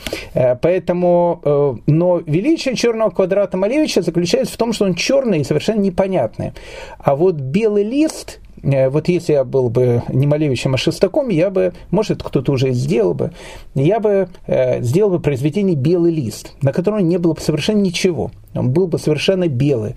Поэтому, 0.61 1.81
но 1.87 2.21
величие 2.25 2.75
черного 2.75 3.09
квадрата 3.09 3.57
Малевича 3.57 4.01
заключается 4.01 4.53
в 4.53 4.57
том, 4.57 4.71
что 4.71 4.85
он 4.85 4.95
черный 4.95 5.41
и 5.41 5.43
совершенно 5.43 5.81
непонятный. 5.81 6.53
А 6.99 7.15
вот 7.15 7.35
белый 7.35 7.83
лист, 7.83 8.39
э, 8.39 8.44
вот 8.65 9.07
если 9.07 9.33
я 9.33 9.43
был 9.43 9.69
бы 9.69 10.01
не 10.09 10.25
Малевичем, 10.25 10.73
а 10.73 10.77
Шестаком, 10.77 11.29
я 11.29 11.49
бы, 11.51 11.73
может, 11.91 12.23
кто-то 12.23 12.51
уже 12.51 12.71
сделал 12.71 13.13
бы, 13.13 13.31
я 13.75 13.99
бы 13.99 14.29
э, 14.47 14.81
сделал 14.81 15.11
бы 15.11 15.19
произведение 15.19 15.75
«Белый 15.75 16.11
лист», 16.11 16.53
на 16.61 16.73
котором 16.73 17.07
не 17.07 17.17
было 17.17 17.33
бы 17.33 17.41
совершенно 17.41 17.79
ничего. 17.79 18.31
Он 18.55 18.71
был 18.71 18.87
бы 18.87 18.97
совершенно 18.97 19.47
белый. 19.47 19.95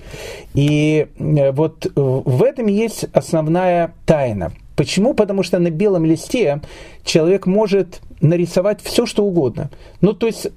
И 0.55 1.07
э, 1.19 1.53
вот 1.53 1.91
в 1.95 2.43
этом 2.43 2.67
есть 2.67 3.07
основная 3.13 3.95
тайна. 4.05 4.53
Почему? 4.77 5.15
Потому 5.15 5.43
что 5.43 5.59
на 5.59 5.71
белом 5.71 6.05
листе 6.05 6.61
человек 7.05 7.47
может 7.47 8.01
нарисовать 8.21 8.81
все, 8.83 9.07
что 9.07 9.25
угодно. 9.25 9.71
Ну, 10.03 10.13
то 10.13 10.27
есть 10.27 10.49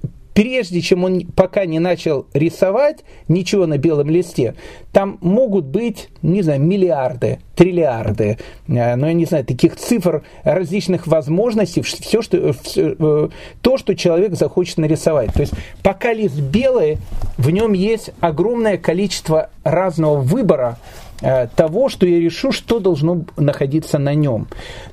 прежде 0.42 0.82
чем 0.82 1.04
он 1.04 1.22
пока 1.36 1.66
не 1.66 1.78
начал 1.78 2.26
рисовать 2.34 3.04
ничего 3.28 3.68
на 3.68 3.78
белом 3.78 4.10
листе, 4.10 4.56
там 4.92 5.20
могут 5.22 5.66
быть, 5.66 6.10
не 6.24 6.42
знаю, 6.42 6.60
миллиарды, 6.60 7.38
триллиарды, 7.56 8.40
э, 8.68 8.96
ну, 8.96 9.06
я 9.06 9.14
не 9.14 9.26
знаю, 9.26 9.46
таких 9.46 9.76
цифр, 9.76 10.24
различных 10.44 11.06
возможностей, 11.06 11.84
все, 11.84 12.24
что, 12.24 12.56
э, 12.76 13.30
то, 13.62 13.78
что 13.78 13.96
человек 13.96 14.34
захочет 14.34 14.80
нарисовать. 14.80 15.32
То 15.32 15.42
есть, 15.42 15.54
пока 15.84 16.12
лист 16.12 16.40
белый, 16.40 16.98
в 17.38 17.52
нем 17.52 17.74
есть 17.74 18.10
огромное 18.20 18.80
количество 18.80 19.52
разного 19.64 20.22
выбора, 20.22 20.80
э, 21.22 21.50
того, 21.56 21.90
что 21.90 22.08
я 22.08 22.20
решу, 22.20 22.52
что 22.52 22.80
должно 22.80 23.26
находиться 23.38 24.00
на 24.00 24.16
нем. 24.16 24.48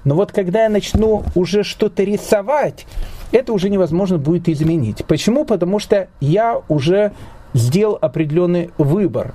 Но 0.04 0.14
вот 0.14 0.30
когда 0.30 0.64
я 0.64 0.68
начну 0.68 1.22
уже 1.34 1.64
что-то 1.64 2.02
рисовать, 2.02 2.84
это 3.32 3.52
уже 3.52 3.70
невозможно 3.70 4.18
будет 4.18 4.48
изменить. 4.48 5.04
Почему? 5.06 5.44
Потому 5.44 5.78
что 5.78 6.08
я 6.20 6.60
уже 6.68 7.12
сделал 7.54 7.98
определенный 8.00 8.70
выбор. 8.78 9.34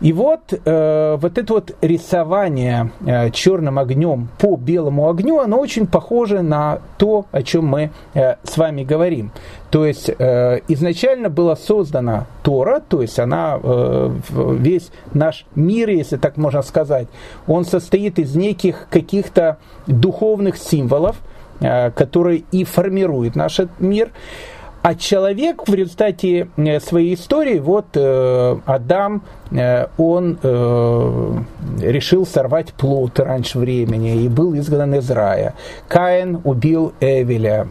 И 0.00 0.12
вот, 0.12 0.52
э, 0.52 1.18
вот 1.20 1.38
это 1.38 1.54
вот 1.54 1.76
рисование 1.80 2.92
э, 3.04 3.30
черным 3.30 3.80
огнем 3.80 4.28
по 4.38 4.56
белому 4.56 5.08
огню, 5.08 5.40
оно 5.40 5.58
очень 5.58 5.88
похоже 5.88 6.42
на 6.42 6.78
то, 6.98 7.26
о 7.32 7.42
чем 7.42 7.66
мы 7.66 7.90
э, 8.14 8.36
с 8.44 8.56
вами 8.56 8.84
говорим. 8.84 9.32
То 9.70 9.84
есть 9.84 10.08
э, 10.08 10.60
изначально 10.68 11.30
была 11.30 11.56
создана 11.56 12.26
Тора, 12.44 12.80
то 12.88 13.02
есть 13.02 13.18
она, 13.18 13.58
э, 13.60 14.10
весь 14.30 14.92
наш 15.14 15.46
мир, 15.56 15.88
если 15.88 16.16
так 16.16 16.36
можно 16.36 16.62
сказать, 16.62 17.08
он 17.48 17.64
состоит 17.64 18.20
из 18.20 18.36
неких 18.36 18.86
каких-то 18.90 19.58
духовных 19.88 20.58
символов, 20.58 21.16
который 21.60 22.44
и 22.52 22.64
формирует 22.64 23.36
наш 23.36 23.60
мир. 23.78 24.10
А 24.80 24.94
человек 24.94 25.66
в 25.66 25.74
результате 25.74 26.48
э, 26.56 26.78
своей 26.78 27.14
истории, 27.14 27.58
вот 27.58 27.86
э, 27.94 28.56
Адам, 28.64 29.22
он 29.96 30.38
решил 31.80 32.26
сорвать 32.26 32.74
плод 32.74 33.18
раньше 33.18 33.58
времени 33.58 34.24
и 34.24 34.28
был 34.28 34.54
изгнан 34.54 34.94
из 34.96 35.10
рая. 35.10 35.54
Каин 35.88 36.42
убил 36.44 36.92
Эвеля. 37.00 37.66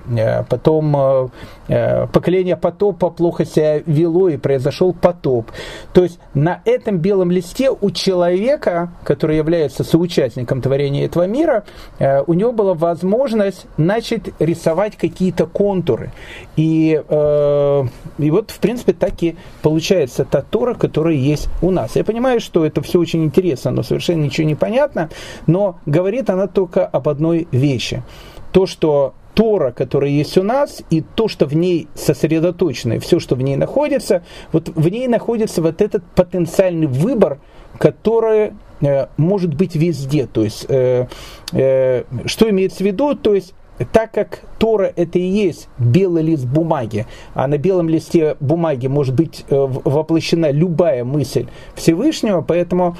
Потом 0.49 1.29
поколение 1.67 2.55
потопа 2.55 3.09
плохо 3.09 3.45
себя 3.45 3.79
вело 3.85 4.29
и 4.29 4.37
произошел 4.37 4.93
потоп. 4.93 5.51
То 5.93 6.03
есть 6.03 6.19
на 6.33 6.61
этом 6.65 6.97
белом 6.97 7.31
листе 7.31 7.69
у 7.69 7.91
человека, 7.91 8.91
который 9.03 9.37
является 9.37 9.83
соучастником 9.83 10.61
творения 10.61 11.05
этого 11.05 11.27
мира, 11.27 11.63
у 11.99 12.33
него 12.33 12.51
была 12.51 12.73
возможность 12.73 13.65
начать 13.77 14.29
рисовать 14.39 14.95
какие-то 14.95 15.45
контуры. 15.45 16.11
И 16.55 17.01
Э, 17.09 17.83
и 18.17 18.31
вот, 18.31 18.51
в 18.51 18.59
принципе, 18.59 18.93
так 18.93 19.21
и 19.23 19.35
получается 19.61 20.25
та 20.25 20.41
Тора, 20.41 20.73
которая 20.73 21.15
есть 21.15 21.49
у 21.61 21.71
нас. 21.71 21.95
Я 21.95 22.03
понимаю, 22.03 22.39
что 22.39 22.65
это 22.65 22.81
все 22.81 22.99
очень 22.99 23.23
интересно, 23.23 23.71
но 23.71 23.83
совершенно 23.83 24.23
ничего 24.23 24.47
не 24.47 24.55
понятно, 24.55 25.09
но 25.45 25.79
говорит 25.85 26.29
она 26.29 26.47
только 26.47 26.85
об 26.85 27.09
одной 27.09 27.47
вещи. 27.51 28.03
То, 28.51 28.65
что 28.65 29.13
Тора, 29.37 29.71
которая 29.71 30.09
есть 30.09 30.35
у 30.39 30.41
нас, 30.41 30.81
и 30.89 31.01
то, 31.01 31.27
что 31.27 31.45
в 31.45 31.55
ней 31.55 31.87
сосредоточено, 31.93 32.99
все, 32.99 33.19
что 33.19 33.35
в 33.35 33.41
ней 33.43 33.55
находится, 33.55 34.23
вот 34.51 34.69
в 34.69 34.89
ней 34.89 35.07
находится 35.07 35.61
вот 35.61 35.79
этот 35.79 36.03
потенциальный 36.15 36.87
выбор, 36.87 37.37
который 37.77 38.53
э, 38.81 39.05
может 39.17 39.53
быть 39.53 39.75
везде. 39.75 40.25
То 40.25 40.43
есть, 40.43 40.65
э, 40.69 41.05
э, 41.53 42.03
что 42.25 42.49
имеется 42.49 42.77
в 42.77 42.87
виду? 42.87 43.13
То 43.13 43.35
есть, 43.35 43.53
так 43.93 44.11
как 44.11 44.39
Тора 44.57 44.91
это 44.95 45.19
и 45.19 45.27
есть 45.27 45.69
белый 45.77 46.23
лист 46.23 46.45
бумаги, 46.45 47.05
а 47.35 47.47
на 47.47 47.59
белом 47.59 47.89
листе 47.89 48.37
бумаги 48.39 48.87
может 48.87 49.13
быть 49.13 49.45
э, 49.49 49.55
воплощена 49.55 50.49
любая 50.49 51.03
мысль 51.03 51.45
Всевышнего, 51.75 52.41
поэтому, 52.41 52.97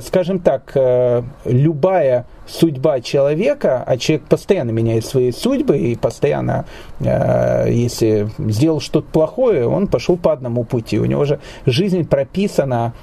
скажем 0.00 0.38
так, 0.38 0.72
э, 0.74 1.22
любая 1.44 2.26
судьба 2.46 3.00
человека, 3.00 3.84
а 3.86 3.98
человек 3.98 4.26
постоянно 4.26 4.70
меняет 4.70 5.04
свои 5.04 5.32
судьбы 5.32 5.76
и 5.76 5.96
постоянно, 5.96 6.64
если 6.98 8.30
сделал 8.38 8.80
что-то 8.80 9.06
плохое, 9.12 9.68
он 9.68 9.86
пошел 9.86 10.16
по 10.16 10.32
одному 10.32 10.64
пути. 10.64 10.98
У 10.98 11.04
него 11.04 11.26
же 11.26 11.40
жизнь 11.66 12.08
прописана 12.08 12.94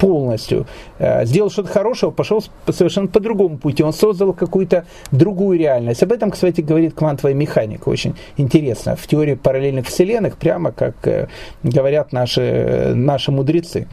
полностью. 0.00 0.66
Сделал 0.98 1.48
что-то 1.48 1.68
хорошего, 1.68 2.10
пошел 2.10 2.42
совершенно 2.68 3.06
по 3.06 3.20
другому 3.20 3.56
пути. 3.56 3.84
Он 3.84 3.92
создал 3.92 4.32
какую-то 4.32 4.84
другую 5.12 5.60
реальность. 5.60 6.02
Об 6.02 6.10
этом, 6.10 6.32
кстати, 6.32 6.60
говорит 6.60 6.94
Кван 6.94 7.12
квантовая 7.12 7.34
механика. 7.34 7.88
Очень 7.88 8.14
интересно. 8.36 8.96
В 8.96 9.06
теории 9.06 9.34
параллельных 9.34 9.86
вселенных, 9.86 10.36
прямо 10.36 10.72
как 10.72 10.94
э, 11.06 11.28
говорят 11.62 12.12
наши, 12.12 12.92
наши 12.94 13.30
мудрецы. 13.30 13.86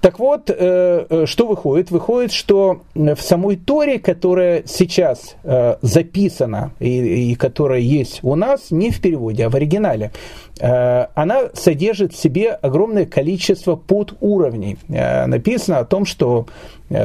Так 0.00 0.18
вот, 0.18 0.50
э, 0.50 1.06
э, 1.08 1.26
что 1.26 1.46
выходит? 1.46 1.90
Выходит, 1.90 2.32
что 2.32 2.82
в 2.94 3.16
самой 3.16 3.56
Торе, 3.56 3.98
которая 3.98 4.62
сейчас 4.66 5.36
записана 5.82 6.72
и 6.78 7.34
которая 7.34 7.80
есть 7.80 8.20
у 8.22 8.34
нас, 8.34 8.70
не 8.70 8.90
в 8.90 9.00
переводе, 9.00 9.46
а 9.46 9.50
в 9.50 9.54
оригинале, 9.54 10.12
она 10.58 11.50
содержит 11.54 12.14
в 12.14 12.16
себе 12.16 12.50
огромное 12.50 13.04
количество 13.04 13.76
подуровней. 13.76 14.78
Написано 14.88 15.78
о 15.78 15.84
том, 15.84 16.06
что 16.06 16.46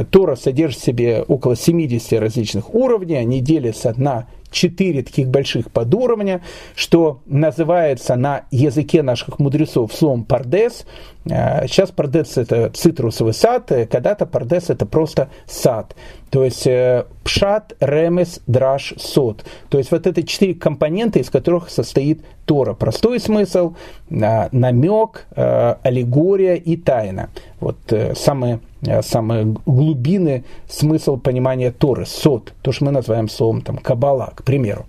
Тора 0.09 0.35
содержит 0.35 0.81
в 0.81 0.85
себе 0.85 1.23
около 1.27 1.55
70 1.55 2.19
различных 2.19 2.73
уровней, 2.73 3.17
они 3.17 3.41
делятся 3.41 3.93
на 3.97 4.27
четыре 4.51 5.01
таких 5.01 5.29
больших 5.29 5.71
подуровня, 5.71 6.41
что 6.75 7.21
называется 7.25 8.15
на 8.15 8.45
языке 8.51 9.01
наших 9.01 9.39
мудрецов 9.39 9.93
словом 9.93 10.25
пардес. 10.25 10.85
Э, 11.25 11.67
сейчас 11.67 11.91
пардес 11.91 12.37
это 12.37 12.69
цитрусовый 12.69 13.33
сад, 13.33 13.71
э, 13.71 13.87
когда-то 13.87 14.25
пардес 14.25 14.69
это 14.69 14.85
просто 14.85 15.29
сад. 15.47 15.95
То 16.29 16.43
есть 16.43 16.67
э, 16.67 17.05
пшат, 17.23 17.73
ремес, 17.79 18.41
драш, 18.47 18.93
сот. 18.97 19.45
То 19.69 19.77
есть 19.77 19.91
вот 19.91 20.07
это 20.07 20.23
четыре 20.23 20.53
компонента, 20.53 21.19
из 21.19 21.29
которых 21.29 21.69
состоит 21.69 22.21
Тора. 22.45 22.73
Простой 22.73 23.19
смысл, 23.19 23.75
намек, 24.09 25.27
аллегория 25.35 26.55
и 26.55 26.75
тайна. 26.75 27.29
Вот 27.59 27.77
самые 28.15 28.59
самые 29.03 29.55
глубины 29.65 30.43
смысл 30.67 31.17
понимания 31.17 31.71
Торы, 31.71 32.07
сот, 32.07 32.53
то, 32.63 32.71
что 32.71 32.85
мы 32.85 32.91
называем 32.91 33.29
словом 33.29 33.61
там, 33.61 33.77
кабала, 33.77 34.33
к 34.35 34.43
примеру. 34.43 34.87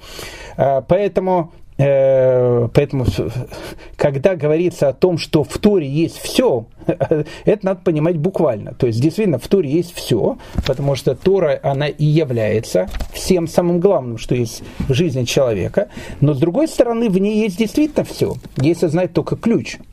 Поэтому 0.57 1.53
Э, 1.53 1.62
поэтому, 1.83 3.07
когда 3.97 4.37
говорится 4.37 4.89
о 4.89 4.93
том, 4.93 5.19
что 5.19 5.43
в 5.43 5.59
Торе 5.59 5.89
есть 5.89 6.19
все, 6.19 6.67
это 6.87 7.67
надо 7.67 7.81
понимать 7.83 8.17
буквально. 8.19 8.75
То 8.75 8.87
есть, 8.87 9.01
действительно, 9.01 9.39
в 9.39 9.49
Торе 9.49 9.71
есть 9.71 9.95
все, 9.95 10.39
потому 10.67 10.95
что 10.95 11.15
Тора, 11.15 11.59
она 11.63 11.89
и 11.89 12.05
является 12.05 12.89
всем 13.13 13.49
самым 13.49 13.81
главным, 13.81 14.19
что 14.19 14.35
есть 14.35 14.63
в 14.89 14.95
жизни 14.95 15.25
человека. 15.25 15.89
Но, 16.21 16.35
с 16.35 16.39
другой 16.39 16.69
стороны, 16.69 17.09
в 17.11 17.19
ней 17.19 17.41
есть 17.41 17.59
действительно 17.59 18.05
все, 18.05 18.37
если 18.57 18.87
знать 18.87 19.13
только 19.13 19.37
ключ– 19.37 19.79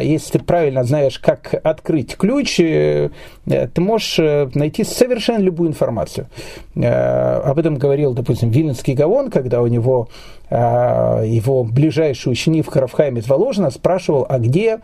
если 0.00 0.38
ты 0.38 0.44
правильно 0.44 0.84
знаешь, 0.84 1.18
как 1.18 1.54
открыть 1.62 2.16
ключ, 2.16 2.58
э, 2.60 3.10
ты 3.46 3.80
можешь 3.80 4.18
э, 4.18 4.48
найти 4.54 4.84
совершенно 4.84 5.42
любую 5.42 5.70
информацию. 5.70 6.28
Об 6.74 7.58
этом 7.58 7.76
говорил, 7.76 8.12
допустим, 8.12 8.50
Виленский 8.50 8.94
Гавон, 8.94 9.30
когда 9.30 9.62
у 9.62 9.66
него 9.66 10.08
его 10.48 11.64
ближайший 11.64 12.30
ученик 12.30 12.66
в 12.66 12.68
Харавхайме 12.68 13.20
из 13.20 13.26
Воложина 13.26 13.70
спрашивал, 13.70 14.26
а 14.28 14.38
где 14.38 14.78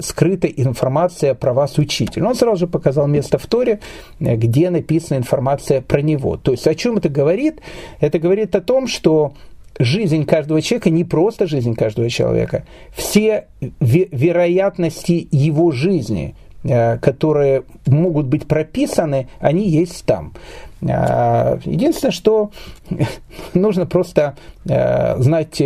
скрыта 0.00 0.48
информация 0.48 1.34
про 1.34 1.52
вас, 1.52 1.78
учитель. 1.78 2.24
Он 2.24 2.34
сразу 2.34 2.56
же 2.56 2.66
показал 2.66 3.06
место 3.06 3.38
в 3.38 3.46
Торе, 3.46 3.78
где 4.18 4.70
написана 4.70 5.18
информация 5.18 5.80
про 5.80 6.02
него. 6.02 6.38
То 6.38 6.50
есть 6.50 6.66
о 6.66 6.74
чем 6.74 6.96
это 6.96 7.08
говорит? 7.08 7.60
Это 8.00 8.18
говорит 8.18 8.56
о 8.56 8.60
том, 8.60 8.88
что 8.88 9.34
жизнь 9.80 10.26
каждого 10.26 10.60
человека 10.60 10.90
не 10.90 11.04
просто 11.04 11.46
жизнь 11.46 11.74
каждого 11.74 12.08
человека. 12.10 12.64
Все 12.94 13.46
вероятности 13.80 15.26
его 15.30 15.72
жизни, 15.72 16.34
э, 16.62 16.98
которые 16.98 17.64
могут 17.86 18.26
быть 18.26 18.46
прописаны, 18.46 19.28
они 19.40 19.66
есть 19.68 20.04
там. 20.04 20.34
Э, 20.82 21.58
единственное, 21.64 22.12
что 22.12 22.50
нужно 23.54 23.86
просто 23.86 24.36
э, 24.66 25.18
знать 25.22 25.62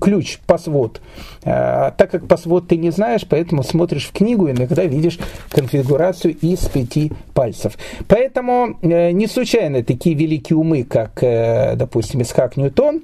ключ, 0.00 0.38
посвод. 0.46 1.02
Так 1.42 2.10
как 2.10 2.28
посвод 2.28 2.68
ты 2.68 2.76
не 2.76 2.90
знаешь, 2.90 3.26
поэтому 3.28 3.64
смотришь 3.64 4.06
в 4.06 4.12
книгу 4.12 4.46
и 4.46 4.52
иногда 4.52 4.84
видишь 4.84 5.18
конфигурацию 5.50 6.36
из 6.36 6.60
пяти 6.68 7.12
пальцев. 7.34 7.76
Поэтому 8.06 8.78
не 8.80 9.26
случайно 9.26 9.82
такие 9.82 10.14
великие 10.14 10.56
умы, 10.56 10.84
как, 10.84 11.18
допустим, 11.76 12.22
Исхак 12.22 12.56
Ньютон, 12.56 13.02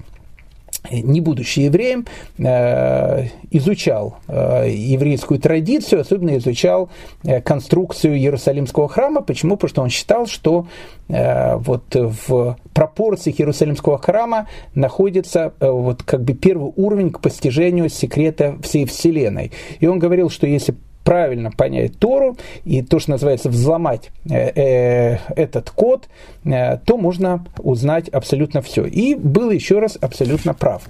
не 0.90 1.20
будучи 1.20 1.60
евреем, 1.60 2.06
э, 2.38 3.26
изучал 3.50 4.18
э, 4.28 4.70
еврейскую 4.70 5.40
традицию, 5.40 6.00
особенно 6.00 6.36
изучал 6.38 6.90
э, 7.24 7.40
конструкцию 7.40 8.16
Иерусалимского 8.16 8.88
храма. 8.88 9.22
Почему? 9.22 9.56
Потому 9.56 9.68
что 9.68 9.82
он 9.82 9.88
считал, 9.90 10.26
что 10.26 10.66
вот 11.10 11.94
в 11.94 12.58
пропорциях 12.74 13.40
Иерусалимского 13.40 13.96
храма 13.96 14.46
находится 14.74 15.54
вот 15.58 16.02
как 16.02 16.22
бы 16.22 16.34
первый 16.34 16.70
уровень 16.76 17.08
к 17.08 17.20
постижению 17.20 17.88
секрета 17.88 18.58
всей 18.62 18.84
Вселенной. 18.84 19.52
И 19.80 19.86
он 19.86 19.98
говорил, 19.98 20.28
что 20.28 20.46
если 20.46 20.74
правильно 21.08 21.50
понять 21.50 21.98
Тору 21.98 22.36
и 22.66 22.82
то, 22.82 22.98
что 22.98 23.12
называется 23.12 23.48
взломать 23.48 24.10
э, 24.28 24.50
э, 24.54 25.18
этот 25.36 25.70
код, 25.70 26.06
э, 26.44 26.76
то 26.84 26.98
можно 26.98 27.46
узнать 27.62 28.10
абсолютно 28.10 28.60
все. 28.60 28.84
И 28.84 29.14
был 29.14 29.50
еще 29.50 29.78
раз 29.78 29.96
абсолютно 29.98 30.52
прав. 30.52 30.82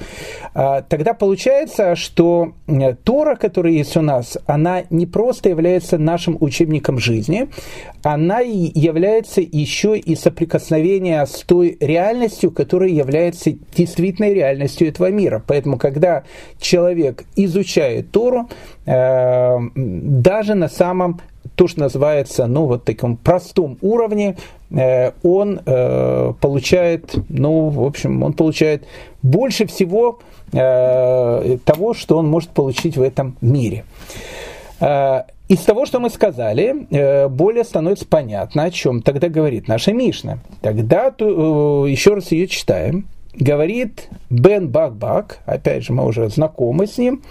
А, 0.54 0.82
тогда 0.82 1.14
получается, 1.14 1.94
что 1.94 2.54
э, 2.66 2.94
Тора, 3.04 3.36
которая 3.36 3.74
есть 3.74 3.96
у 3.96 4.00
нас, 4.00 4.36
она 4.46 4.82
не 4.90 5.06
просто 5.06 5.50
является 5.50 5.98
нашим 5.98 6.36
учебником 6.40 6.98
жизни, 6.98 7.48
она 8.02 8.40
является 8.40 9.40
еще 9.40 9.96
и 9.96 10.16
соприкосновение 10.16 11.24
с 11.26 11.44
той 11.44 11.76
реальностью, 11.78 12.50
которая 12.50 12.90
является 12.90 13.52
действительной 13.52 14.34
реальностью 14.34 14.88
этого 14.88 15.12
мира. 15.12 15.40
Поэтому, 15.46 15.78
когда 15.78 16.24
человек 16.60 17.24
изучает 17.36 18.10
Тору, 18.10 18.48
э, 18.84 19.58
даже 20.08 20.54
на 20.54 20.68
самом 20.68 21.20
то, 21.54 21.66
что 21.66 21.80
называется, 21.80 22.46
ну, 22.46 22.66
вот 22.66 22.84
таком 22.84 23.16
простом 23.16 23.78
уровне, 23.80 24.36
э, 24.70 25.12
он 25.22 25.60
э, 25.64 26.32
получает, 26.40 27.14
ну, 27.28 27.68
в 27.68 27.84
общем, 27.84 28.22
он 28.22 28.32
получает 28.32 28.84
больше 29.22 29.66
всего 29.66 30.20
э, 30.52 31.58
того, 31.64 31.94
что 31.94 32.18
он 32.18 32.28
может 32.28 32.50
получить 32.50 32.96
в 32.96 33.02
этом 33.02 33.36
мире. 33.40 33.84
Из 34.80 35.60
того, 35.60 35.86
что 35.86 35.98
мы 35.98 36.08
сказали, 36.08 36.86
более 37.28 37.64
становится 37.64 38.06
понятно, 38.06 38.64
о 38.64 38.70
чем 38.70 39.02
тогда 39.02 39.28
говорит 39.28 39.66
наша 39.66 39.92
Мишна. 39.92 40.38
Тогда, 40.60 41.10
то, 41.10 41.84
еще 41.88 42.14
раз 42.14 42.30
ее 42.30 42.46
читаем, 42.46 43.06
говорит 43.34 44.08
Бен 44.30 44.68
Бак-Бак, 44.68 45.40
опять 45.46 45.82
же, 45.84 45.92
мы 45.92 46.06
уже 46.06 46.28
знакомы 46.28 46.86
с 46.86 46.96
ним, 46.98 47.22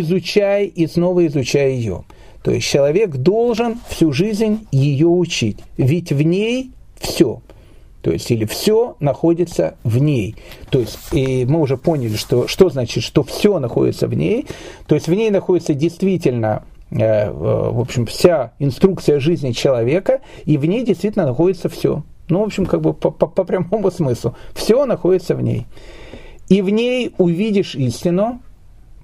изучай 0.00 0.66
и 0.66 0.86
снова 0.86 1.26
изучай 1.26 1.74
ее. 1.74 2.04
То 2.42 2.50
есть 2.50 2.66
человек 2.66 3.16
должен 3.16 3.78
всю 3.88 4.12
жизнь 4.12 4.66
ее 4.72 5.06
учить, 5.06 5.58
ведь 5.76 6.12
в 6.12 6.22
ней 6.22 6.72
все. 6.96 7.40
То 8.02 8.10
есть 8.10 8.32
или 8.32 8.44
все 8.46 8.96
находится 8.98 9.76
в 9.84 9.98
ней. 9.98 10.34
То 10.70 10.80
есть 10.80 10.98
и 11.12 11.44
мы 11.44 11.60
уже 11.60 11.76
поняли, 11.76 12.16
что, 12.16 12.48
что 12.48 12.68
значит, 12.68 13.04
что 13.04 13.22
все 13.22 13.60
находится 13.60 14.08
в 14.08 14.14
ней. 14.14 14.46
То 14.88 14.96
есть 14.96 15.06
в 15.06 15.14
ней 15.14 15.30
находится 15.30 15.72
действительно 15.72 16.64
Э, 16.92 17.30
в 17.30 17.80
общем, 17.80 18.04
вся 18.06 18.52
инструкция 18.58 19.18
жизни 19.18 19.52
человека, 19.52 20.20
и 20.44 20.58
в 20.58 20.66
ней 20.66 20.84
действительно 20.84 21.26
находится 21.26 21.68
все. 21.68 22.02
Ну, 22.28 22.40
в 22.40 22.42
общем, 22.42 22.66
как 22.66 22.80
бы 22.82 22.92
по, 22.92 23.10
по, 23.10 23.26
по 23.26 23.44
прямому 23.44 23.90
смыслу. 23.90 24.36
Все 24.54 24.84
находится 24.84 25.34
в 25.34 25.42
ней. 25.42 25.66
И 26.48 26.60
в 26.60 26.68
ней 26.68 27.14
увидишь 27.18 27.74
истину, 27.74 28.40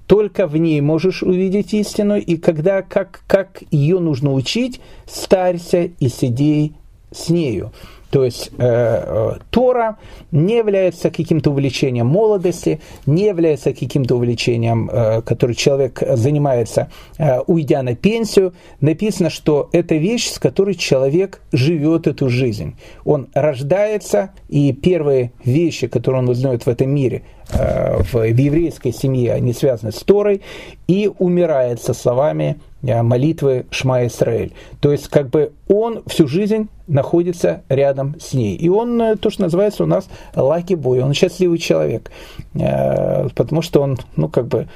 только 0.09 0.47
в 0.47 0.57
ней 0.57 0.81
можешь 0.81 1.21
увидеть 1.21 1.71
истину, 1.75 2.17
и 2.17 2.37
когда, 2.37 2.81
как, 2.81 3.21
как 3.27 3.61
ее 3.69 3.99
нужно 3.99 4.33
учить, 4.33 4.81
старься 5.05 5.83
и 5.83 6.09
сидей 6.09 6.73
с 7.11 7.29
нею. 7.29 7.71
То 8.09 8.25
есть 8.25 8.49
э, 8.57 8.63
э, 8.65 9.33
Тора 9.51 9.97
не 10.31 10.57
является 10.57 11.11
каким-то 11.11 11.51
увлечением 11.51 12.07
молодости, 12.07 12.81
не 13.05 13.27
является 13.27 13.71
каким-то 13.71 14.15
увлечением, 14.15 14.89
э, 14.91 15.21
который 15.21 15.53
человек 15.53 16.01
занимается, 16.15 16.89
э, 17.19 17.41
уйдя 17.45 17.83
на 17.83 17.95
пенсию. 17.95 18.53
Написано, 18.81 19.29
что 19.29 19.69
это 19.73 19.93
вещь, 19.93 20.31
с 20.31 20.39
которой 20.39 20.73
человек 20.73 21.41
живет 21.51 22.07
эту 22.07 22.29
жизнь. 22.29 22.75
Он 23.05 23.27
рождается, 23.35 24.31
и 24.47 24.73
первые 24.73 25.31
вещи, 25.43 25.85
которые 25.85 26.23
он 26.23 26.29
узнает 26.29 26.65
в 26.65 26.67
этом 26.67 26.89
мире, 26.89 27.21
в, 27.51 28.13
в 28.13 28.23
еврейской 28.23 28.91
семье, 28.91 29.33
они 29.33 29.53
связаны 29.53 29.91
с 29.91 29.99
Торой, 29.99 30.41
и 30.87 31.11
умирает 31.17 31.81
со 31.81 31.93
словами 31.93 32.57
Э, 32.81 33.01
молитвы 33.01 33.65
Шма 33.71 34.07
Исраэль. 34.07 34.53
То 34.79 34.91
есть, 34.91 35.09
как 35.09 35.29
бы 35.29 35.51
он 35.67 36.01
всю 36.07 36.27
жизнь 36.27 36.69
находится 36.87 37.63
рядом 37.67 38.15
с 38.19 38.33
ней. 38.33 38.55
И 38.55 38.69
он, 38.69 39.01
э, 39.01 39.15
то, 39.17 39.29
что 39.29 39.43
называется 39.43 39.83
у 39.83 39.87
нас 39.87 40.07
лаки 40.33 40.75
бой, 40.75 41.01
он 41.01 41.13
счастливый 41.13 41.57
человек, 41.57 42.09
э, 42.53 43.27
потому 43.35 43.61
что 43.61 43.81
он, 43.81 43.97
ну, 44.15 44.29
как 44.29 44.47
бы, 44.47 44.69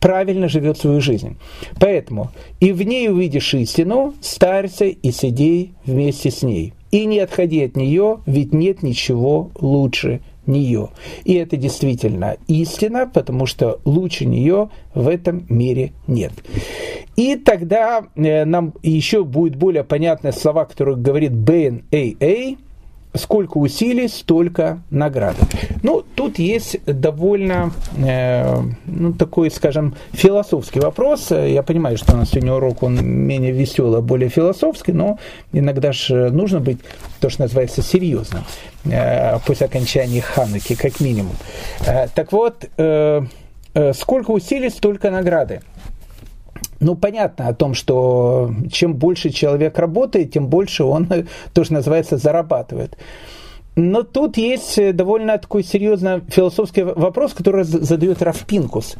правильно 0.00 0.48
живет 0.48 0.78
свою 0.78 1.02
жизнь. 1.02 1.36
Поэтому 1.78 2.30
и 2.58 2.72
в 2.72 2.82
ней 2.82 3.10
увидишь 3.10 3.52
истину, 3.52 4.14
старься 4.22 4.86
и 4.86 5.12
сидей 5.12 5.74
вместе 5.84 6.30
с 6.30 6.42
ней. 6.42 6.72
И 6.90 7.04
не 7.04 7.20
отходи 7.20 7.62
от 7.64 7.76
нее, 7.76 8.20
ведь 8.24 8.54
нет 8.54 8.82
ничего 8.82 9.50
лучше 9.60 10.20
нее. 10.46 10.90
И 11.24 11.34
это 11.34 11.56
действительно 11.56 12.36
истина, 12.48 13.10
потому 13.12 13.46
что 13.46 13.80
лучше 13.84 14.24
нее 14.24 14.70
в 14.94 15.08
этом 15.08 15.44
мире 15.48 15.92
нет. 16.06 16.32
И 17.16 17.36
тогда 17.36 18.04
э, 18.14 18.44
нам 18.44 18.74
еще 18.82 19.24
будет 19.24 19.56
более 19.56 19.84
понятны 19.84 20.32
слова, 20.32 20.64
которые 20.64 20.96
говорит 20.96 21.32
Бен 21.32 21.84
Эй 21.90 22.16
Эй, 22.20 22.58
сколько 23.14 23.58
усилий, 23.58 24.08
столько 24.08 24.82
награды. 24.90 25.38
Ну, 25.82 26.02
тут 26.14 26.38
есть 26.38 26.82
довольно, 26.86 27.72
э, 27.96 28.62
ну, 28.86 29.12
такой, 29.12 29.50
скажем, 29.50 29.94
философский 30.12 30.80
вопрос. 30.80 31.30
Я 31.30 31.62
понимаю, 31.62 31.98
что 31.98 32.14
у 32.14 32.16
нас 32.16 32.30
сегодня 32.30 32.54
урок, 32.54 32.82
он 32.82 33.04
менее 33.04 33.52
веселый, 33.52 33.98
а 33.98 34.02
более 34.02 34.30
философский, 34.30 34.92
но 34.92 35.18
иногда 35.52 35.92
же 35.92 36.30
нужно 36.30 36.60
быть, 36.60 36.78
то, 37.20 37.28
что 37.28 37.42
называется, 37.42 37.82
серьезным 37.82 38.44
э, 38.84 39.38
после 39.46 39.66
окончания 39.66 40.20
Хануки, 40.20 40.74
как 40.74 41.00
минимум. 41.00 41.36
Э, 41.86 42.08
так 42.14 42.32
вот, 42.32 42.64
э, 42.76 43.22
э, 43.74 43.92
сколько 43.92 44.30
усилий, 44.30 44.70
столько 44.70 45.10
награды 45.10 45.60
ну, 46.82 46.96
понятно 46.96 47.48
о 47.48 47.54
том, 47.54 47.74
что 47.74 48.52
чем 48.70 48.94
больше 48.94 49.30
человек 49.30 49.78
работает, 49.78 50.32
тем 50.32 50.48
больше 50.48 50.84
он, 50.84 51.08
тоже 51.54 51.72
называется, 51.72 52.16
зарабатывает. 52.16 52.98
Но 53.74 54.02
тут 54.02 54.36
есть 54.36 54.94
довольно 54.94 55.38
такой 55.38 55.64
серьезный 55.64 56.20
философский 56.28 56.82
вопрос, 56.82 57.32
который 57.32 57.64
задает 57.64 58.20
Рафпинкус. 58.20 58.96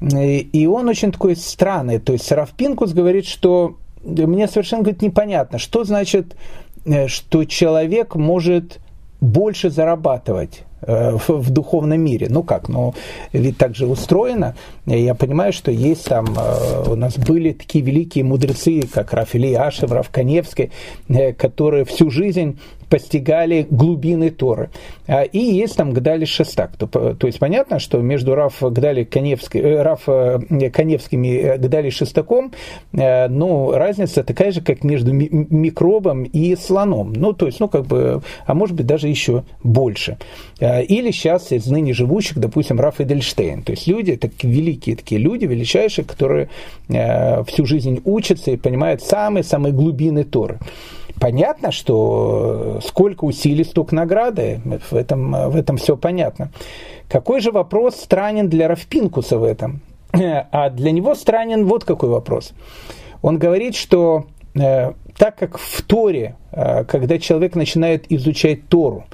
И 0.00 0.68
он 0.70 0.88
очень 0.88 1.12
такой 1.12 1.36
странный. 1.36 1.98
То 1.98 2.12
есть 2.12 2.30
Рафпинкус 2.30 2.92
говорит, 2.92 3.26
что 3.26 3.76
мне 4.02 4.48
совершенно 4.48 4.82
говорит, 4.82 5.02
непонятно, 5.02 5.58
что 5.58 5.84
значит, 5.84 6.36
э, 6.84 7.06
что 7.06 7.44
человек 7.44 8.14
может 8.14 8.78
больше 9.20 9.70
зарабатывать. 9.70 10.64
Э, 10.82 11.16
в, 11.28 11.50
духовном 11.50 12.00
мире. 12.00 12.26
Ну 12.30 12.42
как, 12.42 12.68
ну 12.68 12.94
ведь 13.32 13.58
так 13.58 13.74
же 13.74 13.86
устроено. 13.86 14.54
Я 14.86 15.14
понимаю, 15.14 15.52
что 15.52 15.70
есть 15.70 16.06
там, 16.06 16.26
э, 16.36 16.90
у 16.90 16.94
нас 16.94 17.16
были 17.18 17.52
такие 17.52 17.84
великие 17.84 18.24
мудрецы, 18.24 18.82
как 18.92 19.12
Рафили 19.12 19.54
Ашев, 19.54 19.92
Раф 19.92 20.10
Каневский, 20.10 20.70
э, 21.08 21.32
которые 21.32 21.84
всю 21.84 22.10
жизнь 22.10 22.58
постигали 22.88 23.66
глубины 23.70 24.30
Торы. 24.30 24.70
А, 25.06 25.22
и 25.22 25.38
есть 25.38 25.76
там 25.76 25.92
Гдали 25.92 26.24
Шестак. 26.24 26.76
То, 26.76 26.86
то 27.14 27.26
есть 27.26 27.38
понятно, 27.38 27.78
что 27.78 27.98
между 27.98 28.34
Раф 28.34 28.60
Гдали 28.60 29.04
Коневский, 29.04 29.76
Раф 29.80 30.06
Коневским 30.06 31.22
и 31.22 31.56
Гдали 31.56 31.90
Шестаком 31.90 32.52
ну, 32.92 33.72
разница 33.72 34.24
такая 34.24 34.50
же, 34.50 34.60
как 34.60 34.82
между 34.82 35.12
микробом 35.12 36.24
и 36.24 36.56
слоном. 36.56 37.12
Ну, 37.12 37.32
то 37.32 37.46
есть, 37.46 37.60
ну, 37.60 37.68
как 37.68 37.86
бы, 37.86 38.22
а 38.44 38.54
может 38.54 38.74
быть, 38.74 38.86
даже 38.86 39.08
еще 39.08 39.44
больше. 39.62 40.18
Или 40.78 41.10
сейчас 41.10 41.52
из 41.52 41.66
ныне 41.66 41.92
живущих, 41.92 42.38
допустим, 42.38 42.78
Раф 42.78 43.00
Эдельштейн. 43.00 43.62
То 43.62 43.72
есть 43.72 43.86
люди, 43.86 44.16
такие 44.16 44.52
великие 44.52 44.96
такие 44.96 45.20
люди, 45.20 45.46
величайшие, 45.46 46.04
которые 46.04 46.48
всю 46.88 47.66
жизнь 47.66 48.00
учатся 48.04 48.50
и 48.50 48.56
понимают 48.56 49.02
самые-самые 49.02 49.72
глубины 49.72 50.24
Торы. 50.24 50.58
Понятно, 51.20 51.70
что 51.70 52.80
сколько 52.82 53.24
усилий, 53.24 53.64
столько 53.64 53.94
награды. 53.94 54.60
В 54.90 54.94
этом, 54.94 55.50
в 55.50 55.54
этом 55.54 55.76
все 55.76 55.96
понятно. 55.96 56.50
Какой 57.10 57.40
же 57.40 57.52
вопрос 57.52 57.96
странен 57.96 58.48
для 58.48 58.68
Рафпинкуса 58.68 59.38
в 59.38 59.44
этом? 59.44 59.82
А 60.52 60.70
для 60.70 60.92
него 60.92 61.14
странен 61.14 61.66
вот 61.66 61.84
какой 61.84 62.08
вопрос. 62.08 62.52
Он 63.20 63.38
говорит, 63.38 63.74
что 63.74 64.24
э, 64.54 64.92
так 65.18 65.36
как 65.36 65.58
в 65.58 65.82
Торе, 65.82 66.36
э, 66.52 66.84
когда 66.84 67.18
человек 67.18 67.54
начинает 67.54 68.10
изучать 68.10 68.68
Тору, 68.68 69.04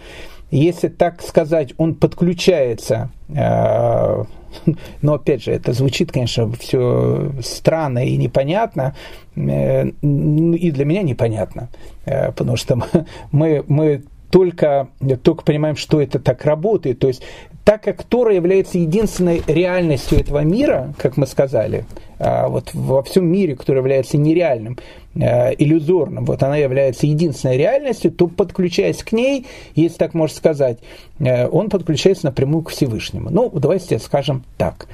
если 0.50 0.88
так 0.88 1.22
сказать, 1.22 1.74
он 1.76 1.94
подключается 1.94 3.10
э, 3.28 4.24
но 5.02 5.14
опять 5.14 5.42
же, 5.42 5.52
это 5.52 5.72
звучит, 5.72 6.12
конечно, 6.12 6.50
все 6.52 7.32
странно 7.42 8.06
и 8.06 8.16
непонятно, 8.16 8.94
э, 9.34 9.88
и 9.88 10.70
для 10.70 10.84
меня 10.84 11.02
непонятно, 11.02 11.68
э, 12.04 12.32
потому 12.32 12.56
что 12.56 12.78
мы, 13.32 13.64
мы 13.68 14.04
только, 14.30 14.88
только 15.22 15.44
понимаем, 15.44 15.76
что 15.76 16.00
это 16.00 16.18
так 16.18 16.44
работает. 16.44 16.98
То 16.98 17.08
есть 17.08 17.22
так 17.66 17.82
как 17.82 18.04
Тора 18.04 18.32
является 18.32 18.78
единственной 18.78 19.42
реальностью 19.48 20.20
этого 20.20 20.44
мира, 20.44 20.94
как 20.98 21.16
мы 21.16 21.26
сказали, 21.26 21.84
а, 22.20 22.46
вот 22.46 22.72
во 22.72 23.02
всем 23.02 23.26
мире, 23.26 23.56
который 23.56 23.78
является 23.78 24.16
нереальным, 24.16 24.78
а, 25.20 25.50
иллюзорным, 25.50 26.26
вот 26.26 26.44
она 26.44 26.56
является 26.58 27.08
единственной 27.08 27.56
реальностью, 27.56 28.12
то 28.12 28.28
подключаясь 28.28 29.02
к 29.02 29.10
ней, 29.10 29.46
если 29.74 29.98
так 29.98 30.14
можно 30.14 30.36
сказать, 30.36 30.78
а, 31.18 31.48
он 31.48 31.68
подключается 31.68 32.26
напрямую 32.26 32.62
к 32.62 32.70
Всевышнему. 32.70 33.30
Ну, 33.30 33.50
давайте 33.50 33.98
скажем 33.98 34.44
так. 34.58 34.86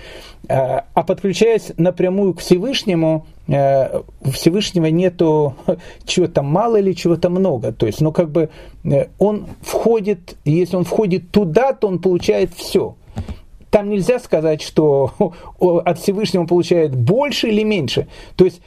А 0.49 1.03
подключаясь 1.07 1.73
напрямую 1.77 2.35
к 2.35 2.41
Всевышнему, 2.41 3.27
у 3.47 4.31
Всевышнего 4.31 4.87
нету 4.87 5.55
чего-то 6.05 6.43
мало 6.43 6.77
или 6.77 6.93
чего-то 6.93 7.31
много. 7.31 7.73
То 7.73 7.87
есть, 7.87 8.01
ну, 8.01 8.13
как 8.13 8.31
бы 8.31 8.51
он 9.19 9.47
входит, 9.61 10.37
если 10.45 10.77
он 10.77 10.85
входит 10.85 11.31
туда, 11.31 11.73
то 11.73 11.87
он 11.87 12.01
получает 12.01 12.53
все. 12.55 12.97
Там 13.71 13.89
нельзя 13.89 14.19
сказать, 14.19 14.63
что 14.63 15.13
от 15.61 15.99
Всевышнего 15.99 16.45
получает 16.45 16.95
больше 16.95 17.49
или 17.49 17.63
меньше. 17.63 18.09
То 18.37 18.45
есть, 18.45 18.61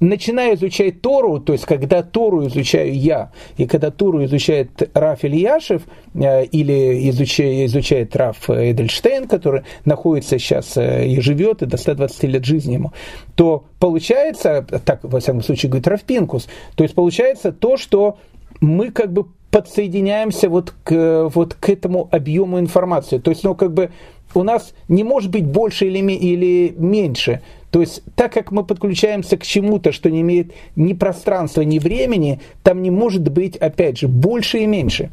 начиная 0.00 0.54
изучать 0.54 1.00
Тору, 1.00 1.40
то 1.40 1.52
есть 1.52 1.64
когда 1.64 2.02
Тору 2.02 2.46
изучаю 2.46 2.94
я, 2.94 3.32
и 3.56 3.66
когда 3.66 3.90
Тору 3.90 4.24
изучает 4.24 4.90
Раф 4.94 5.24
Ильяшев, 5.24 5.82
э, 6.14 6.44
или 6.44 7.08
изучает, 7.10 7.70
изучает 7.70 8.16
Раф 8.16 8.48
Эдельштейн, 8.48 9.26
который 9.26 9.62
находится 9.84 10.38
сейчас 10.38 10.76
э, 10.76 11.06
и 11.06 11.20
живет, 11.20 11.62
и 11.62 11.66
до 11.66 11.76
120 11.76 12.22
лет 12.24 12.44
жизни 12.44 12.74
ему, 12.74 12.92
то 13.34 13.64
получается, 13.78 14.64
так 14.84 15.00
во 15.02 15.20
всяком 15.20 15.42
случае 15.42 15.70
говорит 15.70 15.88
Раф 15.88 16.02
Пинкус, 16.02 16.48
то 16.74 16.84
есть 16.84 16.94
получается 16.94 17.52
то, 17.52 17.76
что 17.76 18.18
мы 18.60 18.90
как 18.90 19.12
бы 19.12 19.26
подсоединяемся 19.50 20.48
вот 20.48 20.74
к, 20.84 21.30
вот 21.34 21.54
к 21.54 21.68
этому 21.70 22.08
объему 22.10 22.58
информации. 22.58 23.18
То 23.18 23.30
есть, 23.30 23.44
ну, 23.44 23.54
как 23.54 23.72
бы 23.72 23.90
у 24.34 24.42
нас 24.42 24.74
не 24.88 25.04
может 25.04 25.30
быть 25.30 25.46
больше 25.46 25.86
или, 25.86 25.98
или 26.12 26.74
меньше. 26.76 27.40
То 27.70 27.80
есть, 27.80 28.02
так 28.16 28.32
как 28.32 28.50
мы 28.50 28.64
подключаемся 28.64 29.36
к 29.36 29.44
чему-то, 29.44 29.92
что 29.92 30.10
не 30.10 30.22
имеет 30.22 30.52
ни 30.74 30.94
пространства, 30.94 31.62
ни 31.62 31.78
времени, 31.78 32.40
там 32.62 32.82
не 32.82 32.90
может 32.90 33.28
быть, 33.30 33.56
опять 33.56 33.98
же, 33.98 34.08
больше 34.08 34.58
и 34.58 34.66
меньше. 34.66 35.10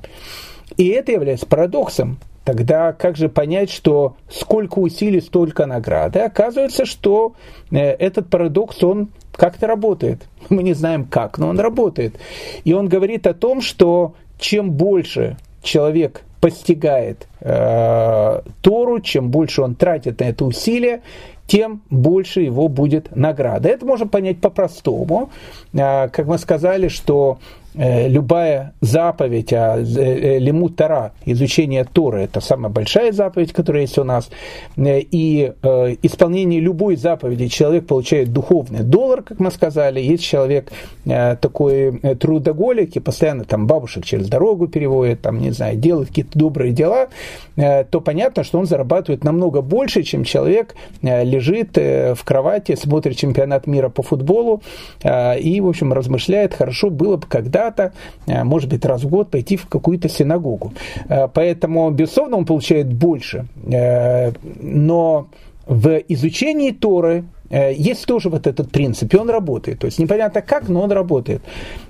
И 0.77 0.87
это 0.87 1.11
является 1.11 1.45
парадоксом. 1.45 2.17
Тогда 2.45 2.93
как 2.93 3.17
же 3.17 3.27
понять, 3.27 3.71
что 3.71 4.17
сколько 4.29 4.77
усилий, 4.77 5.19
столько 5.19 5.65
награды? 5.65 6.19
Оказывается, 6.19 6.85
что 6.85 7.33
э, 7.71 7.77
этот 7.77 8.29
парадокс, 8.29 8.83
он 8.83 9.09
как-то 9.31 9.67
работает. 9.67 10.27
Мы 10.49 10.61
не 10.61 10.73
знаем 10.73 11.05
как, 11.05 11.39
но 11.39 11.47
он 11.47 11.59
работает. 11.59 12.15
И 12.63 12.73
он 12.73 12.87
говорит 12.87 13.25
о 13.25 13.33
том, 13.33 13.61
что 13.61 14.13
чем 14.37 14.71
больше 14.71 15.37
человек 15.63 16.21
постигает 16.41 17.27
э, 17.41 18.41
Тору, 18.61 18.99
чем 18.99 19.29
больше 19.29 19.61
он 19.61 19.75
тратит 19.75 20.19
на 20.19 20.25
это 20.25 20.45
усилие, 20.45 21.01
тем 21.47 21.81
больше 21.89 22.41
его 22.41 22.67
будет 22.67 23.15
награда. 23.15 23.69
Это 23.69 23.85
можно 23.85 24.07
понять 24.07 24.41
по-простому. 24.41 25.29
Э, 25.73 26.09
как 26.09 26.25
мы 26.25 26.37
сказали, 26.37 26.87
что 26.87 27.39
любая 27.77 28.73
заповедь, 28.79 29.51
а 29.51 29.77
э, 29.77 29.83
э, 29.83 30.39
лимут 30.39 30.75
Тара, 30.75 31.11
изучение 31.25 31.83
Торы, 31.83 32.21
это 32.21 32.39
самая 32.39 32.71
большая 32.71 33.11
заповедь, 33.11 33.51
которая 33.51 33.83
есть 33.83 33.97
у 33.97 34.03
нас, 34.03 34.29
и 34.77 35.53
исполнение 36.01 36.59
любой 36.59 36.95
заповеди 36.95 37.47
человек 37.47 37.87
получает 37.87 38.31
духовный 38.31 38.83
доллар, 38.83 39.23
как 39.23 39.39
мы 39.39 39.51
сказали, 39.51 39.99
есть 39.99 40.23
человек 40.23 40.71
такой 41.03 41.99
трудоголик 42.19 42.95
и 42.95 42.99
постоянно 42.99 43.43
там 43.43 43.67
бабушек 43.67 44.05
через 44.05 44.27
дорогу 44.27 44.67
переводит, 44.67 45.21
там, 45.21 45.39
не 45.39 45.51
знаю, 45.51 45.75
делает 45.77 46.09
какие-то 46.09 46.37
добрые 46.37 46.71
дела, 46.71 47.07
то 47.55 48.01
понятно, 48.03 48.43
что 48.43 48.59
он 48.59 48.65
зарабатывает 48.65 49.23
намного 49.23 49.61
больше, 49.61 50.03
чем 50.03 50.23
человек 50.23 50.75
лежит 51.01 51.77
в 51.77 52.17
кровати, 52.23 52.75
смотрит 52.75 53.17
чемпионат 53.17 53.67
мира 53.67 53.89
по 53.89 54.03
футболу 54.03 54.61
и, 55.03 55.59
в 55.61 55.67
общем, 55.67 55.93
размышляет, 55.93 56.53
хорошо 56.53 56.89
было 56.89 57.17
бы, 57.17 57.27
когда 57.27 57.64
когда-то, 57.65 57.93
э, 58.27 58.43
может 58.43 58.69
быть, 58.69 58.85
раз 58.85 59.03
в 59.03 59.09
год 59.09 59.31
пойти 59.31 59.57
в 59.57 59.67
какую-то 59.67 60.09
синагогу. 60.09 60.73
Э, 61.09 61.27
поэтому, 61.27 61.91
безусловно, 61.91 62.37
он 62.37 62.45
получает 62.45 62.93
больше. 62.93 63.45
Э, 63.71 64.31
но 64.61 65.27
в 65.67 65.97
изучении 66.09 66.71
Торы 66.71 67.23
есть 67.51 68.05
тоже 68.07 68.29
вот 68.29 68.47
этот 68.47 68.71
принцип, 68.71 69.13
и 69.13 69.17
он 69.17 69.29
работает. 69.29 69.79
То 69.79 69.85
есть 69.85 69.99
непонятно 69.99 70.41
как, 70.41 70.67
но 70.67 70.81
он 70.81 70.91
работает. 70.91 71.43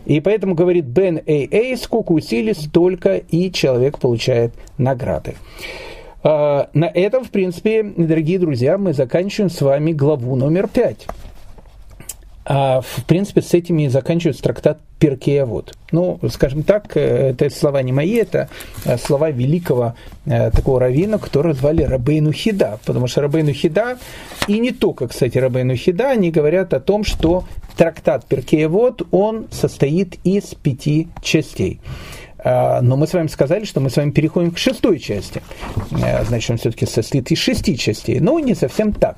И 0.05 0.19
поэтому 0.19 0.53
говорит 0.53 0.85
Бен 0.85 1.21
Эй 1.25 1.47
Эй, 1.49 1.77
сколько 1.77 2.11
усилий, 2.11 2.53
столько 2.53 3.15
и 3.15 3.51
человек 3.51 3.97
получает 3.97 4.53
награды. 4.77 5.35
На 6.23 6.91
этом, 6.93 7.23
в 7.23 7.29
принципе, 7.29 7.83
дорогие 7.83 8.37
друзья, 8.37 8.77
мы 8.77 8.93
заканчиваем 8.93 9.49
с 9.49 9.61
вами 9.61 9.93
главу 9.93 10.35
номер 10.35 10.67
пять. 10.67 11.07
А, 12.47 12.81
в 12.81 13.05
принципе, 13.05 13.41
с 13.41 13.53
этими 13.53 13.83
и 13.83 13.87
заканчивается 13.87 14.43
трактат 14.43 14.79
Перкея 14.99 15.45
вот. 15.45 15.75
Ну, 15.91 16.19
скажем 16.29 16.63
так, 16.63 16.95
э, 16.95 17.31
это 17.31 17.49
слова 17.49 17.81
не 17.81 17.91
мои, 17.91 18.15
это 18.15 18.49
э, 18.85 18.97
слова 18.97 19.31
великого 19.31 19.95
э, 20.25 20.51
такого 20.51 20.79
раввина, 20.79 21.17
которого 21.17 21.55
звали 21.55 21.81
Рабейну 21.81 22.31
Хида, 22.31 22.79
потому 22.85 23.07
что 23.07 23.21
Рабейну 23.21 23.51
Хида, 23.51 23.97
и 24.47 24.59
не 24.59 24.71
только, 24.71 25.07
кстати, 25.07 25.37
Рабейну 25.39 25.75
Хида, 25.75 26.11
они 26.11 26.29
говорят 26.31 26.73
о 26.73 26.79
том, 26.79 27.03
что 27.03 27.45
трактат 27.75 28.25
Перкея 28.25 28.69
вот, 28.69 29.01
он 29.11 29.47
состоит 29.51 30.17
из 30.23 30.53
пяти 30.55 31.09
частей. 31.21 31.79
А, 32.45 32.79
но 32.81 32.95
мы 32.95 33.07
с 33.07 33.13
вами 33.13 33.27
сказали, 33.27 33.65
что 33.65 33.79
мы 33.79 33.89
с 33.89 33.97
вами 33.97 34.11
переходим 34.11 34.51
к 34.51 34.59
шестой 34.59 34.99
части. 34.99 35.41
Значит, 36.27 36.51
он 36.51 36.57
все-таки 36.57 36.85
состоит 36.85 37.31
из 37.31 37.39
шести 37.39 37.75
частей. 37.75 38.19
Но 38.19 38.39
не 38.39 38.53
совсем 38.53 38.93
так. 38.93 39.17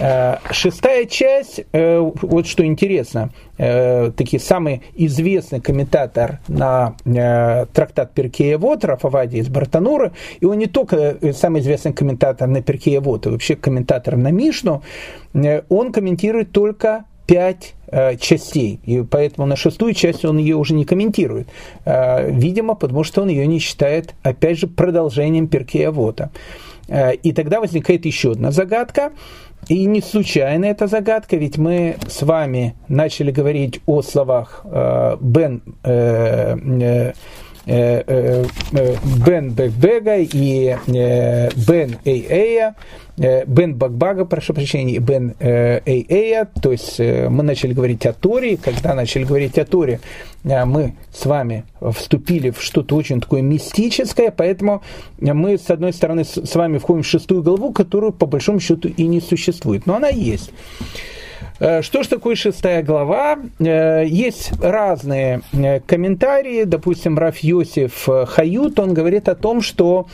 Э, 0.00 0.36
шестая 0.50 1.06
часть, 1.06 1.60
э, 1.72 1.98
вот 1.98 2.46
что 2.46 2.64
интересно, 2.64 3.30
э, 3.58 4.10
такие 4.16 4.40
самый 4.40 4.82
известный 4.96 5.60
комментатор 5.60 6.40
на 6.48 6.96
трактат 7.72 8.12
Перкея 8.12 8.58
Вот, 8.58 8.84
Рафавади 8.84 9.36
из 9.36 9.48
Бартанура, 9.48 10.12
и 10.40 10.44
он 10.44 10.58
не 10.58 10.66
только 10.66 11.16
самый 11.32 11.60
известный 11.60 11.92
комментатор 11.92 12.48
на 12.48 12.62
Перкея 12.62 13.00
Вот, 13.00 13.26
а 13.26 13.30
вообще 13.30 13.54
комментатор 13.54 14.16
на 14.16 14.32
Мишну, 14.32 14.82
он 15.68 15.92
комментирует 15.92 16.52
только 16.52 17.04
пять 17.28 17.74
частей, 18.20 18.80
и 18.84 19.02
поэтому 19.02 19.46
на 19.46 19.54
шестую 19.54 19.94
часть 19.94 20.24
он 20.24 20.38
ее 20.38 20.56
уже 20.56 20.74
не 20.74 20.84
комментирует. 20.84 21.48
Видимо, 21.86 22.74
потому 22.74 23.04
что 23.04 23.22
он 23.22 23.28
ее 23.28 23.46
не 23.46 23.60
считает, 23.60 24.14
опять 24.22 24.58
же, 24.58 24.66
продолжением 24.66 25.46
Перкея 25.46 25.90
Вота. 25.90 26.30
И 27.22 27.32
тогда 27.32 27.60
возникает 27.60 28.04
еще 28.04 28.32
одна 28.32 28.50
загадка– 28.50 29.12
и 29.66 29.84
не 29.84 30.00
случайно 30.00 30.64
эта 30.64 30.86
загадка, 30.86 31.36
ведь 31.36 31.58
мы 31.58 31.96
с 32.06 32.22
вами 32.22 32.74
начали 32.88 33.30
говорить 33.30 33.80
о 33.84 34.00
словах 34.00 34.62
э, 34.64 35.16
Бен, 35.20 35.62
э, 35.84 36.56
э, 36.56 37.12
Бен 37.68 39.50
Бекбега 39.50 40.16
и 40.16 40.76
Бен 40.86 41.96
Эйэя, 42.04 42.74
Бен 43.18 43.74
Бакбага, 43.74 44.24
прошу 44.24 44.54
прощения, 44.54 44.98
Бен 45.00 45.34
Эйэя, 45.38 46.48
то 46.62 46.72
есть 46.72 46.98
мы 46.98 47.42
начали 47.42 47.74
говорить 47.74 48.06
о 48.06 48.14
Торе, 48.14 48.56
когда 48.56 48.94
начали 48.94 49.24
говорить 49.24 49.58
о 49.58 49.66
Торе, 49.66 50.00
мы 50.44 50.94
с 51.12 51.26
вами 51.26 51.64
вступили 51.94 52.50
в 52.50 52.62
что-то 52.62 52.96
очень 52.96 53.20
такое 53.20 53.42
мистическое, 53.42 54.32
поэтому 54.34 54.82
мы, 55.20 55.58
с 55.58 55.68
одной 55.68 55.92
стороны, 55.92 56.24
с 56.24 56.54
вами 56.54 56.78
входим 56.78 57.02
в 57.02 57.06
шестую 57.06 57.42
главу, 57.42 57.72
которую 57.72 58.12
по 58.12 58.24
большому 58.24 58.60
счету 58.60 58.88
и 58.88 59.06
не 59.06 59.20
существует, 59.20 59.84
но 59.84 59.96
она 59.96 60.08
есть. 60.08 60.52
Э, 61.60 61.82
что 61.82 62.02
же 62.02 62.08
такое 62.08 62.34
шестая 62.36 62.82
глава? 62.82 63.38
Э, 63.58 64.04
есть 64.06 64.52
разные 64.62 65.42
э, 65.52 65.80
комментарии. 65.80 66.64
Допустим, 66.64 67.18
Раф 67.18 67.38
Йосиф 67.38 68.08
Хают, 68.26 68.78
он 68.78 68.94
говорит 68.94 69.28
о 69.28 69.34
том, 69.34 69.60
что 69.60 70.06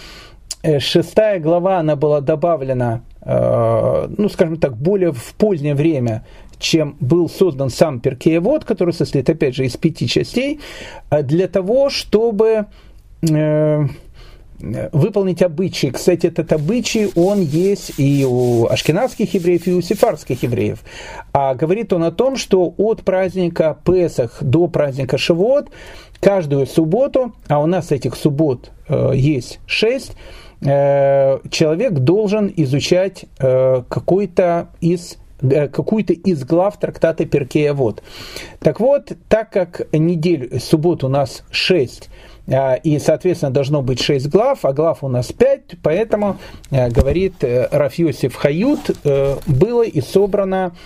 шестая 0.79 1.41
глава, 1.41 1.79
она 1.79 1.95
была 1.95 2.23
добавлена, 2.23 3.03
ну, 3.23 4.29
скажем 4.31 4.57
так, 4.57 4.75
более 4.79 5.13
в 5.13 5.35
позднее 5.35 5.75
время, 5.75 6.25
чем 6.59 6.97
был 7.01 7.29
создан 7.29 7.69
сам 7.69 8.01
Перкеевод, 8.01 8.65
который 8.65 8.95
состоит, 8.95 9.29
опять 9.29 9.55
же, 9.55 9.67
из 9.67 9.77
пяти 9.77 10.09
частей, 10.09 10.61
для 11.11 11.49
того, 11.49 11.91
чтобы 11.91 12.65
выполнить 14.61 15.43
обычай. 15.43 15.91
Кстати, 15.91 16.27
этот 16.29 16.53
обычай, 16.53 17.11
он 17.15 17.41
есть 17.41 17.93
и 17.99 18.25
у 18.25 18.67
ашкенадских 18.67 19.35
евреев, 19.35 19.67
и 19.67 19.73
у 19.73 19.81
сефарских 19.81 20.43
евреев. 20.43 20.81
А 21.33 21.55
говорит 21.55 21.93
он 21.93 22.05
о 22.05 22.13
том, 22.13 22.37
что 22.37 22.75
от 22.77 23.03
праздника 23.03 23.77
Песах 23.85 24.43
до 24.43 24.69
праздника 24.69 25.19
Шивот 25.19 25.71
каждую 26.21 26.67
субботу, 26.67 27.35
а 27.49 27.61
у 27.61 27.67
нас 27.67 27.93
этих 27.93 28.17
суббот 28.17 28.71
э, 28.89 29.13
есть 29.15 29.61
шесть, 29.67 30.17
э, 30.63 31.39
человек 31.51 31.93
должен 31.93 32.53
изучать 32.57 33.27
э, 33.39 33.83
какой-то 33.89 34.71
из 34.81 35.19
э, 35.43 35.69
какую-то 35.69 36.15
из 36.15 36.45
глав 36.45 36.79
трактата 36.79 37.27
Перкея 37.27 37.75
Вот. 37.75 38.03
Так 38.61 38.81
вот, 38.81 39.13
так 39.29 39.51
как 39.51 39.87
неделю, 39.93 40.59
суббот 40.61 41.05
у 41.05 41.09
нас 41.09 41.45
шесть, 41.51 42.09
и, 42.47 42.99
соответственно, 42.99 43.53
должно 43.53 43.81
быть 43.81 44.03
6 44.03 44.29
глав, 44.29 44.65
а 44.65 44.73
глав 44.73 45.03
у 45.03 45.09
нас 45.09 45.33
5, 45.33 45.77
поэтому, 45.83 46.37
э, 46.71 46.91
говорит 46.91 47.43
э, 47.43 47.69
Рафьосиф 47.71 48.35
Хают, 48.35 48.91
э, 49.05 49.37
было 49.47 49.83
и 49.83 50.01
собрано 50.01 50.77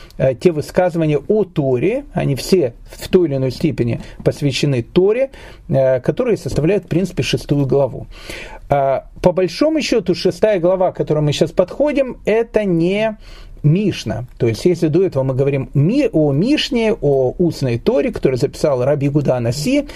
те 0.40 0.52
высказывания 0.52 1.18
о 1.18 1.44
Торе, 1.44 2.04
они 2.12 2.36
все 2.36 2.74
в 2.90 3.08
той 3.08 3.28
или 3.28 3.36
иной 3.36 3.50
степени 3.50 4.00
посвящены 4.24 4.82
Торе, 4.82 5.30
которые 5.68 6.36
составляют, 6.36 6.84
в 6.84 6.88
принципе, 6.88 7.22
шестую 7.22 7.66
главу. 7.66 8.06
А, 8.68 9.06
по 9.22 9.32
большому 9.32 9.80
счету, 9.80 10.14
шестая 10.14 10.60
глава, 10.60 10.92
к 10.92 10.96
которой 10.96 11.20
мы 11.20 11.32
сейчас 11.32 11.52
подходим, 11.52 12.18
это 12.24 12.64
не 12.64 13.16
Мишна. 13.62 14.26
То 14.38 14.46
есть, 14.46 14.64
если 14.64 14.88
до 14.88 15.04
этого 15.04 15.22
мы 15.24 15.34
говорим 15.34 15.70
о 16.12 16.32
Мишне, 16.32 16.92
о 16.92 17.34
устной 17.38 17.78
Торе, 17.78 18.12
которую 18.12 18.38
записал 18.38 18.84
Раби 18.84 19.08
Гуда 19.08 19.40
Наси, 19.40 19.88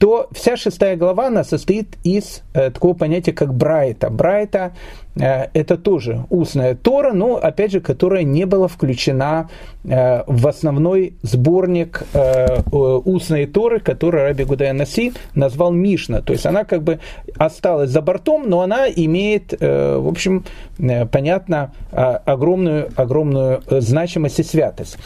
то 0.00 0.30
вся 0.32 0.56
шестая 0.56 0.96
глава, 0.96 1.26
она 1.26 1.44
состоит 1.44 1.98
из 2.04 2.42
э, 2.54 2.70
такого 2.70 2.94
понятия, 2.94 3.34
как 3.34 3.52
Брайта. 3.52 4.08
Брайта 4.08 4.72
э, 5.14 5.48
это 5.52 5.76
тоже 5.76 6.24
устная 6.30 6.74
Тора, 6.74 7.12
но, 7.12 7.36
опять 7.36 7.72
же, 7.72 7.80
которая 7.80 8.22
не 8.22 8.46
была 8.46 8.66
включена 8.66 9.50
э, 9.84 10.22
в 10.26 10.48
основной 10.48 11.12
сборник 11.20 12.04
э, 12.14 12.62
устной 12.72 13.44
Торы, 13.44 13.78
который 13.78 14.22
Раби 14.22 14.44
Гудая 14.44 14.72
Наси 14.72 15.12
назвал 15.34 15.70
Мишна. 15.70 16.22
То 16.22 16.32
есть, 16.32 16.46
она 16.46 16.64
как 16.64 16.82
бы 16.82 17.00
осталась 17.36 17.90
за 17.90 18.00
бортом, 18.00 18.48
но 18.48 18.62
она 18.62 18.88
имеет, 18.88 19.52
э, 19.52 19.98
в 19.98 20.08
общем, 20.08 20.46
э, 20.78 21.04
понятно, 21.04 21.74
э, 21.92 22.00
огромную, 22.00 22.88
огромную 22.96 23.60
значимость 23.68 24.40
и 24.40 24.44
святость. 24.44 24.96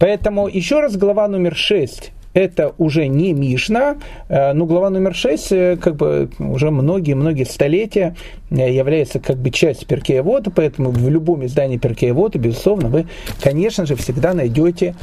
Поэтому, 0.00 0.48
еще 0.48 0.80
раз, 0.80 0.96
глава 0.96 1.28
номер 1.28 1.54
6 1.54 2.10
это 2.34 2.74
уже 2.78 3.08
не 3.08 3.32
Мишна, 3.32 3.96
э, 4.28 4.52
но 4.52 4.66
глава 4.66 4.90
номер 4.90 5.14
6 5.14 5.52
э, 5.52 5.76
как 5.76 5.96
бы 5.96 6.30
уже 6.38 6.70
многие-многие 6.70 7.44
столетия 7.44 8.14
э, 8.50 8.72
является 8.72 9.18
как 9.18 9.36
бы 9.36 9.50
часть 9.50 9.86
Перкея 9.86 10.22
Вода, 10.22 10.52
поэтому 10.54 10.90
в 10.90 11.08
любом 11.08 11.44
издании 11.44 11.76
Перкея 11.76 12.14
Вода, 12.14 12.38
безусловно, 12.38 12.88
вы, 12.88 13.06
конечно 13.42 13.86
же, 13.86 13.96
всегда 13.96 14.34
найдете 14.34 14.94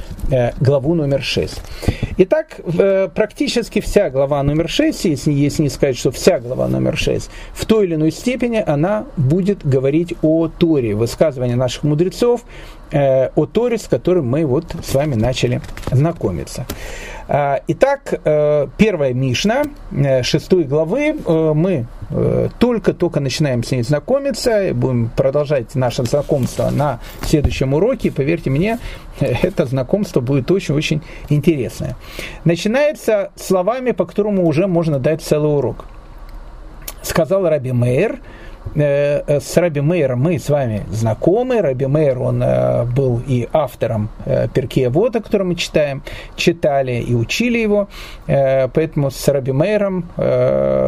главу 0.59 0.93
номер 0.93 1.21
6. 1.21 1.61
Итак, 2.17 2.59
практически 3.15 3.81
вся 3.81 4.09
глава 4.09 4.41
номер 4.43 4.69
6, 4.69 5.05
если, 5.05 5.31
если 5.31 5.63
не 5.63 5.69
сказать, 5.69 5.97
что 5.97 6.11
вся 6.11 6.39
глава 6.39 6.67
номер 6.67 6.97
6, 6.97 7.29
в 7.53 7.65
той 7.65 7.85
или 7.85 7.95
иной 7.95 8.11
степени 8.11 8.63
она 8.65 9.05
будет 9.17 9.65
говорить 9.65 10.13
о 10.21 10.47
Торе, 10.47 10.95
высказывания 10.95 11.55
наших 11.55 11.83
мудрецов, 11.83 12.41
о 12.91 13.45
Торе, 13.45 13.77
с 13.77 13.87
которым 13.87 14.27
мы 14.27 14.45
вот 14.45 14.75
с 14.83 14.93
вами 14.93 15.15
начали 15.15 15.61
знакомиться. 15.91 16.65
А, 17.29 17.61
итак, 17.67 18.13
э, 18.23 18.67
первая 18.77 19.13
Мишна, 19.13 19.63
э, 19.91 20.23
шестой 20.23 20.63
главы, 20.63 21.15
э, 21.25 21.53
мы 21.53 21.85
только-только 22.59 23.19
начинаем 23.19 23.63
с 23.63 23.71
ней 23.71 23.83
знакомиться, 23.83 24.71
будем 24.73 25.09
продолжать 25.09 25.75
наше 25.75 26.05
знакомство 26.05 26.69
на 26.69 27.01
следующем 27.21 27.73
уроке. 27.73 28.13
Поверьте 28.13 28.49
мне, 28.49 28.79
это 29.19 29.65
знакомство 29.65 30.21
будет 30.21 30.49
очень-очень 30.49 31.01
интересное. 31.27 31.97
Начинается 32.45 33.31
словами, 33.35 33.91
по 33.91 34.05
которому 34.05 34.47
уже 34.47 34.67
можно 34.67 34.99
дать 34.99 35.21
целый 35.21 35.53
урок. 35.53 35.83
Сказал 37.01 37.49
Раби 37.49 37.73
Мейер– 37.73 38.19
с 38.75 39.57
Раби 39.57 39.81
Мейером 39.81 40.21
мы 40.21 40.39
с 40.39 40.49
вами 40.49 40.83
знакомы. 40.89 41.61
Раби 41.61 41.85
Мейер, 41.85 42.21
он 42.21 42.41
э, 42.43 42.85
был 42.85 43.21
и 43.27 43.47
автором 43.53 44.09
Перкея 44.53 44.89
Вода, 44.89 45.19
который 45.19 45.43
мы 45.43 45.55
читаем, 45.55 46.03
читали 46.35 47.01
и 47.01 47.13
учили 47.13 47.59
его. 47.59 47.87
Поэтому 48.25 49.11
с 49.11 49.27
Раби 49.27 49.51
Мейером 49.51 50.05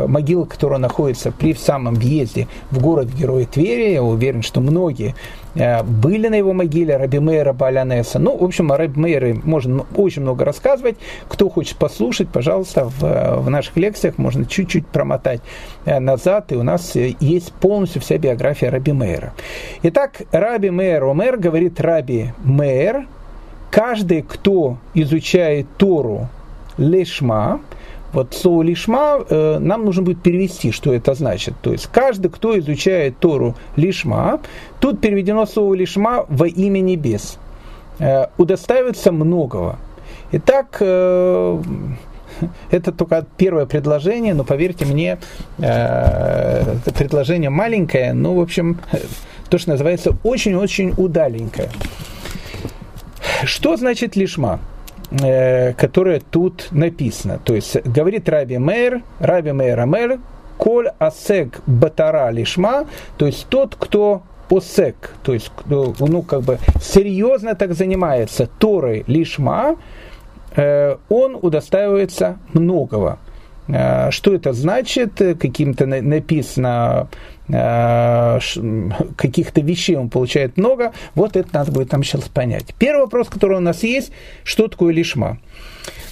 могила, 0.08 0.46
которая 0.46 0.80
находится 0.80 1.32
при 1.32 1.54
самом 1.54 1.96
въезде 1.96 2.48
в 2.72 2.82
город 2.82 3.08
Героя 3.08 3.46
Твери, 3.46 3.94
я 3.94 4.04
уверен, 4.04 4.42
что 4.42 4.62
многие 4.62 5.10
Э, 5.10 5.39
были 5.56 6.28
на 6.28 6.36
его 6.36 6.54
могиле, 6.54 6.98
Раби 6.98 7.20
Мейра 7.20 7.54
Балянеса. 7.54 8.20
Ну, 8.20 8.38
в 8.38 8.44
общем, 8.44 8.72
о 8.72 8.78
Раби 8.78 9.00
Мейре 9.00 9.34
можно 9.44 9.86
очень 9.96 10.22
много 10.22 10.46
рассказывать. 10.46 10.98
Кто 11.28 11.50
хочет 11.50 11.78
послушать, 11.78 12.30
пожалуйста, 12.30 12.86
в, 12.86 13.42
в 13.42 13.50
наших 13.50 13.76
лекциях 13.78 14.18
можно 14.18 14.46
чуть-чуть 14.46 14.88
промотать 14.88 15.42
э, 15.86 16.00
назад, 16.00 16.52
и 16.52 16.56
у 16.56 16.64
нас 16.64 16.96
есть 16.96 17.52
полностью 17.54 18.02
вся 18.02 18.18
биография 18.18 18.70
Раби 18.70 18.92
Мейра. 18.92 19.34
Итак, 19.84 20.22
Раби 20.32 20.70
Мейр 20.70 21.04
Омер 21.04 21.38
говорит 21.38 21.80
Раби 21.82 22.30
Мейр, 22.44 23.08
каждый, 23.72 24.22
кто 24.22 24.78
изучает 24.94 25.68
Тору 25.78 26.28
лишма, 26.78 27.60
вот 28.14 28.34
слово 28.34 28.64
лишма 28.64 29.20
э, 29.30 29.60
нам 29.60 29.86
нужно 29.86 30.04
будет 30.04 30.22
перевести, 30.22 30.72
что 30.72 30.94
это 30.94 31.14
значит. 31.14 31.54
То 31.62 31.72
есть 31.72 31.88
каждый, 31.88 32.30
кто 32.30 32.58
изучает 32.60 33.18
Тору 33.20 33.56
лишма, 33.76 34.40
тут 34.80 35.00
переведено 35.00 35.46
слово 35.46 35.74
лишма 35.76 36.26
во 36.28 36.48
имя 36.48 36.80
небес. 36.80 37.38
Э, 38.00 38.28
удостаивается 38.38 39.12
многого. 39.12 39.78
Итак, 40.32 40.78
э, 40.80 41.62
это 42.72 42.92
только 42.92 43.26
первое 43.38 43.66
предложение, 43.66 44.34
но 44.34 44.44
поверьте 44.44 44.86
мне, 44.86 45.18
э, 45.58 46.76
предложение 46.98 47.50
маленькое, 47.50 48.14
но, 48.14 48.36
в 48.36 48.40
общем, 48.40 48.80
то, 49.50 49.58
что 49.58 49.72
называется, 49.72 50.16
очень-очень 50.24 50.94
удаленькое. 50.98 51.70
Что 53.44 53.78
значит 53.78 54.16
лишма? 54.16 54.60
Э, 55.12 55.74
которое 55.74 56.20
тут 56.20 56.68
написано. 56.72 57.40
То 57.44 57.56
есть 57.56 57.82
говорит 57.86 58.30
Раби 58.30 58.58
Мейр, 58.58 59.02
Раби 59.20 59.52
Мейр 59.52 59.80
Амер, 59.80 60.20
Коль 60.58 60.90
Асек 61.00 61.62
Батара 61.66 62.30
Лишма, 62.32 62.86
то 63.18 63.26
есть 63.26 63.48
тот, 63.50 63.76
кто 63.76 64.24
осек, 64.50 65.14
то 65.24 65.34
есть, 65.34 65.52
ну, 65.68 66.22
как 66.24 66.42
бы 66.42 66.58
серьезно 66.82 67.56
так 67.56 67.74
занимается 67.74 68.48
Торой 68.60 69.04
Лишма, 69.08 69.76
э, 70.56 70.98
он 71.08 71.38
удостаивается 71.40 72.40
многого. 72.54 73.20
Э, 73.70 74.12
что 74.12 74.34
это 74.34 74.54
значит? 74.54 75.14
Каким-то 75.18 75.86
написано 75.86 77.10
э, 77.48 78.40
каких-то 79.16 79.62
вещей 79.62 79.96
он 79.96 80.10
получает 80.10 80.58
много. 80.58 80.94
Вот 81.16 81.36
это 81.36 81.50
надо 81.54 81.72
будет 81.72 81.90
там 81.90 82.04
сейчас 82.04 82.24
понять. 82.30 82.74
Первый 82.78 83.02
вопрос, 83.02 83.30
который 83.30 83.58
у 83.58 83.62
нас 83.62 83.84
есть, 83.84 84.12
что 84.44 84.68
такое 84.68 84.94
лишма? 84.94 85.40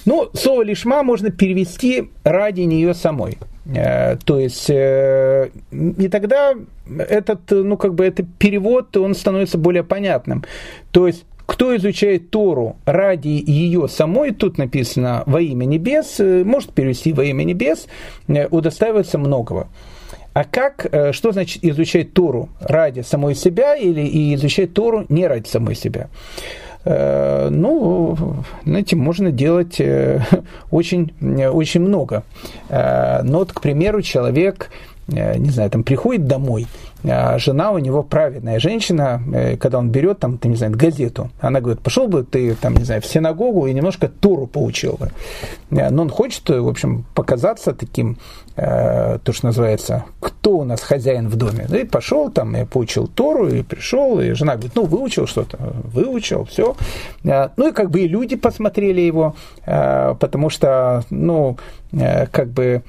Ну, 0.04 0.30
слово 0.32 0.62
лишма 0.62 1.02
можно 1.02 1.30
перевести 1.30 2.10
ради 2.24 2.62
нее 2.62 2.94
самой. 2.94 3.38
Э, 3.66 4.16
то 4.16 4.38
есть, 4.38 4.70
и 4.70 6.08
тогда 6.10 6.54
этот, 6.98 7.50
ну, 7.50 7.76
как 7.76 7.94
бы, 7.94 8.06
этот 8.06 8.26
перевод, 8.38 8.96
он 8.96 9.14
становится 9.14 9.58
более 9.58 9.84
понятным. 9.84 10.44
То 10.92 11.06
есть, 11.06 11.24
кто 11.48 11.74
изучает 11.76 12.28
Тору 12.28 12.76
ради 12.84 13.42
ее 13.44 13.88
самой, 13.88 14.32
тут 14.32 14.58
написано 14.58 15.22
во 15.24 15.40
имя 15.40 15.64
небес, 15.64 16.20
может 16.20 16.74
перевести 16.74 17.14
во 17.14 17.24
имя 17.24 17.42
небес, 17.42 17.86
удостаивается 18.50 19.16
многого. 19.16 19.68
А 20.34 20.44
как, 20.44 20.86
что 21.12 21.32
значит 21.32 21.64
изучать 21.64 22.12
Тору 22.12 22.50
ради 22.60 23.00
самой 23.00 23.34
себя 23.34 23.74
или 23.76 24.34
изучать 24.34 24.74
Тору 24.74 25.06
не 25.08 25.26
ради 25.26 25.48
самой 25.48 25.74
себя? 25.74 26.08
ну, 26.84 28.16
знаете, 28.64 28.96
можно 28.96 29.30
делать 29.32 29.80
очень, 30.70 31.12
очень 31.20 31.80
много. 31.80 32.24
Но 32.70 33.38
вот, 33.38 33.52
к 33.52 33.60
примеру, 33.62 34.00
человек, 34.02 34.70
не 35.08 35.50
знаю, 35.50 35.70
там 35.70 35.82
приходит 35.82 36.26
домой– 36.26 36.66
а 37.04 37.38
жена 37.38 37.70
у 37.70 37.78
него 37.78 38.02
праведная 38.02 38.58
женщина, 38.58 39.22
э, 39.32 39.56
когда 39.56 39.78
он 39.78 39.90
берет 39.90 40.18
там, 40.18 40.36
ты 40.36 40.48
не 40.48 40.56
знаю, 40.56 40.72
газету, 40.76 41.30
она 41.40 41.60
говорит, 41.60 41.80
пошел 41.80 42.08
бы 42.08 42.24
ты 42.24 42.54
там, 42.56 42.76
не 42.76 42.84
знаю, 42.84 43.02
в 43.02 43.06
синагогу 43.06 43.66
и 43.66 43.72
немножко 43.72 44.08
Туру 44.08 44.46
поучил 44.46 44.94
бы. 44.98 45.10
Э, 45.70 45.90
но 45.90 46.02
он 46.02 46.10
хочет, 46.10 46.48
в 46.48 46.68
общем, 46.68 47.04
показаться 47.14 47.72
таким, 47.72 48.18
э, 48.56 49.18
то, 49.22 49.32
что 49.32 49.46
называется, 49.46 50.06
кто 50.18 50.58
у 50.58 50.64
нас 50.64 50.80
хозяин 50.80 51.28
в 51.28 51.36
доме. 51.36 51.66
Ну 51.68 51.76
и 51.76 51.84
пошел 51.84 52.30
там, 52.30 52.56
и 52.56 52.64
поучил 52.64 53.06
Тору, 53.06 53.48
и 53.48 53.62
пришел, 53.62 54.20
и 54.20 54.32
жена 54.32 54.54
говорит, 54.54 54.72
ну, 54.74 54.84
выучил 54.84 55.28
что-то, 55.28 55.56
выучил, 55.84 56.46
все. 56.46 56.74
Ну 57.22 57.68
и 57.68 57.72
как 57.72 57.90
бы 57.90 58.00
и 58.00 58.08
люди 58.08 58.34
посмотрели 58.34 59.00
его, 59.00 59.36
потому 59.64 60.50
что, 60.50 61.04
ну, 61.10 61.58
как 61.90 62.48
бы 62.48 62.82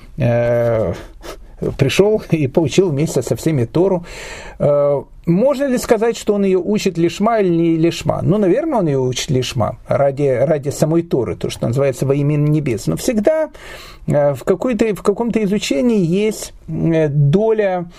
пришел 1.78 2.22
и 2.32 2.48
получил 2.48 2.90
вместе 2.90 3.22
со 3.22 3.36
всеми 3.36 3.66
Тору. 3.66 4.06
Э, 4.60 5.02
можно 5.26 5.66
ли 5.66 5.78
сказать, 5.78 6.18
что 6.18 6.34
он 6.34 6.44
ее 6.44 6.58
учит 6.58 6.98
лишма 6.98 7.40
или 7.40 7.50
не 7.50 7.76
лишма? 7.76 8.22
Ну, 8.24 8.38
наверное, 8.38 8.80
он 8.80 8.88
ее 8.88 9.00
учит 9.00 9.30
лишма 9.30 9.78
ради, 9.88 10.28
ради 10.28 10.70
самой 10.70 11.04
Торы, 11.04 11.36
то, 11.36 11.50
что 11.50 11.68
называется 11.68 12.06
во 12.06 12.16
имя 12.16 12.36
небес. 12.36 12.88
Но 12.88 12.98
всегда 12.98 13.50
э, 14.08 14.34
в, 14.34 14.44
в 14.44 15.04
каком-то 15.04 15.44
изучении 15.44 16.04
есть 16.04 16.54
э, 16.68 17.08
доля 17.10 17.90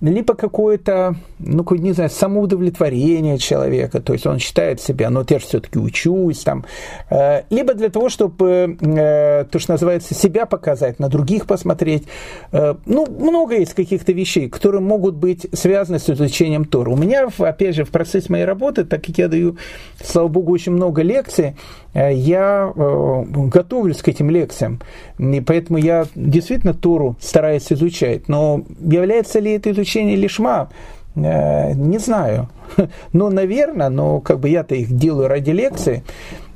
либо 0.00 0.34
какое-то, 0.34 1.16
ну, 1.38 1.64
не 1.70 1.92
знаю, 1.92 2.10
самоудовлетворение 2.10 3.38
человека, 3.38 4.00
то 4.00 4.12
есть 4.12 4.26
он 4.26 4.38
считает 4.38 4.80
себя, 4.80 5.08
ну, 5.08 5.24
я 5.26 5.38
же 5.38 5.46
все-таки 5.46 5.78
учусь, 5.78 6.40
там, 6.40 6.66
э, 7.10 7.42
либо 7.48 7.72
для 7.72 7.88
того, 7.88 8.10
чтобы, 8.10 8.76
э, 8.78 9.44
то, 9.50 9.58
что 9.58 9.72
называется, 9.72 10.14
себя 10.14 10.44
показать, 10.44 10.98
на 10.98 11.08
других 11.08 11.46
посмотреть. 11.46 12.04
Э, 12.52 12.74
ну, 12.84 13.06
много 13.06 13.56
есть 13.56 13.72
каких-то 13.72 14.12
вещей, 14.12 14.50
которые 14.50 14.82
могут 14.82 15.14
быть 15.14 15.46
связаны 15.52 15.98
с 15.98 16.10
изучением 16.10 16.66
Тора. 16.66 16.90
У 16.90 16.96
меня, 16.96 17.28
опять 17.38 17.74
же, 17.74 17.84
в 17.84 17.90
процессе 17.90 18.26
моей 18.28 18.44
работы, 18.44 18.84
так 18.84 19.02
как 19.02 19.16
я 19.16 19.28
даю, 19.28 19.56
слава 20.02 20.28
богу, 20.28 20.52
очень 20.52 20.72
много 20.72 21.02
лекций, 21.02 21.56
я 21.94 22.70
готовлюсь 22.76 24.02
к 24.02 24.08
этим 24.08 24.28
лекциям, 24.28 24.82
и 25.18 25.40
поэтому 25.40 25.78
я 25.78 26.04
действительно 26.14 26.74
Тору 26.74 27.16
стараюсь 27.22 27.72
изучать. 27.72 28.28
Но 28.28 28.64
является 28.82 29.38
ли 29.38 29.52
это 29.52 29.70
изучение 29.70 29.85
лишма? 30.16 30.68
Э, 31.16 31.72
не 31.74 31.98
знаю. 31.98 32.48
Но, 33.12 33.30
наверное, 33.30 33.88
но 33.88 34.20
как 34.20 34.40
бы 34.40 34.48
я-то 34.48 34.74
их 34.74 34.92
делаю 34.92 35.28
ради 35.28 35.50
лекции. 35.50 36.02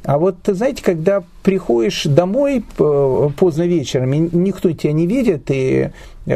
А 0.04 0.18
вот, 0.18 0.36
знаете, 0.46 0.82
когда 0.82 1.22
приходишь 1.42 2.04
домой 2.04 2.64
поздно 2.76 3.66
вечером, 3.66 4.12
и 4.14 4.18
никто 4.18 4.72
тебя 4.72 4.92
не 4.92 5.06
видит, 5.06 5.50
и 5.50 5.90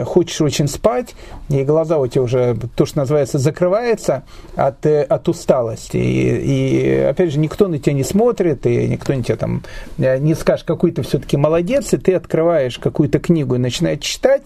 хочешь 0.05 0.41
очень 0.41 0.67
спать, 0.67 1.15
и 1.49 1.63
глаза 1.63 1.99
у 1.99 2.07
тебя 2.07 2.23
уже, 2.23 2.57
то, 2.75 2.85
что 2.85 2.99
называется, 2.99 3.39
закрывается 3.39 4.25
от, 4.55 4.85
от 4.87 5.29
усталости. 5.29 5.97
И, 5.97 6.37
и, 6.37 6.97
опять 7.01 7.33
же, 7.33 7.39
никто 7.39 7.69
на 7.69 7.79
тебя 7.79 7.93
не 7.93 8.03
смотрит, 8.03 8.67
и 8.67 8.89
никто 8.89 9.13
на 9.15 9.23
тебя 9.23 9.37
там 9.37 9.63
не 9.99 10.35
скажет, 10.35 10.67
какой 10.67 10.91
ты 10.91 11.03
все-таки 11.03 11.37
молодец, 11.37 11.93
и 11.93 11.97
ты 11.97 12.15
открываешь 12.15 12.79
какую-то 12.79 13.19
книгу 13.19 13.55
и 13.55 13.59
начинаешь 13.59 14.01
читать. 14.01 14.43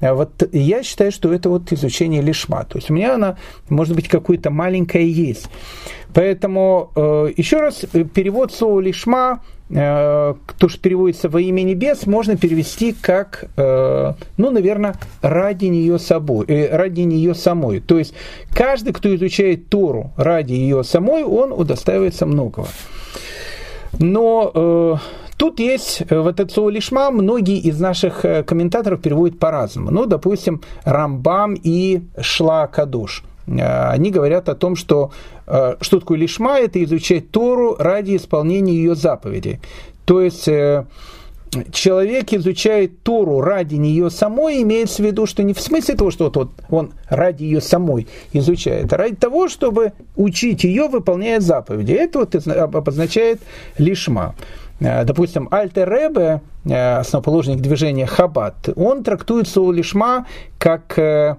Вот 0.00 0.48
я 0.52 0.82
считаю, 0.82 1.12
что 1.12 1.32
это 1.32 1.50
вот 1.50 1.72
изучение 1.72 2.22
лишма. 2.22 2.64
То 2.64 2.78
есть 2.78 2.90
у 2.90 2.94
меня 2.94 3.14
она, 3.14 3.36
может 3.68 3.94
быть, 3.94 4.08
какое-то 4.08 4.50
маленькое 4.50 5.10
есть. 5.10 5.48
Поэтому 6.14 6.90
э, 6.94 7.32
еще 7.36 7.58
раз, 7.58 7.84
э, 7.92 8.04
перевод 8.04 8.52
слова 8.52 8.80
лишма, 8.80 9.42
э, 9.68 9.74
то, 10.58 10.68
что 10.68 10.80
переводится 10.80 11.28
во 11.28 11.40
имя 11.40 11.62
небес, 11.62 12.06
можно 12.06 12.36
перевести 12.36 12.92
как, 12.92 13.44
ну, 13.56 14.50
наверное, 14.50 14.96
ради 15.22 15.66
нее, 15.66 15.98
собой, 15.98 16.68
ради 16.70 17.02
нее 17.02 17.34
самой. 17.34 17.80
То 17.80 17.98
есть 17.98 18.14
каждый, 18.52 18.92
кто 18.92 19.14
изучает 19.14 19.68
Тору 19.68 20.12
ради 20.16 20.52
ее 20.52 20.82
самой, 20.84 21.24
он 21.24 21.52
удостаивается 21.52 22.26
многого. 22.26 22.68
Но 23.98 24.98
Тут 25.36 25.58
есть 25.58 26.02
вот 26.10 26.38
это 26.38 26.52
слово 26.52 26.68
лишма, 26.68 27.10
многие 27.10 27.56
из 27.56 27.80
наших 27.80 28.26
комментаторов 28.46 29.00
переводят 29.00 29.38
по-разному. 29.38 29.90
Ну, 29.90 30.04
допустим, 30.04 30.60
Рамбам 30.84 31.54
и 31.54 32.02
Шла 32.20 32.66
Кадуш. 32.66 33.24
Они 33.50 34.10
говорят 34.10 34.48
о 34.48 34.54
том, 34.54 34.76
что 34.76 35.10
Э, 35.50 35.74
что 35.80 35.98
такое 35.98 36.16
лишма? 36.16 36.60
Это 36.60 36.82
изучать 36.84 37.30
Тору 37.30 37.74
ради 37.76 38.16
исполнения 38.16 38.72
ее 38.72 38.94
заповедей. 38.94 39.60
То 40.04 40.20
есть 40.20 40.46
э, 40.46 40.84
человек 41.72 42.32
изучает 42.32 43.02
Тору 43.02 43.40
ради 43.40 43.74
нее 43.74 44.10
самой, 44.10 44.62
имеется 44.62 45.02
в 45.02 45.06
виду, 45.06 45.26
что 45.26 45.42
не 45.42 45.52
в 45.52 45.60
смысле 45.60 45.96
того, 45.96 46.12
что 46.12 46.24
вот, 46.26 46.36
вот 46.36 46.50
он 46.70 46.92
ради 47.08 47.42
ее 47.42 47.60
самой 47.60 48.06
изучает, 48.32 48.92
а 48.92 48.96
ради 48.96 49.16
того, 49.16 49.48
чтобы 49.48 49.92
учить 50.14 50.62
ее, 50.62 50.86
выполняя 50.86 51.40
заповеди. 51.40 51.92
Это 51.92 52.20
вот 52.20 52.46
обозначает 52.46 53.40
лишма. 53.76 54.36
Э, 54.78 55.04
допустим, 55.04 55.48
Альтер 55.50 55.90
Ребе, 55.90 56.42
основоположник 56.64 57.60
движения 57.60 58.06
Хаббат, 58.06 58.68
он 58.76 59.02
трактует 59.02 59.48
слово 59.48 59.72
лишма 59.72 60.26
как 60.58 61.38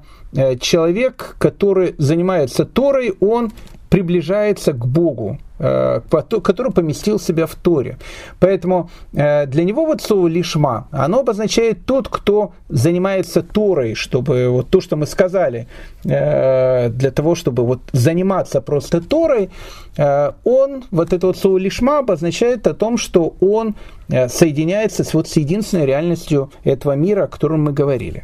человек, 0.60 1.36
который 1.40 1.96
занимается 1.98 2.66
Торой, 2.66 3.16
он 3.20 3.52
приближается 3.92 4.72
к 4.72 4.88
Богу, 4.88 5.38
э, 5.60 6.00
который 6.44 6.72
поместил 6.72 7.20
себя 7.20 7.46
в 7.46 7.56
Торе. 7.56 7.98
Поэтому 8.40 8.90
э, 9.14 9.46
для 9.48 9.66
него 9.66 9.86
вот 9.86 10.02
слово 10.02 10.30
лишма, 10.30 10.88
оно 10.92 11.20
обозначает 11.20 11.86
тот, 11.86 12.08
кто 12.08 12.54
занимается 12.70 13.42
Торой, 13.44 13.96
чтобы 13.96 14.48
вот 14.48 14.70
то, 14.70 14.80
что 14.80 14.96
мы 14.96 15.06
сказали, 15.06 15.68
э, 16.06 16.88
для 16.88 17.12
того, 17.12 17.36
чтобы 17.36 17.66
вот 17.66 17.82
заниматься 17.92 18.62
просто 18.62 19.02
Торой, 19.02 19.50
он, 19.98 20.86
вот 20.92 21.12
это 21.12 21.28
вот 21.28 21.38
слово 21.38 21.58
лишма 21.58 22.00
обозначает 22.00 22.66
о 22.68 22.74
том, 22.74 22.98
что 22.98 23.36
он 23.42 23.76
соединяется 24.08 25.04
с, 25.04 25.14
вот, 25.14 25.28
с 25.28 25.36
единственной 25.36 25.86
реальностью 25.86 26.50
этого 26.64 26.96
мира, 26.96 27.26
о 27.26 27.28
котором 27.28 27.64
мы 27.64 27.74
говорили. 27.74 28.24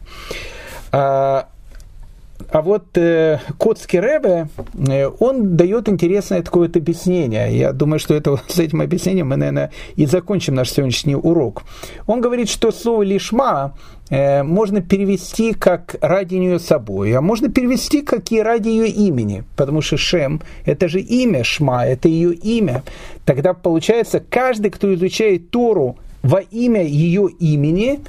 А, 2.50 2.62
вот 2.62 2.98
э, 2.98 3.40
Котский 3.58 4.00
Ребе, 4.00 4.48
э, 4.88 5.10
он 5.20 5.58
дает 5.58 5.90
интересное 5.90 6.42
такое 6.42 6.70
объяснение. 6.74 7.58
Я 7.58 7.74
думаю, 7.74 8.00
что 8.00 8.14
это, 8.14 8.40
с 8.48 8.60
этим 8.60 8.82
объяснением 8.82 9.30
мы, 9.30 9.36
наверное, 9.36 9.72
и 9.96 10.06
закончим 10.06 10.56
наш 10.56 10.72
сегодняшний 10.72 11.16
урок. 11.16 11.64
Он 12.06 12.22
говорит, 12.22 12.50
что 12.50 12.72
слово 12.72 13.04
«лишма» 13.04 13.76
э, 14.10 14.44
можно 14.44 14.82
перевести 14.82 15.54
как 15.54 15.96
«ради 16.00 16.36
нее 16.36 16.60
собой», 16.60 17.12
а 17.14 17.22
можно 17.22 17.50
перевести 17.50 18.02
как 18.02 18.32
и 18.32 18.42
«ради 18.42 18.70
ее 18.70 18.88
имени», 18.88 19.44
потому 19.58 19.82
что 19.82 19.98
Шем– 19.98 20.42
это 20.66 20.88
же 20.88 21.02
имя 21.02 21.44
Шма, 21.44 21.86
это 21.86 22.08
ее 22.08 22.34
имя. 22.34 22.84
Тогда 23.26 23.54
получается, 23.54 24.22
каждый, 24.22 24.72
кто 24.72 24.94
изучает 24.94 25.50
Тору 25.50 25.98
во 26.24 26.40
имя 26.40 26.84
ее 26.84 27.28
имени, 27.40 28.00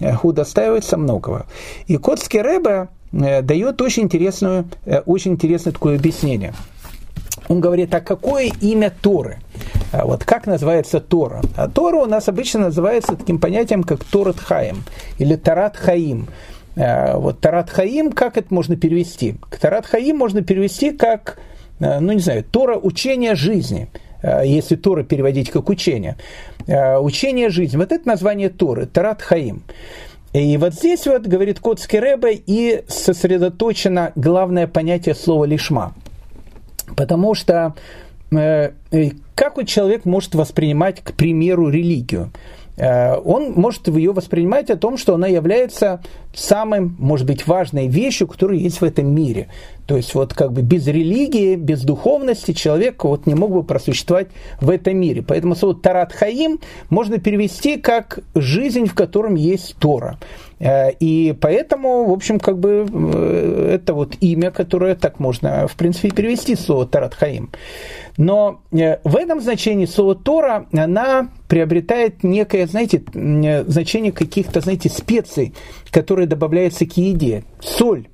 э, 0.00 0.16
удостаивается 0.22 0.98
многого. 0.98 1.46
И 1.86 1.96
Котский 1.96 2.42
Ребе 2.42 2.88
дает 3.12 3.80
очень, 3.80 4.04
интересную, 4.04 4.66
э, 4.84 5.00
очень 5.00 5.32
интересное 5.32 5.72
такое 5.72 5.96
объяснение. 5.96 6.52
Он 7.48 7.60
говорит, 7.60 7.94
а 7.94 8.00
какое 8.00 8.50
имя 8.60 8.92
Торы? 9.00 9.38
А 9.92 10.04
вот 10.04 10.24
как 10.24 10.46
называется 10.46 11.00
Тора? 11.00 11.42
А 11.56 11.68
Тора 11.68 11.98
у 11.98 12.06
нас 12.06 12.28
обычно 12.28 12.60
называется 12.60 13.14
таким 13.14 13.38
понятием, 13.38 13.84
как 13.84 14.02
Торат 14.04 14.38
Хаим 14.40 14.82
или 15.18 15.36
Тарат 15.36 15.76
Хаим. 15.76 16.26
Э, 16.74 17.16
вот 17.16 17.40
Тарат 17.40 17.70
Хаим, 17.70 18.10
как 18.12 18.36
это 18.36 18.52
можно 18.52 18.76
перевести? 18.76 19.36
Тарат 19.60 19.86
Хаим 19.86 20.16
можно 20.16 20.42
перевести 20.42 20.90
как, 20.90 21.38
ну 21.78 22.12
не 22.12 22.20
знаю, 22.20 22.44
Тора 22.44 22.76
учения 22.76 23.34
жизни 23.34 23.88
если 24.44 24.74
Тора 24.74 25.04
переводить 25.04 25.50
как 25.50 25.68
учение. 25.68 26.16
Учение 26.66 27.48
жизни. 27.48 27.76
Вот 27.76 27.92
это 27.92 28.08
название 28.08 28.48
Торы, 28.48 28.86
Тарат 28.86 29.22
Хаим. 29.22 29.62
И 30.36 30.58
вот 30.58 30.74
здесь 30.74 31.06
вот, 31.06 31.26
говорит 31.26 31.60
Котский 31.60 31.98
Рэбе, 31.98 32.34
и 32.34 32.84
сосредоточено 32.88 34.12
главное 34.16 34.66
понятие 34.66 35.14
слова 35.14 35.46
«лишма». 35.46 35.94
Потому 36.94 37.34
что 37.34 37.74
э, 38.30 38.72
э, 38.90 39.10
как 39.34 39.64
человек 39.66 40.04
может 40.04 40.34
воспринимать, 40.34 41.00
к 41.00 41.14
примеру, 41.14 41.68
религию? 41.68 42.30
он 42.78 43.52
может 43.52 43.88
ее 43.88 44.12
воспринимать 44.12 44.68
о 44.68 44.76
том, 44.76 44.98
что 44.98 45.14
она 45.14 45.26
является 45.28 46.02
самым, 46.36 46.94
может 46.98 47.26
быть, 47.26 47.46
важной 47.46 47.88
вещью, 47.88 48.28
которая 48.28 48.58
есть 48.58 48.80
в 48.80 48.84
этом 48.84 49.12
мире. 49.12 49.48
То 49.86 49.96
есть 49.96 50.14
вот 50.14 50.34
как 50.34 50.52
бы 50.52 50.62
без 50.62 50.86
религии, 50.86 51.54
без 51.54 51.82
духовности 51.82 52.52
человек 52.52 53.04
вот 53.04 53.26
не 53.26 53.34
мог 53.34 53.52
бы 53.52 53.62
просуществовать 53.62 54.28
в 54.60 54.68
этом 54.70 54.96
мире. 54.96 55.22
Поэтому 55.22 55.54
слово 55.54 55.76
Тарат 55.76 56.12
Хаим 56.12 56.60
можно 56.90 57.18
перевести 57.18 57.76
как 57.76 58.20
жизнь, 58.34 58.86
в 58.86 58.94
котором 58.94 59.36
есть 59.36 59.76
Тора. 59.78 60.18
Э, 60.58 60.90
и 60.92 61.34
поэтому, 61.40 62.06
в 62.06 62.12
общем, 62.12 62.40
как 62.40 62.58
бы 62.58 62.86
э, 62.90 63.70
это 63.74 63.94
вот 63.94 64.16
имя, 64.20 64.50
которое 64.50 64.94
так 64.94 65.20
можно, 65.20 65.68
в 65.68 65.76
принципе, 65.76 66.10
перевести 66.10 66.56
слово 66.56 66.86
Тарат 66.86 67.14
Хаим. 67.14 67.50
Но 68.16 68.60
э, 68.72 68.98
в 69.04 69.16
этом 69.16 69.40
значении 69.40 69.86
слово 69.86 70.14
Тора, 70.14 70.66
она 70.72 71.28
приобретает 71.48 72.24
некое, 72.24 72.66
знаете, 72.66 73.02
значение 73.68 74.10
каких-то, 74.10 74.60
знаете, 74.60 74.88
специй, 74.88 75.54
которые 75.90 76.25
добавляются 76.26 76.86
к 76.86 76.96
еде. 76.96 77.44
Соль 77.60 78.08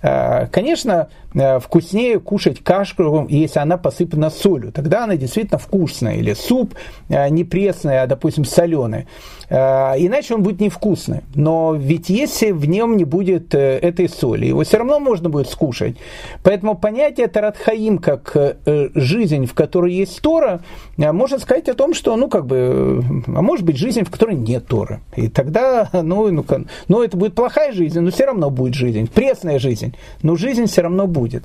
конечно, 0.00 1.08
э, 1.34 1.58
вкуснее 1.58 2.20
кушать 2.20 2.62
кашку, 2.62 3.26
если 3.28 3.58
она 3.58 3.76
посыпана 3.76 4.30
солью. 4.30 4.72
Тогда 4.72 5.04
она 5.04 5.16
действительно 5.16 5.58
вкусная. 5.58 6.16
Или 6.16 6.34
суп 6.34 6.74
э, 7.08 7.28
не 7.30 7.44
пресный, 7.44 8.00
а, 8.00 8.06
допустим, 8.06 8.44
соленый. 8.44 9.06
Иначе 9.50 10.34
он 10.34 10.42
будет 10.42 10.60
невкусный. 10.60 11.22
Но 11.34 11.74
ведь 11.74 12.10
если 12.10 12.50
в 12.50 12.66
нем 12.66 12.98
не 12.98 13.04
будет 13.04 13.54
этой 13.54 14.06
соли, 14.06 14.44
его 14.44 14.62
все 14.62 14.76
равно 14.76 15.00
можно 15.00 15.30
будет 15.30 15.48
скушать. 15.48 15.96
Поэтому 16.42 16.76
понятие 16.76 17.28
Таратхаим 17.28 17.96
как 17.96 18.36
жизнь, 18.66 19.46
в 19.46 19.54
которой 19.54 19.94
есть 19.94 20.20
Тора, 20.20 20.60
можно 20.98 21.38
сказать 21.38 21.66
о 21.70 21.74
том, 21.74 21.94
что, 21.94 22.14
ну, 22.16 22.28
как 22.28 22.44
бы, 22.44 23.02
а 23.26 23.40
может 23.40 23.64
быть, 23.64 23.78
жизнь, 23.78 24.02
в 24.04 24.10
которой 24.10 24.36
нет 24.36 24.66
Торы. 24.66 25.00
И 25.16 25.28
тогда, 25.28 25.88
ну, 25.94 26.30
ну, 26.30 26.44
ну 26.88 27.02
это 27.02 27.16
будет 27.16 27.34
плохая 27.34 27.72
жизнь, 27.72 28.00
но 28.00 28.10
все 28.10 28.26
равно 28.26 28.50
будет 28.50 28.74
жизнь. 28.74 29.08
Пресная 29.08 29.58
жизнь 29.58 29.67
жизнь, 29.68 29.94
но 30.22 30.36
жизнь 30.36 30.66
все 30.66 30.82
равно 30.82 31.06
будет. 31.06 31.44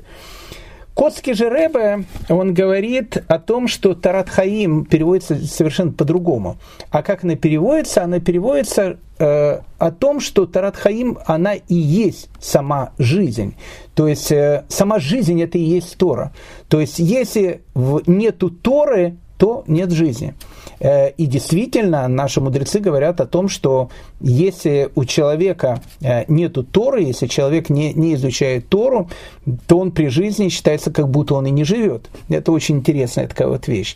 Котский 0.94 1.34
же 1.34 1.50
Ребе, 1.50 2.06
он 2.30 2.54
говорит 2.54 3.24
о 3.28 3.40
том, 3.40 3.68
что 3.68 3.96
Тарат 3.96 4.30
Хаим 4.30 4.86
переводится 4.86 5.36
совершенно 5.36 5.92
по-другому. 5.92 6.58
А 6.92 7.02
как 7.02 7.24
она 7.24 7.36
переводится? 7.36 8.04
Она 8.04 8.20
переводится 8.20 8.98
э, 9.18 9.60
о 9.80 9.92
том, 9.92 10.20
что 10.20 10.46
Тарат 10.46 10.78
Хаим, 10.78 11.18
она 11.26 11.56
и 11.56 11.74
есть 11.74 12.30
сама 12.40 12.92
жизнь. 13.00 13.56
То 13.96 14.08
есть 14.08 14.32
э, 14.32 14.66
сама 14.68 15.00
жизнь 15.00 15.42
это 15.42 15.58
и 15.58 15.64
есть 15.64 15.98
Тора. 15.98 16.32
То 16.68 16.80
есть 16.80 17.00
если 17.00 17.64
в, 17.74 18.04
нету 18.06 18.52
Торы, 18.52 19.18
то 19.40 19.64
нет 19.66 19.90
жизни. 19.90 20.36
Э, 20.80 21.12
и 21.12 21.26
действительно, 21.26 22.08
наши 22.08 22.42
мудрецы 22.42 22.80
говорят 22.80 23.22
о 23.22 23.26
том, 23.26 23.50
что 23.50 23.90
если 24.20 24.90
у 24.96 25.06
человека 25.06 25.82
э, 26.02 26.26
нету 26.28 26.64
Торы, 26.64 27.04
если 27.04 27.28
человек 27.28 27.70
не, 27.70 27.94
не 27.94 28.16
изучает 28.16 28.70
Тору, 28.70 29.10
то 29.68 29.80
он 29.80 29.92
при 29.92 30.08
жизни 30.08 30.50
считается, 30.50 30.92
как 30.92 31.10
будто 31.10 31.36
он 31.36 31.48
и 31.48 31.52
не 31.52 31.64
живет. 31.64 32.10
Это 32.30 32.52
очень 32.52 32.78
интересная 32.78 33.28
такая 33.28 33.48
вот 33.48 33.68
вещь. 33.68 33.96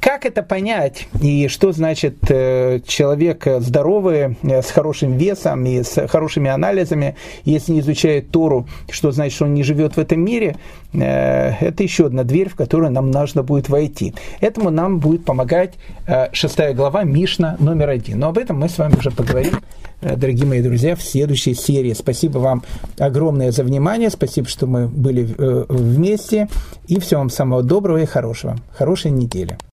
Как 0.00 0.26
это 0.26 0.42
понять 0.42 1.08
и 1.20 1.48
что 1.48 1.72
значит 1.72 2.16
э, 2.30 2.80
человек 2.86 3.46
здоровый, 3.58 4.36
с 4.42 4.70
хорошим 4.70 5.16
весом 5.16 5.64
и 5.66 5.82
с 5.82 6.06
хорошими 6.08 6.50
анализами, 6.50 7.16
если 7.44 7.72
не 7.72 7.80
изучает 7.80 8.30
Тору, 8.30 8.66
что 8.90 9.10
значит, 9.10 9.34
что 9.34 9.44
он 9.44 9.54
не 9.54 9.62
живет 9.62 9.96
в 9.96 9.98
этом 9.98 10.20
мире, 10.20 10.56
это 11.02 11.82
еще 11.82 12.06
одна 12.06 12.24
дверь, 12.24 12.48
в 12.48 12.54
которую 12.54 12.90
нам 12.92 13.10
нужно 13.10 13.42
будет 13.42 13.68
войти. 13.68 14.14
Этому 14.40 14.70
нам 14.70 14.98
будет 14.98 15.24
помогать 15.24 15.74
Э, 16.06 16.28
шестая 16.32 16.74
глава 16.74 17.04
Мишна 17.04 17.56
номер 17.58 17.88
один. 17.88 18.18
Но 18.18 18.28
об 18.28 18.38
этом 18.38 18.58
мы 18.58 18.68
с 18.68 18.76
вами 18.76 18.96
уже 18.96 19.10
поговорим, 19.10 19.54
э, 20.02 20.16
дорогие 20.16 20.46
мои 20.46 20.62
друзья, 20.62 20.96
в 20.96 21.02
следующей 21.02 21.54
серии. 21.54 21.94
Спасибо 21.94 22.38
вам 22.38 22.62
огромное 22.98 23.50
за 23.52 23.64
внимание, 23.64 24.10
спасибо, 24.10 24.48
что 24.48 24.66
мы 24.66 24.86
были 24.86 25.34
э, 25.36 25.64
вместе, 25.68 26.48
и 26.88 27.00
всего 27.00 27.20
вам 27.20 27.30
самого 27.30 27.62
доброго 27.62 27.98
и 27.98 28.06
хорошего. 28.06 28.56
Хорошей 28.76 29.12
недели. 29.12 29.56